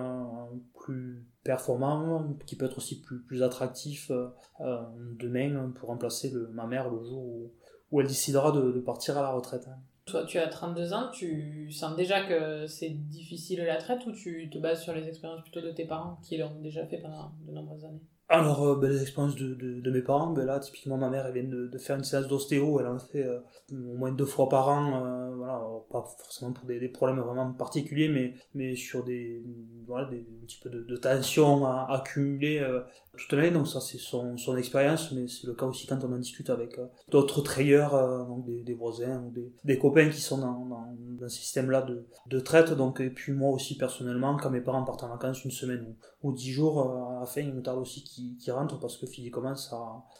plus 0.78 1.26
performant, 1.42 2.36
qui 2.46 2.54
peut 2.54 2.66
être 2.66 2.78
aussi 2.78 3.00
plus, 3.00 3.20
plus 3.20 3.42
attractif 3.42 4.12
euh, 4.60 4.80
demain 5.18 5.72
pour 5.74 5.88
remplacer 5.88 6.32
ma 6.52 6.68
mère 6.68 6.88
le 6.90 7.02
jour 7.04 7.24
où, 7.24 7.52
où 7.90 8.00
elle 8.00 8.06
décidera 8.06 8.52
de, 8.52 8.72
de 8.72 8.80
partir 8.80 9.16
à 9.18 9.22
la 9.22 9.30
retraite. 9.30 9.68
Toi, 10.06 10.24
tu 10.24 10.38
as 10.38 10.46
32 10.46 10.92
ans, 10.92 11.10
tu 11.12 11.70
sens 11.72 11.96
déjà 11.96 12.24
que 12.24 12.66
c'est 12.68 12.90
difficile 12.90 13.64
la 13.64 13.76
traite 13.76 14.06
ou 14.06 14.12
tu 14.12 14.48
te 14.50 14.58
bases 14.58 14.82
sur 14.82 14.92
les 14.92 15.08
expériences 15.08 15.42
plutôt 15.42 15.60
de 15.60 15.72
tes 15.72 15.84
parents 15.84 16.20
qui 16.22 16.36
l'ont 16.36 16.60
déjà 16.60 16.86
fait 16.86 16.98
pendant 16.98 17.32
de 17.44 17.52
nombreuses 17.52 17.84
années? 17.84 18.02
Alors, 18.28 18.66
euh, 18.66 18.76
ben, 18.76 18.90
les 18.90 19.02
expériences 19.02 19.36
de, 19.36 19.54
de, 19.54 19.80
de, 19.80 19.90
mes 19.90 20.02
parents, 20.02 20.32
ben 20.32 20.44
là, 20.44 20.58
typiquement, 20.58 20.96
ma 20.96 21.08
mère, 21.10 21.26
elle 21.26 21.32
vient 21.32 21.44
de, 21.44 21.68
de 21.68 21.78
faire 21.78 21.96
une 21.96 22.02
séance 22.02 22.26
d'ostéo, 22.26 22.80
elle 22.80 22.88
en 22.88 22.98
fait 22.98 23.24
euh, 23.24 23.38
au 23.70 23.96
moins 23.96 24.10
deux 24.10 24.24
fois 24.24 24.48
par 24.48 24.68
an, 24.68 25.04
euh, 25.04 25.34
voilà, 25.36 25.60
pas 25.90 26.04
forcément 26.18 26.52
pour 26.52 26.66
des, 26.66 26.80
des, 26.80 26.88
problèmes 26.88 27.20
vraiment 27.20 27.52
particuliers, 27.52 28.08
mais, 28.08 28.34
mais 28.54 28.74
sur 28.74 29.04
des, 29.04 29.44
voilà, 29.86 30.08
des, 30.08 30.18
un 30.18 30.44
petit 30.44 30.58
peu 30.58 30.70
de, 30.70 30.96
tension 30.96 31.66
euh, 31.66 32.80
toute 33.16 33.32
l'année, 33.32 33.50
donc 33.50 33.66
ça, 33.68 33.80
c'est 33.80 33.98
son, 33.98 34.36
son 34.36 34.56
expérience, 34.56 35.12
mais 35.12 35.28
c'est 35.28 35.46
le 35.46 35.54
cas 35.54 35.66
aussi 35.66 35.86
quand 35.86 36.02
on 36.04 36.12
en 36.12 36.18
discute 36.18 36.50
avec 36.50 36.78
d'autres 37.08 37.40
trailleurs, 37.40 38.26
donc 38.26 38.44
des, 38.44 38.62
des, 38.62 38.74
voisins 38.74 39.22
ou 39.22 39.30
des, 39.30 39.52
des 39.64 39.78
copains 39.78 40.08
qui 40.08 40.20
sont 40.20 40.38
dans, 40.38 40.64
dans, 40.66 40.96
dans 40.98 41.28
ce 41.28 41.36
système-là 41.36 41.82
de, 41.82 42.06
de 42.26 42.40
traite, 42.40 42.72
donc, 42.72 43.00
et 43.00 43.10
puis 43.10 43.32
moi 43.32 43.50
aussi, 43.50 43.76
personnellement, 43.76 44.36
quand 44.36 44.50
mes 44.50 44.60
parents 44.60 44.84
partent 44.84 45.04
en 45.04 45.08
vacances 45.08 45.44
une 45.44 45.50
semaine 45.50 45.94
ou, 46.22 46.28
ou 46.28 46.32
10 46.32 46.52
jours, 46.52 46.80
à 47.16 47.20
la 47.20 47.26
fin, 47.26 47.40
il 47.40 47.52
me 47.52 47.62
tarde 47.62 47.78
aussi 47.78 48.02
qu'il 48.04 48.52
rentre 48.52 48.78
parce 48.78 48.96
que 48.96 49.06
physiquement, 49.06 49.54
ça, 49.54 49.78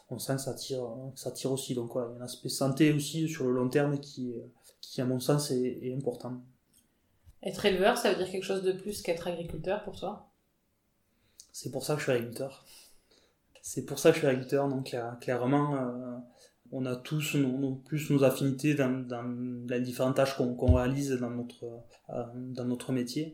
on 0.09 0.19
sent 0.19 0.35
que 0.35 0.41
ça 0.41 0.53
tire, 0.53 0.87
ça 1.15 1.31
tire 1.31 1.51
aussi. 1.51 1.75
Donc 1.75 1.93
voilà, 1.93 2.09
il 2.11 2.15
y 2.15 2.19
a 2.19 2.21
un 2.21 2.25
aspect 2.25 2.49
santé 2.49 2.93
aussi 2.93 3.27
sur 3.27 3.45
le 3.45 3.51
long 3.51 3.69
terme 3.69 3.99
qui, 3.99 4.33
qui 4.81 5.01
à 5.01 5.05
mon 5.05 5.19
sens, 5.19 5.51
est, 5.51 5.93
important. 5.95 6.41
Être 7.43 7.65
éleveur, 7.65 7.97
ça 7.97 8.11
veut 8.11 8.17
dire 8.17 8.31
quelque 8.31 8.43
chose 8.43 8.63
de 8.63 8.71
plus 8.71 9.01
qu'être 9.01 9.27
agriculteur 9.27 9.83
pour 9.83 9.97
toi? 9.97 10.29
C'est 11.51 11.71
pour 11.71 11.83
ça 11.83 11.93
que 11.93 11.99
je 11.99 12.05
suis 12.05 12.11
agriculteur. 12.11 12.65
C'est 13.69 13.85
pour 13.85 13.99
ça 13.99 14.11
que 14.11 14.15
je 14.15 14.19
suis 14.19 14.27
agriculteur. 14.27 14.69
Donc 14.69 14.95
clairement, 15.19 16.23
on 16.71 16.85
a 16.85 16.95
tous 16.95 17.35
nos, 17.35 17.75
plus 17.75 18.09
nos 18.09 18.23
affinités 18.23 18.75
dans, 18.75 19.05
les 19.69 19.81
différentes 19.81 20.15
tâches 20.15 20.37
qu'on 20.37 20.73
réalise 20.73 21.11
dans 21.11 21.29
notre, 21.29 21.65
euh, 22.09 22.23
dans 22.35 22.65
notre 22.65 22.91
métier. 22.91 23.33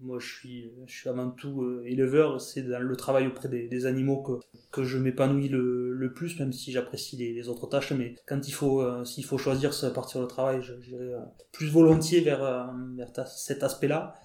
Moi, 0.00 0.18
je 0.18 0.26
suis, 0.26 0.72
je 0.86 0.92
suis 0.92 1.08
avant 1.08 1.30
tout 1.30 1.62
euh, 1.62 1.84
éleveur. 1.86 2.40
C'est 2.40 2.62
dans 2.62 2.80
le 2.80 2.96
travail 2.96 3.28
auprès 3.28 3.48
des, 3.48 3.86
animaux 3.86 4.20
que, 4.22 4.32
que 4.72 4.82
je 4.82 4.98
m'épanouis 4.98 5.48
le, 5.48 5.92
le, 5.92 6.12
plus, 6.12 6.40
même 6.40 6.52
si 6.52 6.72
j'apprécie 6.72 7.16
les, 7.16 7.48
autres 7.48 7.68
tâches. 7.68 7.92
Mais 7.92 8.16
quand 8.26 8.48
il 8.48 8.52
faut, 8.52 8.82
euh, 8.82 9.04
s'il 9.04 9.24
faut 9.24 9.38
choisir 9.38 9.70
partir 9.94 10.20
au 10.20 10.26
travail, 10.26 10.60
j'irai 10.80 11.12
plus 11.52 11.70
volontiers 11.70 12.20
vers, 12.20 12.74
vers 12.96 13.28
cet 13.28 13.62
aspect-là. 13.62 14.16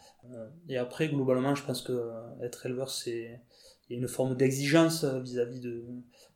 et 0.68 0.78
après, 0.78 1.10
globalement, 1.10 1.54
je 1.54 1.64
pense 1.64 1.84
que 1.84 2.10
être 2.42 2.66
éleveur, 2.66 2.90
c'est 2.90 3.40
il 3.90 3.94
y 3.94 3.96
a 3.96 4.02
une 4.02 4.08
forme 4.08 4.36
d'exigence 4.36 5.06
vis-à-vis 5.06 5.60
de, 5.60 5.84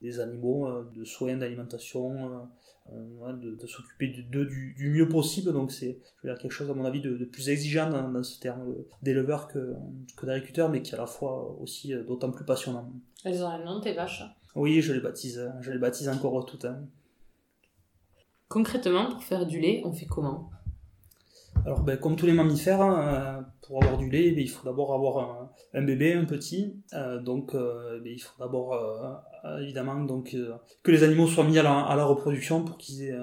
des 0.01 0.19
animaux, 0.19 0.67
euh, 0.67 0.89
de 0.95 1.03
soins, 1.03 1.37
d'alimentation, 1.37 2.47
euh, 2.91 2.93
euh, 2.93 3.33
de, 3.33 3.67
s'occuper 3.67 4.07
d'eux 4.29 4.45
du, 4.45 4.73
du, 4.73 4.89
mieux 4.89 5.07
possible. 5.07 5.51
Donc 5.51 5.71
c'est 5.71 5.99
quelque 6.23 6.49
chose, 6.49 6.69
à 6.69 6.73
mon 6.73 6.85
avis, 6.85 7.01
de, 7.01 7.25
plus 7.25 7.49
exigeant 7.49 7.89
dans, 7.89 8.23
ce 8.23 8.39
terme 8.39 8.75
d'éleveur 9.01 9.47
que, 9.47 9.75
que 10.17 10.25
d'agriculteur, 10.25 10.69
mais 10.69 10.81
qui 10.81 10.91
est 10.91 10.95
à 10.95 10.97
la 10.97 11.07
fois 11.07 11.57
aussi 11.59 11.93
d'autant 12.07 12.31
plus 12.31 12.45
passionnant. 12.45 12.91
Elles 13.23 13.43
ont 13.43 13.47
un 13.47 13.63
nom, 13.63 13.81
tes 13.81 13.93
vaches? 13.93 14.23
Oui, 14.55 14.81
je 14.81 14.93
les 14.93 14.99
baptise, 14.99 15.49
je 15.61 15.71
les 15.71 15.77
baptise 15.77 16.09
encore 16.09 16.45
toutes. 16.45 16.65
Hein. 16.65 16.85
Concrètement, 18.49 19.09
pour 19.09 19.23
faire 19.23 19.45
du 19.45 19.59
lait, 19.59 19.81
on 19.85 19.93
fait 19.93 20.05
comment? 20.05 20.49
Alors, 21.63 21.83
ben, 21.83 21.95
comme 21.97 22.15
tous 22.15 22.25
les 22.25 22.33
mammifères, 22.33 22.81
hein, 22.81 23.45
pour 23.61 23.83
avoir 23.83 23.99
du 23.99 24.09
lait, 24.09 24.31
ben, 24.31 24.41
il 24.41 24.49
faut 24.49 24.65
d'abord 24.65 24.93
avoir 24.93 25.51
un, 25.73 25.81
bébé, 25.83 26.13
un 26.13 26.25
petit. 26.25 26.75
donc, 27.23 27.53
ben, 27.53 28.01
il 28.05 28.19
faut 28.19 28.39
d'abord 28.39 28.73
euh, 29.43 29.57
évidemment 29.57 30.03
donc 30.03 30.35
euh, 30.35 30.53
que 30.83 30.91
les 30.91 31.03
animaux 31.03 31.25
soient 31.25 31.43
mis 31.43 31.57
à 31.57 31.63
la, 31.63 32.05
reproduction 32.05 32.63
pour 32.63 32.77
qu'ils 32.77 33.03
aient 33.05 33.17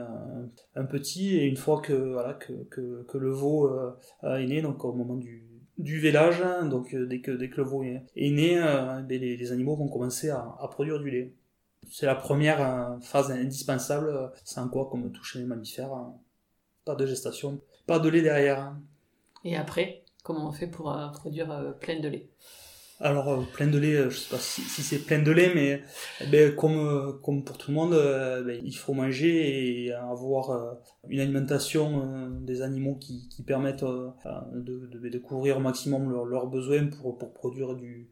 un, 0.74 0.84
petit. 0.84 1.36
Et 1.36 1.44
une 1.44 1.56
fois 1.56 1.80
que 1.80 1.92
voilà 1.92 2.34
que, 2.34 2.52
que, 2.64 3.18
le 3.18 3.30
veau 3.30 3.68
euh, 3.68 4.36
est 4.36 4.46
né 4.46 4.60
donc 4.60 4.84
au 4.84 4.92
moment 4.92 5.14
du, 5.14 5.44
du 5.78 6.00
vélage 6.00 6.42
donc 6.68 6.94
dès 6.94 7.20
que 7.20 7.30
dès 7.30 7.48
que 7.48 7.58
le 7.58 7.62
veau 7.62 7.84
est, 7.84 8.02
né 8.16 8.60
les, 9.08 9.52
animaux 9.52 9.76
vont 9.76 9.88
commencer 9.88 10.30
à, 10.30 10.68
produire 10.70 10.98
du 10.98 11.10
lait. 11.10 11.34
C'est 11.90 12.06
la 12.06 12.16
première 12.16 12.98
phase 13.00 13.30
indispensable 13.30 14.32
sans 14.44 14.68
quoi 14.68 14.88
comme 14.90 15.12
toucher 15.12 15.38
les 15.38 15.46
mammifères 15.46 16.10
pas 16.84 16.96
de 16.96 17.06
gestation 17.06 17.60
pas 17.88 17.98
de 17.98 18.08
lait 18.08 18.22
derrière 18.22 18.76
et 19.44 19.56
après 19.56 20.04
comment 20.22 20.48
on 20.48 20.52
fait 20.52 20.68
pour 20.68 20.96
produire 21.12 21.74
plein 21.80 21.98
de 21.98 22.08
lait? 22.08 22.28
Alors, 23.00 23.28
euh, 23.28 23.42
plein 23.54 23.68
de 23.68 23.78
lait, 23.78 23.94
euh, 23.94 24.10
je 24.10 24.18
sais 24.18 24.30
pas 24.34 24.40
si, 24.40 24.62
c'est 24.62 24.98
plein 24.98 25.22
de 25.22 25.30
lait, 25.30 25.52
mais 25.54 25.82
eh 26.20 26.26
ben, 26.26 26.54
comme, 26.56 26.78
euh, 26.78 27.12
comme 27.22 27.44
pour 27.44 27.56
tout 27.56 27.70
le 27.70 27.76
monde, 27.76 27.92
ben, 27.92 28.60
il 28.64 28.76
faut 28.76 28.92
manger 28.92 29.84
et 29.86 29.92
avoir 29.92 30.78
une 31.08 31.20
alimentation 31.20 32.30
des 32.40 32.62
animaux 32.62 32.96
qui, 32.96 33.28
qui 33.28 33.44
permettent 33.44 33.84
de, 33.84 34.88
de, 34.88 35.08
de, 35.08 35.18
couvrir 35.18 35.58
au 35.58 35.60
maximum 35.60 36.10
leurs 36.28 36.48
besoins 36.48 36.88
pour, 36.88 37.18
pour 37.18 37.32
produire 37.32 37.76
du, 37.76 38.10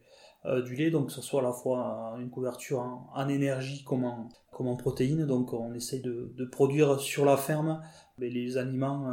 du 0.64 0.76
lait, 0.76 0.90
donc 0.92 1.06
que 1.06 1.12
ce 1.12 1.20
soit 1.22 1.40
à 1.40 1.44
la 1.44 1.52
fois 1.52 2.14
une 2.20 2.30
couverture 2.30 2.78
en, 3.12 3.28
énergie 3.28 3.82
comme 3.82 4.04
en, 4.04 4.28
comme 4.52 4.68
en 4.68 4.76
protéines. 4.76 5.26
Donc 5.26 5.52
on 5.52 5.74
essaye 5.74 6.00
de, 6.00 6.32
de 6.36 6.44
produire 6.44 7.00
sur 7.00 7.24
la 7.24 7.36
ferme 7.36 7.80
ben, 7.80 8.05
les 8.18 8.56
aliments 8.56 9.06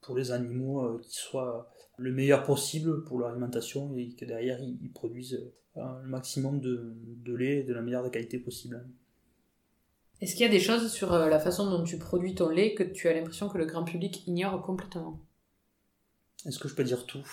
pour 0.00 0.16
les 0.16 0.32
animaux 0.32 0.98
qui 0.98 1.16
soient 1.16 1.70
le 1.96 2.12
meilleur 2.12 2.44
possible 2.44 3.04
pour 3.04 3.18
leur 3.18 3.30
alimentation 3.30 3.94
et 3.96 4.14
que 4.14 4.24
derrière 4.24 4.60
ils, 4.60 4.92
produisent 4.92 5.50
un 5.76 6.00
maximum 6.02 6.60
de, 6.60 6.94
de 7.24 7.34
lait 7.34 7.62
de 7.62 7.72
la 7.72 7.82
meilleure 7.82 8.10
qualité 8.10 8.38
possible. 8.38 8.84
Est-ce 10.20 10.32
qu'il 10.32 10.42
y 10.42 10.48
a 10.48 10.52
des 10.52 10.60
choses 10.60 10.90
sur 10.90 11.12
euh, 11.12 11.28
la 11.28 11.38
façon 11.38 11.70
dont 11.70 11.84
tu 11.84 11.98
produis 11.98 12.34
ton 12.34 12.48
lait 12.48 12.74
que 12.74 12.82
tu 12.82 13.08
as 13.08 13.14
l'impression 13.14 13.48
que 13.48 13.58
le 13.58 13.66
grand 13.66 13.84
public 13.84 14.26
ignore 14.26 14.60
complètement? 14.62 15.20
Est-ce 16.44 16.58
que 16.58 16.68
je 16.68 16.74
peux 16.74 16.84
dire 16.84 17.06
tout? 17.06 17.24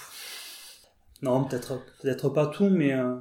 Non, 1.22 1.46
peut-être 1.46 1.84
peut-être 2.02 2.30
pas 2.30 2.48
tout, 2.48 2.70
mais 2.70 2.94
euh, 2.94 3.16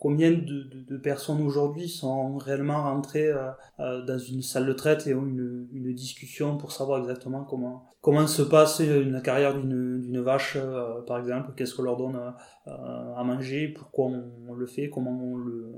combien 0.00 0.32
de, 0.32 0.96
personnes 0.96 1.42
aujourd'hui 1.42 1.88
sont 1.88 2.38
réellement 2.38 2.82
rentrées 2.82 3.28
euh, 3.28 3.50
euh, 3.78 4.02
dans 4.04 4.18
une 4.18 4.42
salle 4.42 4.66
de 4.66 4.72
traite 4.72 5.06
et 5.06 5.14
ont 5.14 5.26
une, 5.26 5.68
une, 5.72 5.94
discussion 5.94 6.56
pour 6.56 6.72
savoir 6.72 7.00
exactement 7.00 7.44
comment 7.44 7.84
comment 8.00 8.26
se 8.26 8.42
passe 8.42 8.80
une 8.80 9.20
carrière 9.22 9.54
d'une 9.60 10.20
vache 10.20 10.56
euh, 10.56 11.02
par 11.02 11.18
exemple 11.18 11.52
qu'est-ce 11.54 11.74
qu'on 11.74 11.82
leur 11.82 11.98
donne 11.98 12.18
à 12.66 13.22
manger 13.24 13.68
pourquoi 13.68 14.06
on, 14.06 14.54
le 14.54 14.66
fait 14.66 14.88
comment 14.88 15.12
on 15.22 15.36
le 15.36 15.72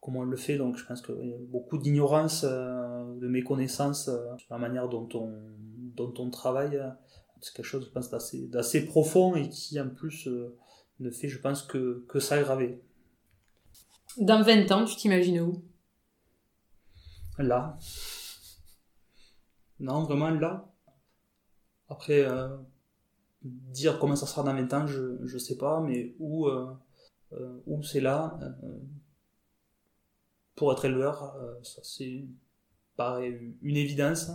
comment 0.00 0.20
on 0.20 0.24
le 0.24 0.36
fait. 0.36 0.56
Donc 0.56 0.76
je 0.76 0.86
pense 0.86 1.02
qu'il 1.02 1.26
y 1.26 1.34
a 1.34 1.38
beaucoup 1.48 1.78
d'ignorance 1.78 2.44
de 2.44 3.26
méconnaissance 3.26 4.04
sur 4.04 4.48
la 4.50 4.58
manière 4.58 4.88
dont 4.88 5.08
on 5.14 5.32
dont 5.96 6.14
on 6.18 6.30
travaille. 6.30 6.80
C'est 7.40 7.54
quelque 7.54 7.66
chose 7.66 7.84
je 7.84 7.90
pense 7.90 8.10
d'assez 8.10 8.86
profond 8.86 9.34
et 9.34 9.48
qui 9.48 9.80
en 9.80 9.88
plus 9.88 10.28
ne 11.00 11.10
fait 11.10 11.28
je 11.28 11.40
pense 11.40 11.62
que 11.62 12.04
que 12.08 12.20
s'aggraver 12.20 12.80
dans 14.18 14.42
20 14.42 14.70
ans, 14.72 14.84
tu 14.84 14.96
t'imagines 14.96 15.40
où? 15.40 15.62
Là. 17.38 17.78
Non, 19.78 20.04
vraiment 20.04 20.30
là. 20.30 20.72
Après, 21.88 22.24
euh, 22.24 22.56
dire 23.42 23.98
comment 23.98 24.16
ça 24.16 24.26
sera 24.26 24.42
dans 24.42 24.54
20 24.54 24.72
ans, 24.74 24.86
je 24.86 25.22
ne 25.22 25.38
sais 25.38 25.56
pas, 25.56 25.80
mais 25.80 26.14
où, 26.18 26.46
euh, 26.46 26.72
euh, 27.32 27.82
c'est 27.82 28.00
là. 28.00 28.38
pour 30.54 30.72
être 30.72 30.86
éleveur, 30.86 31.36
ça 31.62 31.82
c'est 31.84 32.24
pareil, 32.96 33.54
une 33.60 33.76
évidence, 33.76 34.30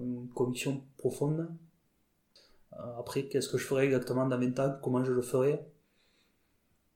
une 0.00 0.28
conviction 0.34 0.84
profonde. 0.98 1.48
après, 2.70 3.26
qu'est-ce 3.26 3.48
que 3.48 3.58
je 3.58 3.66
ferai 3.66 3.86
exactement 3.86 4.26
dans 4.26 4.38
20 4.38 4.60
ans, 4.60 4.78
comment 4.80 5.04
je 5.04 5.12
le 5.12 5.22
ferai 5.22 5.60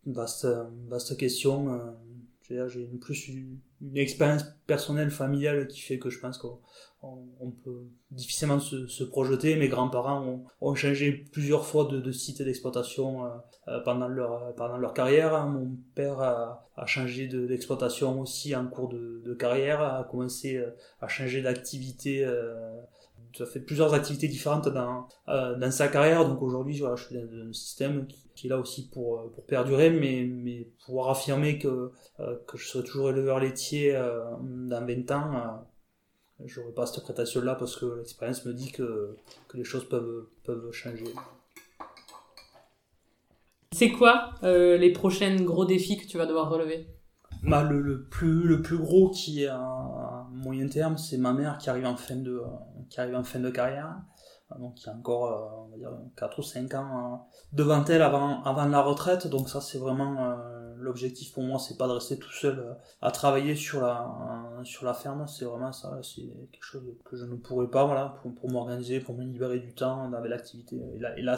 vaste, 0.07 0.47
vaste 0.89 1.17
question. 1.17 1.73
Euh, 1.73 2.69
j'ai 2.69 2.87
plus 3.01 3.29
une, 3.29 3.59
expérience 3.97 4.45
personnelle, 4.67 5.11
familiale 5.11 5.67
qui 5.67 5.81
fait 5.81 5.99
que 5.99 6.11
je 6.11 6.19
pense 6.21 6.39
qu'on 6.39 6.61
on, 7.03 7.51
peut 7.51 7.89
difficilement 8.11 8.61
se, 8.61 8.87
se, 8.87 9.05
projeter. 9.05 9.57
Mes 9.57 9.69
grands-parents 9.69 10.25
ont, 10.25 10.45
ont, 10.61 10.75
changé 10.75 11.13
plusieurs 11.33 11.67
fois 11.67 11.85
de, 11.87 12.01
de 12.01 12.13
site 12.13 12.41
d'exploitation 12.43 13.27
euh, 13.27 13.29
euh, 13.69 13.81
pendant, 13.81 14.09
leur, 14.09 14.55
pendant 14.55 14.79
leur 14.79 14.95
carrière. 14.95 15.47
Mon 15.47 15.77
père 15.95 16.21
a, 16.21 16.71
a 16.77 16.87
changé 16.87 17.27
d'exploitation 17.27 18.21
aussi 18.21 18.55
en 18.55 18.67
cours 18.69 18.89
de, 18.89 19.23
de, 19.25 19.35
carrière, 19.35 19.83
a 19.83 20.05
commencé 20.05 20.65
à 21.01 21.09
changer 21.09 21.43
d'activité 21.43 22.25
ça 23.37 23.47
fait 23.47 23.61
plusieurs 23.61 23.93
activités 23.95 24.29
différentes 24.29 24.69
dans, 24.69 25.09
euh, 25.29 25.55
dans 25.57 25.71
sa 25.71 25.89
carrière. 25.89 26.27
Donc 26.27 26.43
aujourd'hui, 26.43 26.75
je 26.75 26.85
suis 26.97 27.15
dans 27.15 27.49
un 27.49 27.53
système 27.53 28.07
qui, 28.35 28.47
est 28.47 28.51
là 28.51 28.59
aussi 28.59 28.89
pour, 28.89 29.19
euh, 29.19 29.33
pour 29.35 29.45
perdurer, 29.45 29.91
mais, 29.91 30.25
mais 30.25 30.69
pouvoir 30.85 31.11
affirmer 31.11 31.59
que, 31.59 31.91
euh, 32.21 32.37
que 32.47 32.57
je 32.57 32.69
serai 32.69 32.85
toujours 32.85 33.11
éleveur 33.11 33.41
laitier 33.41 33.93
dans 33.93 34.87
20 34.87 35.11
ans, 35.11 35.35
euh, 35.35 36.45
j'aurais 36.45 36.73
pas 36.73 36.87
cette 36.87 37.03
prétention-là 37.03 37.55
parce 37.55 37.77
que 37.77 37.87
l'expérience 37.97 38.45
me 38.45 38.53
dit 38.53 38.73
que, 38.73 39.17
que 39.49 39.57
les 39.57 39.65
choses 39.65 39.89
peuvent, 39.89 40.27
peuvent 40.45 40.71
changer. 40.73 41.13
C'est 43.73 43.91
quoi 43.91 44.33
les 44.43 44.93
prochains 44.93 45.37
gros 45.37 45.67
défis 45.67 45.99
que 45.99 46.07
tu 46.07 46.17
vas 46.17 46.25
devoir 46.25 46.49
relever? 46.49 46.87
Bah, 47.47 47.63
le, 47.63 47.81
le, 47.81 48.05
plus, 48.05 48.43
le 48.43 48.63
plus 48.63 48.79
gros 48.79 49.11
qui 49.11 49.45
est 49.45 49.49
à 49.49 50.27
moyen 50.33 50.69
terme, 50.69 50.99
c'est 50.99 51.19
ma 51.19 51.33
mère 51.33 51.59
qui 51.59 51.71
arrive 51.71 51.87
en 51.87 51.97
fin 51.97 52.17
de, 52.17 52.43
qui 52.89 53.01
arrive 53.01 53.15
en 53.15 53.25
fin 53.25 53.41
de 53.41 53.51
carrière. 53.51 53.97
Donc 54.59 54.81
il 54.81 54.87
y 54.87 54.91
a 54.91 54.93
encore 54.95 55.27
euh, 55.27 55.67
on 55.67 55.71
va 55.71 55.77
dire 55.77 55.91
4 56.17 56.39
ou 56.39 56.43
5 56.43 56.75
ans 56.75 57.15
euh, 57.15 57.17
devant 57.53 57.85
elle 57.85 58.03
avant, 58.03 58.43
avant 58.45 58.67
la 58.67 58.81
retraite. 58.81 59.27
Donc 59.27 59.49
ça 59.49 59.61
c'est 59.61 59.79
vraiment 59.79 60.17
euh, 60.25 60.66
l'objectif 60.79 61.33
pour 61.33 61.43
moi, 61.43 61.59
c'est 61.59 61.77
pas 61.77 61.87
de 61.87 61.93
rester 61.93 62.19
tout 62.19 62.33
seul 62.33 62.77
à 63.03 63.11
travailler 63.11 63.55
sur 63.55 63.81
la, 63.81 64.13
sur 64.65 64.85
la 64.85 64.95
ferme. 64.95 65.27
C'est 65.27 65.45
vraiment 65.45 65.73
ça, 65.73 65.99
c'est 66.03 66.23
quelque 66.53 66.65
chose 66.65 66.83
que 67.05 67.17
je 67.17 67.25
ne 67.25 67.37
pourrais 67.37 67.69
pas 67.69 67.85
voilà, 67.85 68.17
pour, 68.23 68.35
pour 68.35 68.51
m'organiser, 68.51 69.01
pour 69.01 69.15
me 69.15 69.25
libérer 69.25 69.61
du 69.61 69.75
temps 69.75 70.13
avec 70.13 70.31
l'activité 70.31 70.81
et 70.95 70.99
la, 70.99 71.19
et 71.19 71.23
la 71.23 71.37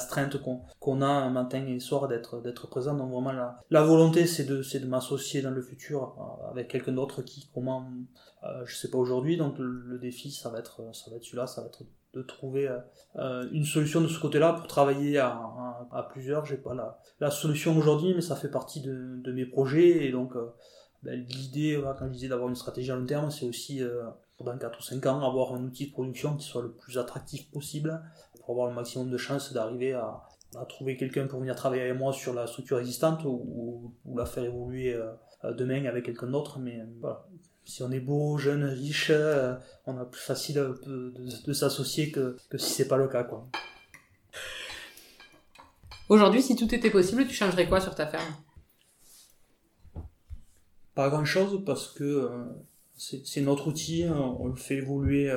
qu'on 0.80 1.02
a 1.02 1.28
matin 1.30 1.66
et 1.66 1.80
soir 1.80 2.08
d'être 2.08 2.40
d'être 2.40 2.66
présent. 2.68 2.94
Donc 2.94 3.10
vraiment 3.12 3.32
la, 3.32 3.60
la 3.70 3.82
volonté 3.82 4.26
c'est 4.26 4.44
de, 4.44 4.62
de 4.62 4.86
m'associer 4.86 5.42
dans 5.42 5.50
le 5.50 5.62
futur 5.62 6.16
avec 6.50 6.68
quelqu'un 6.68 6.92
d'autre 6.92 7.22
qui 7.22 7.48
comment 7.52 7.88
euh, 8.44 8.64
je 8.66 8.76
sais 8.76 8.90
pas 8.90 8.98
aujourd'hui, 8.98 9.36
donc 9.36 9.58
le, 9.58 9.98
défi, 9.98 10.30
ça 10.30 10.48
va 10.48 10.60
être, 10.60 10.94
ça 10.94 11.10
va 11.10 11.16
être 11.16 11.24
celui-là, 11.24 11.46
ça 11.46 11.60
va 11.60 11.68
être 11.68 11.82
de 12.14 12.22
trouver 12.22 12.68
une 13.16 13.64
solution 13.64 14.00
de 14.00 14.08
ce 14.08 14.18
côté-là 14.18 14.54
pour 14.54 14.66
travailler 14.66 15.18
à, 15.18 15.40
à, 15.92 16.08
plusieurs. 16.10 16.44
J'ai 16.46 16.56
pas 16.56 16.74
la, 17.20 17.30
solution 17.30 17.76
aujourd'hui, 17.76 18.14
mais 18.14 18.20
ça 18.20 18.36
fait 18.36 18.50
partie 18.50 18.80
de, 18.80 19.32
mes 19.32 19.46
projets 19.46 20.06
et 20.06 20.12
donc 20.12 20.32
ben, 21.02 21.20
l'idée, 21.28 21.80
quand 21.98 22.06
je 22.06 22.12
disais 22.12 22.28
d'avoir 22.28 22.48
une 22.48 22.56
stratégie 22.56 22.90
à 22.90 22.96
long 22.96 23.06
terme, 23.06 23.30
c'est 23.30 23.46
aussi 23.46 23.82
dans 24.40 24.56
4 24.56 24.78
ou 24.78 24.82
5 24.82 25.06
ans 25.06 25.20
avoir 25.20 25.54
un 25.54 25.64
outil 25.64 25.88
de 25.88 25.92
production 25.92 26.36
qui 26.36 26.46
soit 26.46 26.62
le 26.62 26.72
plus 26.72 26.98
attractif 26.98 27.50
possible 27.50 28.02
pour 28.40 28.50
avoir 28.50 28.68
le 28.68 28.74
maximum 28.74 29.10
de 29.10 29.16
chances 29.16 29.52
d'arriver 29.52 29.92
à, 29.92 30.22
à 30.56 30.64
trouver 30.64 30.96
quelqu'un 30.96 31.26
pour 31.26 31.40
venir 31.40 31.54
travailler 31.54 31.82
avec 31.82 31.98
moi 31.98 32.12
sur 32.12 32.32
la 32.32 32.46
structure 32.46 32.78
existante 32.78 33.24
ou, 33.24 33.94
la 34.16 34.24
faire 34.24 34.44
évoluer 34.44 34.94
euh, 34.94 35.12
demain 35.52 35.84
avec 35.84 36.06
quelqu'un 36.06 36.28
d'autre. 36.28 36.58
Mais 36.58 36.80
voilà, 37.00 37.26
si 37.68 37.82
on 37.82 37.90
est 37.90 38.00
beau, 38.00 38.38
jeune, 38.38 38.64
riche, 38.64 39.10
euh, 39.10 39.54
on 39.86 39.96
a 39.98 40.04
plus 40.04 40.20
facile 40.20 40.56
de, 40.56 41.14
de, 41.46 41.52
s'associer 41.52 42.10
que, 42.10 42.36
que 42.48 42.58
si 42.58 42.72
c'est 42.72 42.88
pas 42.88 42.96
le 42.96 43.08
cas. 43.08 43.24
Quoi. 43.24 43.46
Aujourd'hui, 46.08 46.42
si 46.42 46.56
tout 46.56 46.74
était 46.74 46.90
possible, 46.90 47.26
tu 47.26 47.34
changerais 47.34 47.68
quoi 47.68 47.80
sur 47.80 47.94
ta 47.94 48.06
ferme? 48.06 48.34
Pas 50.94 51.10
grand 51.10 51.24
chose 51.26 51.62
parce 51.64 51.92
que 51.92 52.04
euh, 52.04 52.44
c'est 52.96 53.42
notre 53.42 53.68
outil, 53.68 54.06
on 54.08 54.46
le 54.46 54.56
fait 54.56 54.76
évoluer 54.76 55.30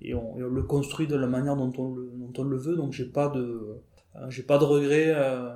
et 0.00 0.14
on, 0.14 0.36
le 0.36 0.62
construit 0.62 1.06
de 1.06 1.16
la 1.16 1.26
manière 1.26 1.56
dont 1.56 1.72
on 1.78 1.94
le, 1.94 2.12
dont 2.14 2.32
on 2.38 2.44
le 2.44 2.56
veut. 2.56 2.76
Donc 2.76 2.92
j'ai 2.92 3.06
pas 3.06 3.28
de 3.28 3.82
euh, 4.16 4.30
j'ai 4.30 4.42
pas 4.42 4.58
de 4.58 4.64
regrets 4.64 5.12
euh, 5.14 5.52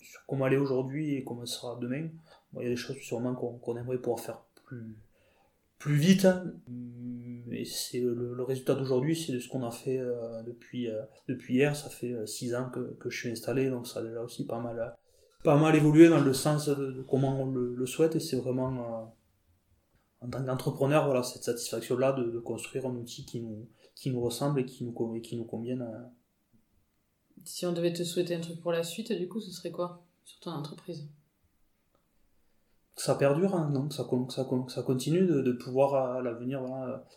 sur 0.00 0.20
comment 0.26 0.46
aller 0.46 0.56
aujourd'hui 0.56 1.14
et 1.14 1.24
comment 1.24 1.44
ce 1.46 1.58
sera 1.58 1.78
demain. 1.80 2.08
Il 2.58 2.64
y 2.64 2.66
a 2.66 2.70
des 2.70 2.76
choses 2.76 2.96
sûrement 2.98 3.34
qu'on 3.34 3.76
aimerait 3.76 3.98
pouvoir 3.98 4.20
faire 4.20 4.42
plus, 4.66 4.96
plus 5.78 5.96
vite. 5.96 6.26
Mais 7.46 7.64
c'est 7.64 8.00
le, 8.00 8.42
résultat 8.42 8.74
d'aujourd'hui, 8.74 9.16
c'est 9.16 9.32
de 9.32 9.38
ce 9.38 9.48
qu'on 9.48 9.64
a 9.64 9.70
fait 9.70 9.98
euh, 9.98 10.42
depuis, 10.42 10.88
depuis 11.28 11.54
hier. 11.54 11.76
Ça 11.76 11.88
fait 11.88 12.26
six 12.26 12.54
ans 12.54 12.70
que, 12.70 12.94
que, 12.94 13.10
je 13.10 13.18
suis 13.18 13.30
installé, 13.30 13.70
donc 13.70 13.86
ça 13.86 14.00
a 14.00 14.02
déjà 14.02 14.22
aussi 14.22 14.46
pas 14.46 14.60
mal, 14.60 14.94
pas 15.42 15.56
mal 15.56 15.74
évolué 15.76 16.08
dans 16.08 16.20
le 16.20 16.32
sens 16.32 16.68
de, 16.68 17.04
comment 17.08 17.42
on 17.42 17.50
le, 17.50 17.86
souhaite. 17.86 18.16
Et 18.16 18.20
c'est 18.20 18.36
vraiment, 18.36 19.14
en 20.20 20.28
tant 20.28 20.44
qu'entrepreneur, 20.44 21.06
voilà, 21.06 21.22
cette 21.22 21.44
satisfaction-là 21.44 22.12
de, 22.12 22.38
construire 22.40 22.86
un 22.86 22.94
outil 22.96 23.24
qui 23.24 23.40
nous, 23.40 23.68
qui 23.94 24.10
nous 24.10 24.20
ressemble 24.20 24.60
et 24.60 24.64
qui 24.64 24.84
nous, 24.84 25.20
qui 25.20 25.36
nous 25.36 25.44
convienne 25.44 25.86
si 27.44 27.66
on 27.66 27.72
devait 27.72 27.92
te 27.92 28.02
souhaiter 28.02 28.34
un 28.34 28.40
truc 28.40 28.60
pour 28.60 28.72
la 28.72 28.82
suite, 28.82 29.12
du 29.12 29.28
coup, 29.28 29.40
ce 29.40 29.50
serait 29.50 29.70
quoi 29.70 30.04
sur 30.24 30.40
ton 30.40 30.50
entreprise? 30.50 31.06
Ça 33.04 33.16
perdure, 33.16 33.54
hein, 33.54 33.68
donc 33.70 33.92
ça, 33.92 34.06
ça, 34.30 34.48
ça 34.68 34.82
continue 34.82 35.26
de, 35.26 35.52
pouvoir 35.52 35.94
à 35.94 36.22
l'avenir 36.22 36.62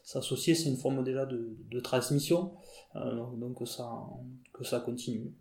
s'associer, 0.03 0.53
c'est 0.53 0.69
une 0.69 0.75
forme 0.75 1.01
déjà 1.01 1.25
de, 1.25 1.55
de 1.71 1.79
transmission, 1.79 2.51
euh, 2.97 3.25
donc 3.37 3.65
ça, 3.65 3.89
que 4.51 4.65
ça 4.65 4.81
continue. 4.81 5.31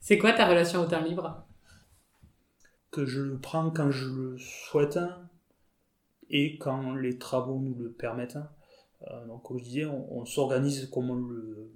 C'est 0.00 0.18
quoi 0.18 0.32
ta 0.32 0.48
relation 0.48 0.82
au 0.82 0.86
temps 0.86 1.04
libre? 1.04 1.46
Que 2.90 3.06
je 3.06 3.20
le 3.20 3.38
prends 3.38 3.70
quand 3.70 3.92
je 3.92 4.08
le 4.08 4.38
souhaite 4.38 4.98
et 6.30 6.58
quand 6.58 6.96
les 6.96 7.16
travaux 7.16 7.60
nous 7.60 7.76
le 7.76 7.92
permettent. 7.92 8.38
Euh, 9.02 9.26
donc 9.26 9.44
comme 9.44 9.58
je 9.58 9.64
disais, 9.64 9.84
on, 9.84 10.18
on 10.18 10.24
s'organise 10.24 10.90
comme 10.90 11.10
on 11.10 11.14
le 11.14 11.70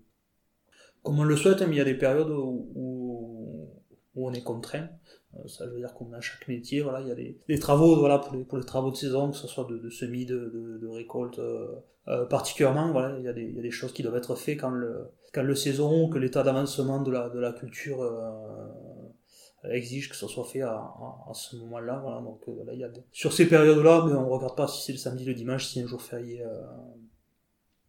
comme 1.05 1.21
on 1.21 1.25
le 1.25 1.37
souhaite, 1.37 1.63
mais 1.63 1.77
il 1.77 1.79
y 1.79 1.81
a 1.81 1.85
des 1.85 1.97
périodes 1.97 2.31
où, 2.31 2.69
où, 2.75 3.71
on 4.17 4.33
est 4.33 4.43
contraint. 4.43 4.89
Euh, 5.37 5.49
ça 5.49 5.66
veut 5.66 5.78
dire 5.78 5.95
qu'on 5.95 6.12
a 6.12 6.20
chaque 6.20 6.49
métier, 6.49 6.81
voilà, 6.81 7.01
il 7.01 7.09
y 7.09 7.11
a 7.11 7.14
des, 7.14 7.39
des 7.49 7.59
travaux, 7.59 7.97
voilà, 7.97 8.18
pour 8.18 8.35
les, 8.35 8.45
pour 8.45 8.59
les 8.59 8.64
travaux 8.64 8.91
de 8.91 8.97
saison, 8.97 9.31
que 9.31 9.37
ce 9.37 9.47
soit 9.47 9.64
de, 9.64 9.78
de 9.78 9.91
semis, 9.91 10.26
de, 10.26 10.78
de, 10.81 10.89
récolte, 10.89 11.39
euh, 11.39 11.76
euh, 12.09 12.26
particulièrement, 12.26 12.91
voilà, 12.93 13.16
il 13.18 13.24
y, 13.24 13.28
a 13.28 13.33
des, 13.33 13.45
il 13.45 13.55
y 13.55 13.59
a 13.59 13.62
des 13.62 13.70
choses 13.70 13.93
qui 13.93 14.03
doivent 14.03 14.16
être 14.16 14.35
faites 14.35 14.59
quand 14.61 14.70
le, 14.70 15.09
quand 15.33 15.43
le 15.43 15.55
saison, 15.55 16.09
que 16.09 16.18
l'état 16.18 16.43
d'avancement 16.43 17.01
de 17.01 17.11
la, 17.12 17.28
de 17.28 17.39
la 17.39 17.53
culture 17.53 18.03
euh, 18.03 19.70
exige 19.70 20.09
que 20.09 20.16
ce 20.16 20.26
soit 20.26 20.45
fait 20.45 20.62
à, 20.62 20.74
à, 20.74 21.33
ce 21.33 21.57
moment-là, 21.57 22.01
voilà, 22.03 22.20
donc 22.22 22.43
voilà, 22.49 22.72
il 22.72 22.81
y 22.81 22.85
a 22.85 22.89
des... 22.89 23.03
sur 23.12 23.33
ces 23.33 23.47
périodes-là, 23.47 24.05
mais 24.07 24.14
on 24.14 24.28
regarde 24.28 24.57
pas 24.57 24.66
si 24.66 24.83
c'est 24.83 24.93
le 24.93 24.99
samedi, 24.99 25.24
le 25.24 25.35
dimanche, 25.35 25.66
si 25.66 25.74
c'est 25.74 25.85
un 25.85 25.87
jour 25.87 26.03
férié 26.03 26.45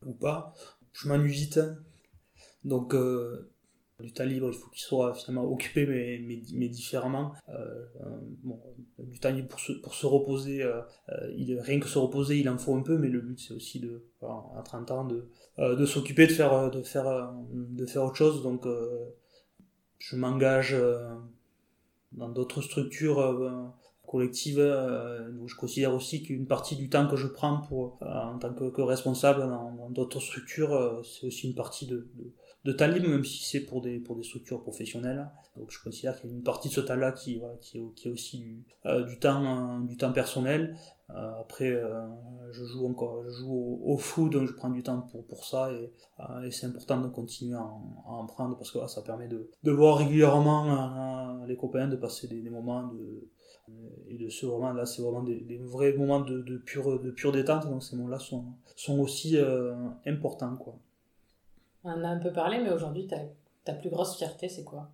ou 0.06 0.14
pas. 0.14 0.54
Je 0.94 1.08
m'ennuie 1.08 1.32
vite, 1.32 1.60
donc, 2.64 2.94
euh, 2.94 3.50
du 4.02 4.12
temps 4.12 4.26
libre, 4.26 4.50
il 4.52 4.58
faut 4.58 4.70
qu'il 4.70 4.82
soit 4.82 5.14
finalement 5.14 5.50
occupé, 5.50 5.86
mais, 5.86 6.22
mais, 6.54 6.68
différemment. 6.68 7.34
Euh, 7.50 7.86
bon, 8.44 8.60
du 9.00 9.20
temps 9.20 9.32
libre 9.32 9.48
pour 9.48 9.60
se, 9.60 9.72
pour 9.74 9.96
se 9.96 10.06
reposer, 10.06 10.64
euh, 10.64 10.82
il, 11.36 11.60
rien 11.60 11.80
que 11.80 11.88
se 11.88 11.98
reposer, 11.98 12.40
il 12.40 12.50
en 12.50 12.58
faut 12.58 12.76
un 12.76 12.82
peu, 12.82 12.98
mais 12.98 13.08
le 13.08 13.22
but 13.22 13.40
c'est 13.40 13.54
aussi 13.54 13.80
de, 13.80 14.04
à 14.22 14.62
30 14.64 14.92
ans, 14.92 15.06
de, 15.06 15.28
de 15.58 15.86
s'occuper, 15.86 16.28
de 16.28 16.34
faire, 16.34 16.70
de, 16.72 16.82
faire, 16.82 17.34
de 17.52 17.86
faire 17.86 18.04
autre 18.04 18.16
chose. 18.16 18.44
Donc, 18.44 18.68
je 20.00 20.16
m'engage 20.16 20.76
dans 22.12 22.30
d'autres 22.30 22.62
structures 22.62 23.74
collectives. 24.06 24.60
donc 24.60 25.48
je 25.48 25.56
considère 25.56 25.94
aussi 25.94 26.24
qu'une 26.24 26.46
partie 26.46 26.76
du 26.76 26.90
temps 26.90 27.08
que 27.08 27.16
je 27.16 27.28
prends 27.28 27.62
pour, 27.62 27.98
en 28.02 28.38
tant 28.40 28.54
que, 28.54 28.82
responsable 28.82 29.42
dans 29.42 29.90
d'autres 29.90 30.20
structures, 30.20 31.02
c'est 31.04 31.28
aussi 31.28 31.48
une 31.48 31.56
partie 31.56 31.88
de 31.88 32.08
temps 32.70 32.88
libre, 32.88 33.08
même 33.08 33.26
si 33.26 33.44
c'est 33.44 33.62
pour 33.62 33.82
des, 33.82 34.00
pour 34.00 34.16
des 34.16 34.24
structures 34.24 34.62
professionnelles. 34.62 35.28
Donc 35.58 35.70
je 35.72 35.84
considère 35.84 36.20
qu'il 36.20 36.30
y 36.30 36.34
a 36.34 36.36
une 36.36 36.44
partie 36.44 36.70
de 36.70 36.74
ce 36.74 36.82
temps-là 36.82 37.12
qui, 37.12 37.40
voilà, 37.40 37.56
qui, 37.60 37.78
est, 37.78 38.10
aussi 38.10 38.40
du, 38.40 38.64
euh, 38.86 39.16
temps, 39.20 39.80
du 39.82 39.98
temps 39.98 40.14
personnel. 40.14 40.78
Euh, 41.10 41.42
après, 41.42 41.70
euh, 41.72 42.08
je 42.52 42.64
joue 42.64 42.88
encore, 42.88 43.24
je 43.26 43.32
joue 43.32 43.82
au, 43.84 43.98
foot, 43.98 44.32
donc 44.32 44.48
je 44.48 44.54
prends 44.54 44.70
du 44.70 44.82
temps 44.82 45.02
pour, 45.02 45.26
pour 45.26 45.46
ça 45.46 45.72
et, 45.74 45.92
c'est 46.52 46.68
important 46.68 47.02
de 47.02 47.08
continuer 47.08 47.56
à 47.56 47.64
en, 47.64 48.04
à 48.08 48.12
en 48.12 48.26
prendre 48.28 48.56
parce 48.56 48.72
que 48.72 48.86
ça 48.88 49.02
permet 49.02 49.28
de, 49.28 49.50
de 49.64 49.72
voir 49.72 49.98
régulièrement 49.98 51.44
les 51.48 51.58
copains, 51.58 51.88
de 51.88 51.96
passer 51.98 52.28
des, 52.28 52.50
moments 52.50 52.88
de, 52.88 53.28
et 54.08 54.18
de 54.18 54.30
ce 54.30 54.46
moment 54.46 54.72
là 54.72 54.86
c'est 54.86 55.02
vraiment 55.02 55.24
des, 55.24 55.42
des, 55.42 55.58
vrais 55.58 55.94
moments 55.94 56.22
de, 56.22 56.42
de 56.42 56.58
pure 56.58 57.02
de 57.02 57.12
pure 57.12 57.32
détente 57.32 57.68
donc 57.68 57.84
ces 57.84 57.96
moments 57.96 58.10
là 58.10 58.20
sont 58.20 58.46
sont 58.76 59.00
aussi 59.00 59.36
importants 60.06 60.56
quoi 60.58 60.78
on 61.84 61.92
en 61.92 62.04
a 62.04 62.10
un 62.10 62.20
peu 62.20 62.32
parlé, 62.32 62.60
mais 62.60 62.72
aujourd'hui, 62.72 63.08
ta, 63.08 63.18
ta 63.64 63.74
plus 63.74 63.90
grosse 63.90 64.18
fierté, 64.18 64.50
c'est 64.50 64.64
quoi? 64.64 64.92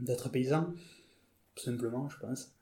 D'être 0.00 0.28
paysan, 0.30 0.74
tout 1.54 1.64
simplement, 1.64 2.08
je 2.08 2.18
pense. 2.18 2.54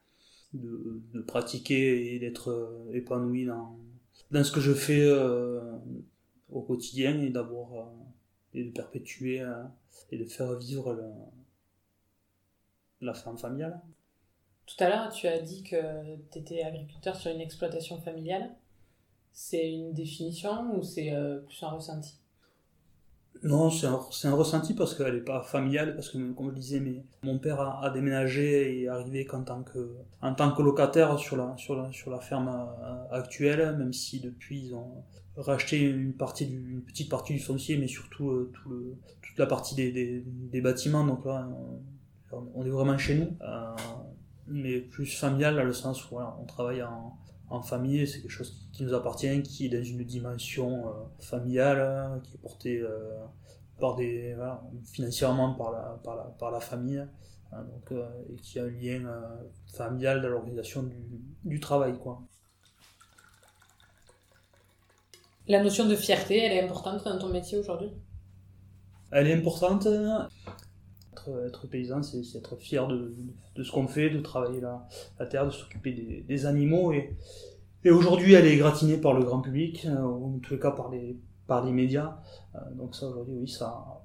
De, 0.52 1.00
de 1.14 1.20
pratiquer 1.20 2.14
et 2.14 2.18
d'être 2.18 2.50
euh, 2.50 2.90
épanoui 2.92 3.44
dans, 3.46 3.78
dans 4.32 4.42
ce 4.42 4.50
que 4.50 4.60
je 4.60 4.74
fais 4.74 5.06
euh, 5.06 5.78
au 6.50 6.60
quotidien 6.62 7.20
et 7.20 7.30
d'avoir 7.30 7.72
euh, 7.74 7.84
et 8.54 8.64
de 8.64 8.72
perpétuer 8.72 9.46
et 10.10 10.18
de 10.18 10.24
faire 10.24 10.52
vivre 10.58 10.92
la, 10.92 11.08
la 13.00 13.14
ferme 13.14 13.38
familiale. 13.38 13.80
Tout 14.66 14.82
à 14.82 14.88
l'heure, 14.88 15.12
tu 15.12 15.28
as 15.28 15.38
dit 15.38 15.62
que 15.62 15.76
tu 16.32 16.38
étais 16.40 16.64
agriculteur 16.64 17.14
sur 17.14 17.30
une 17.30 17.40
exploitation 17.40 18.00
familiale. 18.00 18.50
C'est 19.32 19.70
une 19.70 19.92
définition 19.92 20.76
ou 20.76 20.82
c'est 20.82 21.12
euh, 21.12 21.38
plus 21.40 21.62
un 21.62 21.70
ressenti? 21.70 22.14
Non, 23.42 23.70
c'est 23.70 23.86
un, 23.86 23.98
un, 24.24 24.34
ressenti 24.34 24.74
parce 24.74 24.94
qu'elle 24.94 25.14
n'est 25.14 25.20
pas 25.20 25.42
familiale, 25.42 25.94
parce 25.94 26.10
que 26.10 26.18
comme 26.32 26.50
je 26.50 26.56
disais, 26.56 26.80
mais 26.80 27.02
mon 27.22 27.38
père 27.38 27.60
a, 27.60 27.88
déménagé 27.88 28.74
et 28.74 28.82
est 28.82 28.88
arrivé 28.88 29.24
qu'en 29.24 29.42
tant 29.42 29.62
que, 29.62 29.94
en 30.20 30.34
tant 30.34 30.52
que 30.52 30.60
locataire 30.60 31.18
sur 31.18 31.38
la, 31.38 31.56
sur 31.56 31.74
la, 31.74 31.90
sur 31.90 32.10
la 32.10 32.20
ferme 32.20 32.48
euh, 32.48 33.16
actuelle, 33.16 33.76
même 33.78 33.94
si 33.94 34.20
depuis 34.20 34.66
ils 34.66 34.74
ont 34.74 35.04
racheté 35.38 35.78
une, 35.80 36.12
partie 36.12 36.46
du, 36.46 36.82
petite 36.86 37.08
partie 37.08 37.32
du 37.32 37.38
foncier, 37.38 37.78
mais 37.78 37.88
surtout 37.88 38.30
euh, 38.30 38.52
tout 38.52 38.68
le, 38.68 38.96
toute 39.22 39.38
la 39.38 39.46
partie 39.46 39.74
des, 39.74 39.90
des, 39.90 40.22
des, 40.26 40.60
bâtiments, 40.60 41.06
donc 41.06 41.24
là 41.24 41.48
on, 42.32 42.66
est 42.66 42.70
vraiment 42.70 42.98
chez 42.98 43.14
nous, 43.14 43.36
mais 44.48 44.80
plus 44.80 45.06
familial 45.06 45.56
dans 45.56 45.64
le 45.64 45.72
sens 45.72 46.04
où 46.04 46.08
voilà, 46.10 46.36
on 46.42 46.44
travaille 46.44 46.82
en, 46.82 47.16
en 47.50 47.62
famille, 47.62 48.06
c'est 48.06 48.20
quelque 48.20 48.30
chose 48.30 48.68
qui 48.72 48.84
nous 48.84 48.94
appartient, 48.94 49.42
qui 49.42 49.66
est 49.66 49.68
dans 49.68 49.82
une 49.82 50.04
dimension 50.04 50.88
euh, 50.88 50.92
familiale, 51.18 52.20
qui 52.22 52.36
est 52.36 52.40
portée 52.40 52.78
euh, 52.78 53.24
par 53.80 53.96
des, 53.96 54.36
financièrement 54.84 55.54
par 55.54 55.72
la, 55.72 56.00
par 56.04 56.16
la, 56.16 56.22
par 56.24 56.50
la 56.52 56.60
famille, 56.60 57.04
hein, 57.52 57.64
donc, 57.64 57.92
euh, 57.92 58.08
et 58.32 58.36
qui 58.36 58.60
a 58.60 58.64
un 58.64 58.70
lien 58.70 59.22
familial 59.74 60.22
dans 60.22 60.28
l'organisation 60.28 60.84
du, 60.84 60.96
du, 61.44 61.58
travail. 61.58 61.98
Quoi. 61.98 62.22
La 65.48 65.62
notion 65.62 65.88
de 65.88 65.96
fierté, 65.96 66.38
elle 66.38 66.52
est 66.52 66.62
importante 66.62 67.04
dans 67.04 67.18
ton 67.18 67.30
métier 67.30 67.58
aujourd'hui? 67.58 67.90
Elle 69.10 69.26
est 69.26 69.34
importante. 69.34 69.88
Être, 71.12 71.66
paysan, 71.66 72.02
c'est 72.02 72.38
être 72.38 72.56
fier 72.56 72.86
de, 72.86 73.12
ce 73.62 73.70
qu'on 73.72 73.88
fait, 73.88 74.10
de 74.10 74.20
travailler 74.20 74.60
la, 74.60 75.26
terre, 75.26 75.46
de 75.46 75.50
s'occuper 75.50 76.24
des, 76.26 76.46
animaux. 76.46 76.92
Et, 76.92 77.90
aujourd'hui, 77.90 78.34
elle 78.34 78.46
est 78.46 78.56
gratinée 78.56 78.96
par 78.96 79.14
le 79.14 79.24
grand 79.24 79.40
public, 79.40 79.86
euh, 79.86 80.00
ou 80.00 80.36
en 80.36 80.38
tous 80.38 80.54
les 80.54 80.60
cas 80.60 80.70
par 80.70 80.90
les, 80.90 81.18
par 81.46 81.64
les 81.64 81.72
médias. 81.72 82.20
Euh, 82.54 82.58
donc 82.76 82.94
ça, 82.94 83.08
aujourd'hui, 83.08 83.34
oui, 83.40 83.48
ça, 83.48 84.02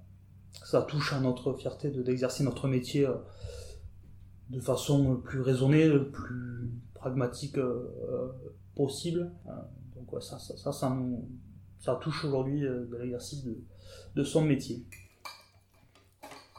ça 0.64 0.82
touche 0.82 1.14
à 1.14 1.20
notre 1.20 1.54
fierté 1.54 1.92
d'exercer 1.92 2.44
notre 2.44 2.68
métier 2.68 3.06
euh, 3.06 3.14
de 4.50 4.60
façon 4.60 5.18
plus 5.18 5.42
raisonnée, 5.42 5.90
plus 6.12 6.72
pragmatique 6.96 7.58
possible. 8.76 9.32
donc 9.96 10.22
ça, 10.24 10.40
ça, 10.40 10.72
ça, 10.72 10.98
ça 11.80 11.96
touche 12.02 12.26
aujourd'hui 12.26 12.64
l'exercice 13.00 13.44
de, 13.44 13.58
de 14.16 14.24
son 14.24 14.42
métier. 14.42 14.86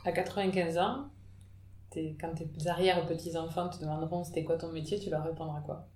À 0.07 0.13
95 0.13 0.79
ans, 0.79 1.09
quand 1.93 2.33
tes 2.37 2.69
arrière-petits-enfants 2.69 3.69
te 3.71 3.81
demanderont 3.81 4.23
c'était 4.23 4.45
quoi 4.45 4.57
ton 4.57 4.71
métier, 4.71 5.01
tu 5.01 5.11
leur 5.11 5.25
répondras 5.25 5.61
quoi? 5.63 5.89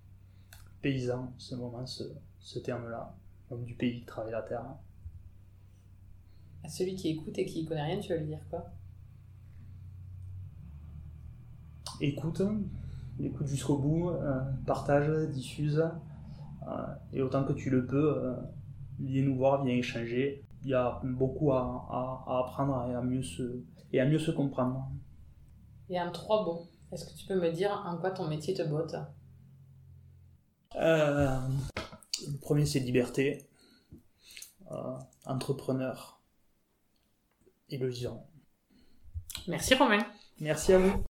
Paysan, 0.81 1.31
ce 1.37 1.55
moment, 1.55 1.85
ce, 1.85 2.03
ce 2.41 2.59
terme-là, 2.59 3.15
homme 3.49 3.63
du 3.63 3.73
pays 3.73 4.01
qui 4.01 4.05
travaille 4.05 4.33
la 4.33 4.41
terre. 4.41 4.65
À 6.61 6.67
celui 6.67 6.95
qui 6.95 7.07
écoute 7.07 7.39
et 7.39 7.45
qui 7.45 7.63
connaît 7.63 7.83
rien, 7.83 7.99
tu 8.01 8.09
vas 8.09 8.19
lui 8.19 8.25
dire 8.25 8.45
quoi? 8.49 8.65
Écoute, 12.01 12.41
écoute 13.17 13.47
jusqu'au 13.47 13.77
bout, 13.77 14.09
euh, 14.09 14.41
partage, 14.65 15.29
diffuse, 15.29 15.89
euh, 16.67 16.85
et 17.13 17.21
autant 17.21 17.45
que 17.45 17.53
tu 17.53 17.69
le 17.69 17.85
peux, 17.85 18.17
euh, 18.17 18.35
viens 18.99 19.23
nous 19.23 19.37
voir, 19.37 19.63
viens 19.63 19.75
échanger. 19.75 20.43
Il 20.63 20.71
y 20.71 20.73
a 20.73 20.99
beaucoup 21.01 21.53
à, 21.53 21.87
à, 22.27 22.39
apprendre 22.39 22.87
et 22.91 22.93
à, 22.93 23.01
mieux 23.01 23.23
se, 23.23 23.63
et 23.91 23.99
à 23.99 24.05
mieux 24.05 24.19
se 24.19 24.31
comprendre. 24.31 24.89
Et 25.89 25.99
en 25.99 26.11
trois 26.11 26.45
mots, 26.45 26.69
est-ce 26.91 27.05
que 27.05 27.17
tu 27.17 27.25
peux 27.25 27.39
me 27.39 27.51
dire 27.51 27.71
en 27.85 27.97
quoi 27.97 28.11
ton 28.11 28.27
métier 28.27 28.53
te 28.53 28.63
botte? 28.63 28.95
Le 30.73 32.37
premier, 32.39 32.65
c'est 32.65 32.79
liberté, 32.79 33.49
entrepreneur 35.25 36.21
et 37.69 37.77
le 37.77 37.87
vivant. 37.87 38.27
Merci 39.47 39.75
Romain. 39.75 40.05
Merci 40.39 40.73
à 40.73 40.79
vous. 40.79 41.03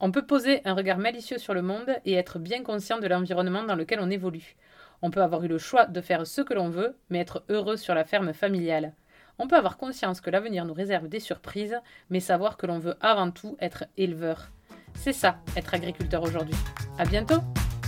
On 0.00 0.12
peut 0.12 0.24
poser 0.26 0.64
un 0.64 0.74
regard 0.74 0.98
malicieux 0.98 1.38
sur 1.38 1.54
le 1.54 1.62
monde 1.62 1.90
et 2.04 2.14
être 2.14 2.38
bien 2.38 2.62
conscient 2.62 3.00
de 3.00 3.06
l'environnement 3.08 3.64
dans 3.64 3.74
lequel 3.74 3.98
on 4.00 4.10
évolue. 4.10 4.56
On 5.02 5.10
peut 5.10 5.22
avoir 5.22 5.42
eu 5.42 5.48
le 5.48 5.58
choix 5.58 5.86
de 5.86 6.00
faire 6.00 6.26
ce 6.26 6.40
que 6.40 6.54
l'on 6.54 6.70
veut, 6.70 6.96
mais 7.10 7.18
être 7.18 7.44
heureux 7.48 7.76
sur 7.76 7.94
la 7.94 8.04
ferme 8.04 8.32
familiale. 8.32 8.94
On 9.38 9.46
peut 9.46 9.56
avoir 9.56 9.76
conscience 9.76 10.20
que 10.20 10.30
l'avenir 10.30 10.64
nous 10.64 10.74
réserve 10.74 11.08
des 11.08 11.20
surprises, 11.20 11.78
mais 12.10 12.20
savoir 12.20 12.56
que 12.56 12.66
l'on 12.66 12.78
veut 12.78 12.96
avant 13.00 13.30
tout 13.30 13.56
être 13.60 13.84
éleveur. 13.96 14.50
C'est 14.94 15.12
ça, 15.12 15.38
être 15.56 15.74
agriculteur 15.74 16.22
aujourd'hui. 16.22 16.56
À 16.98 17.04
bientôt, 17.04 17.38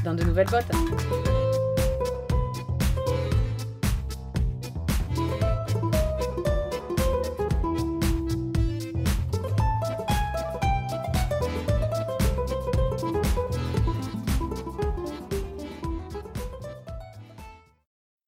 dans 0.04 0.14
de 0.14 0.22
nouvelles 0.22 0.48
bottes. 0.48 1.39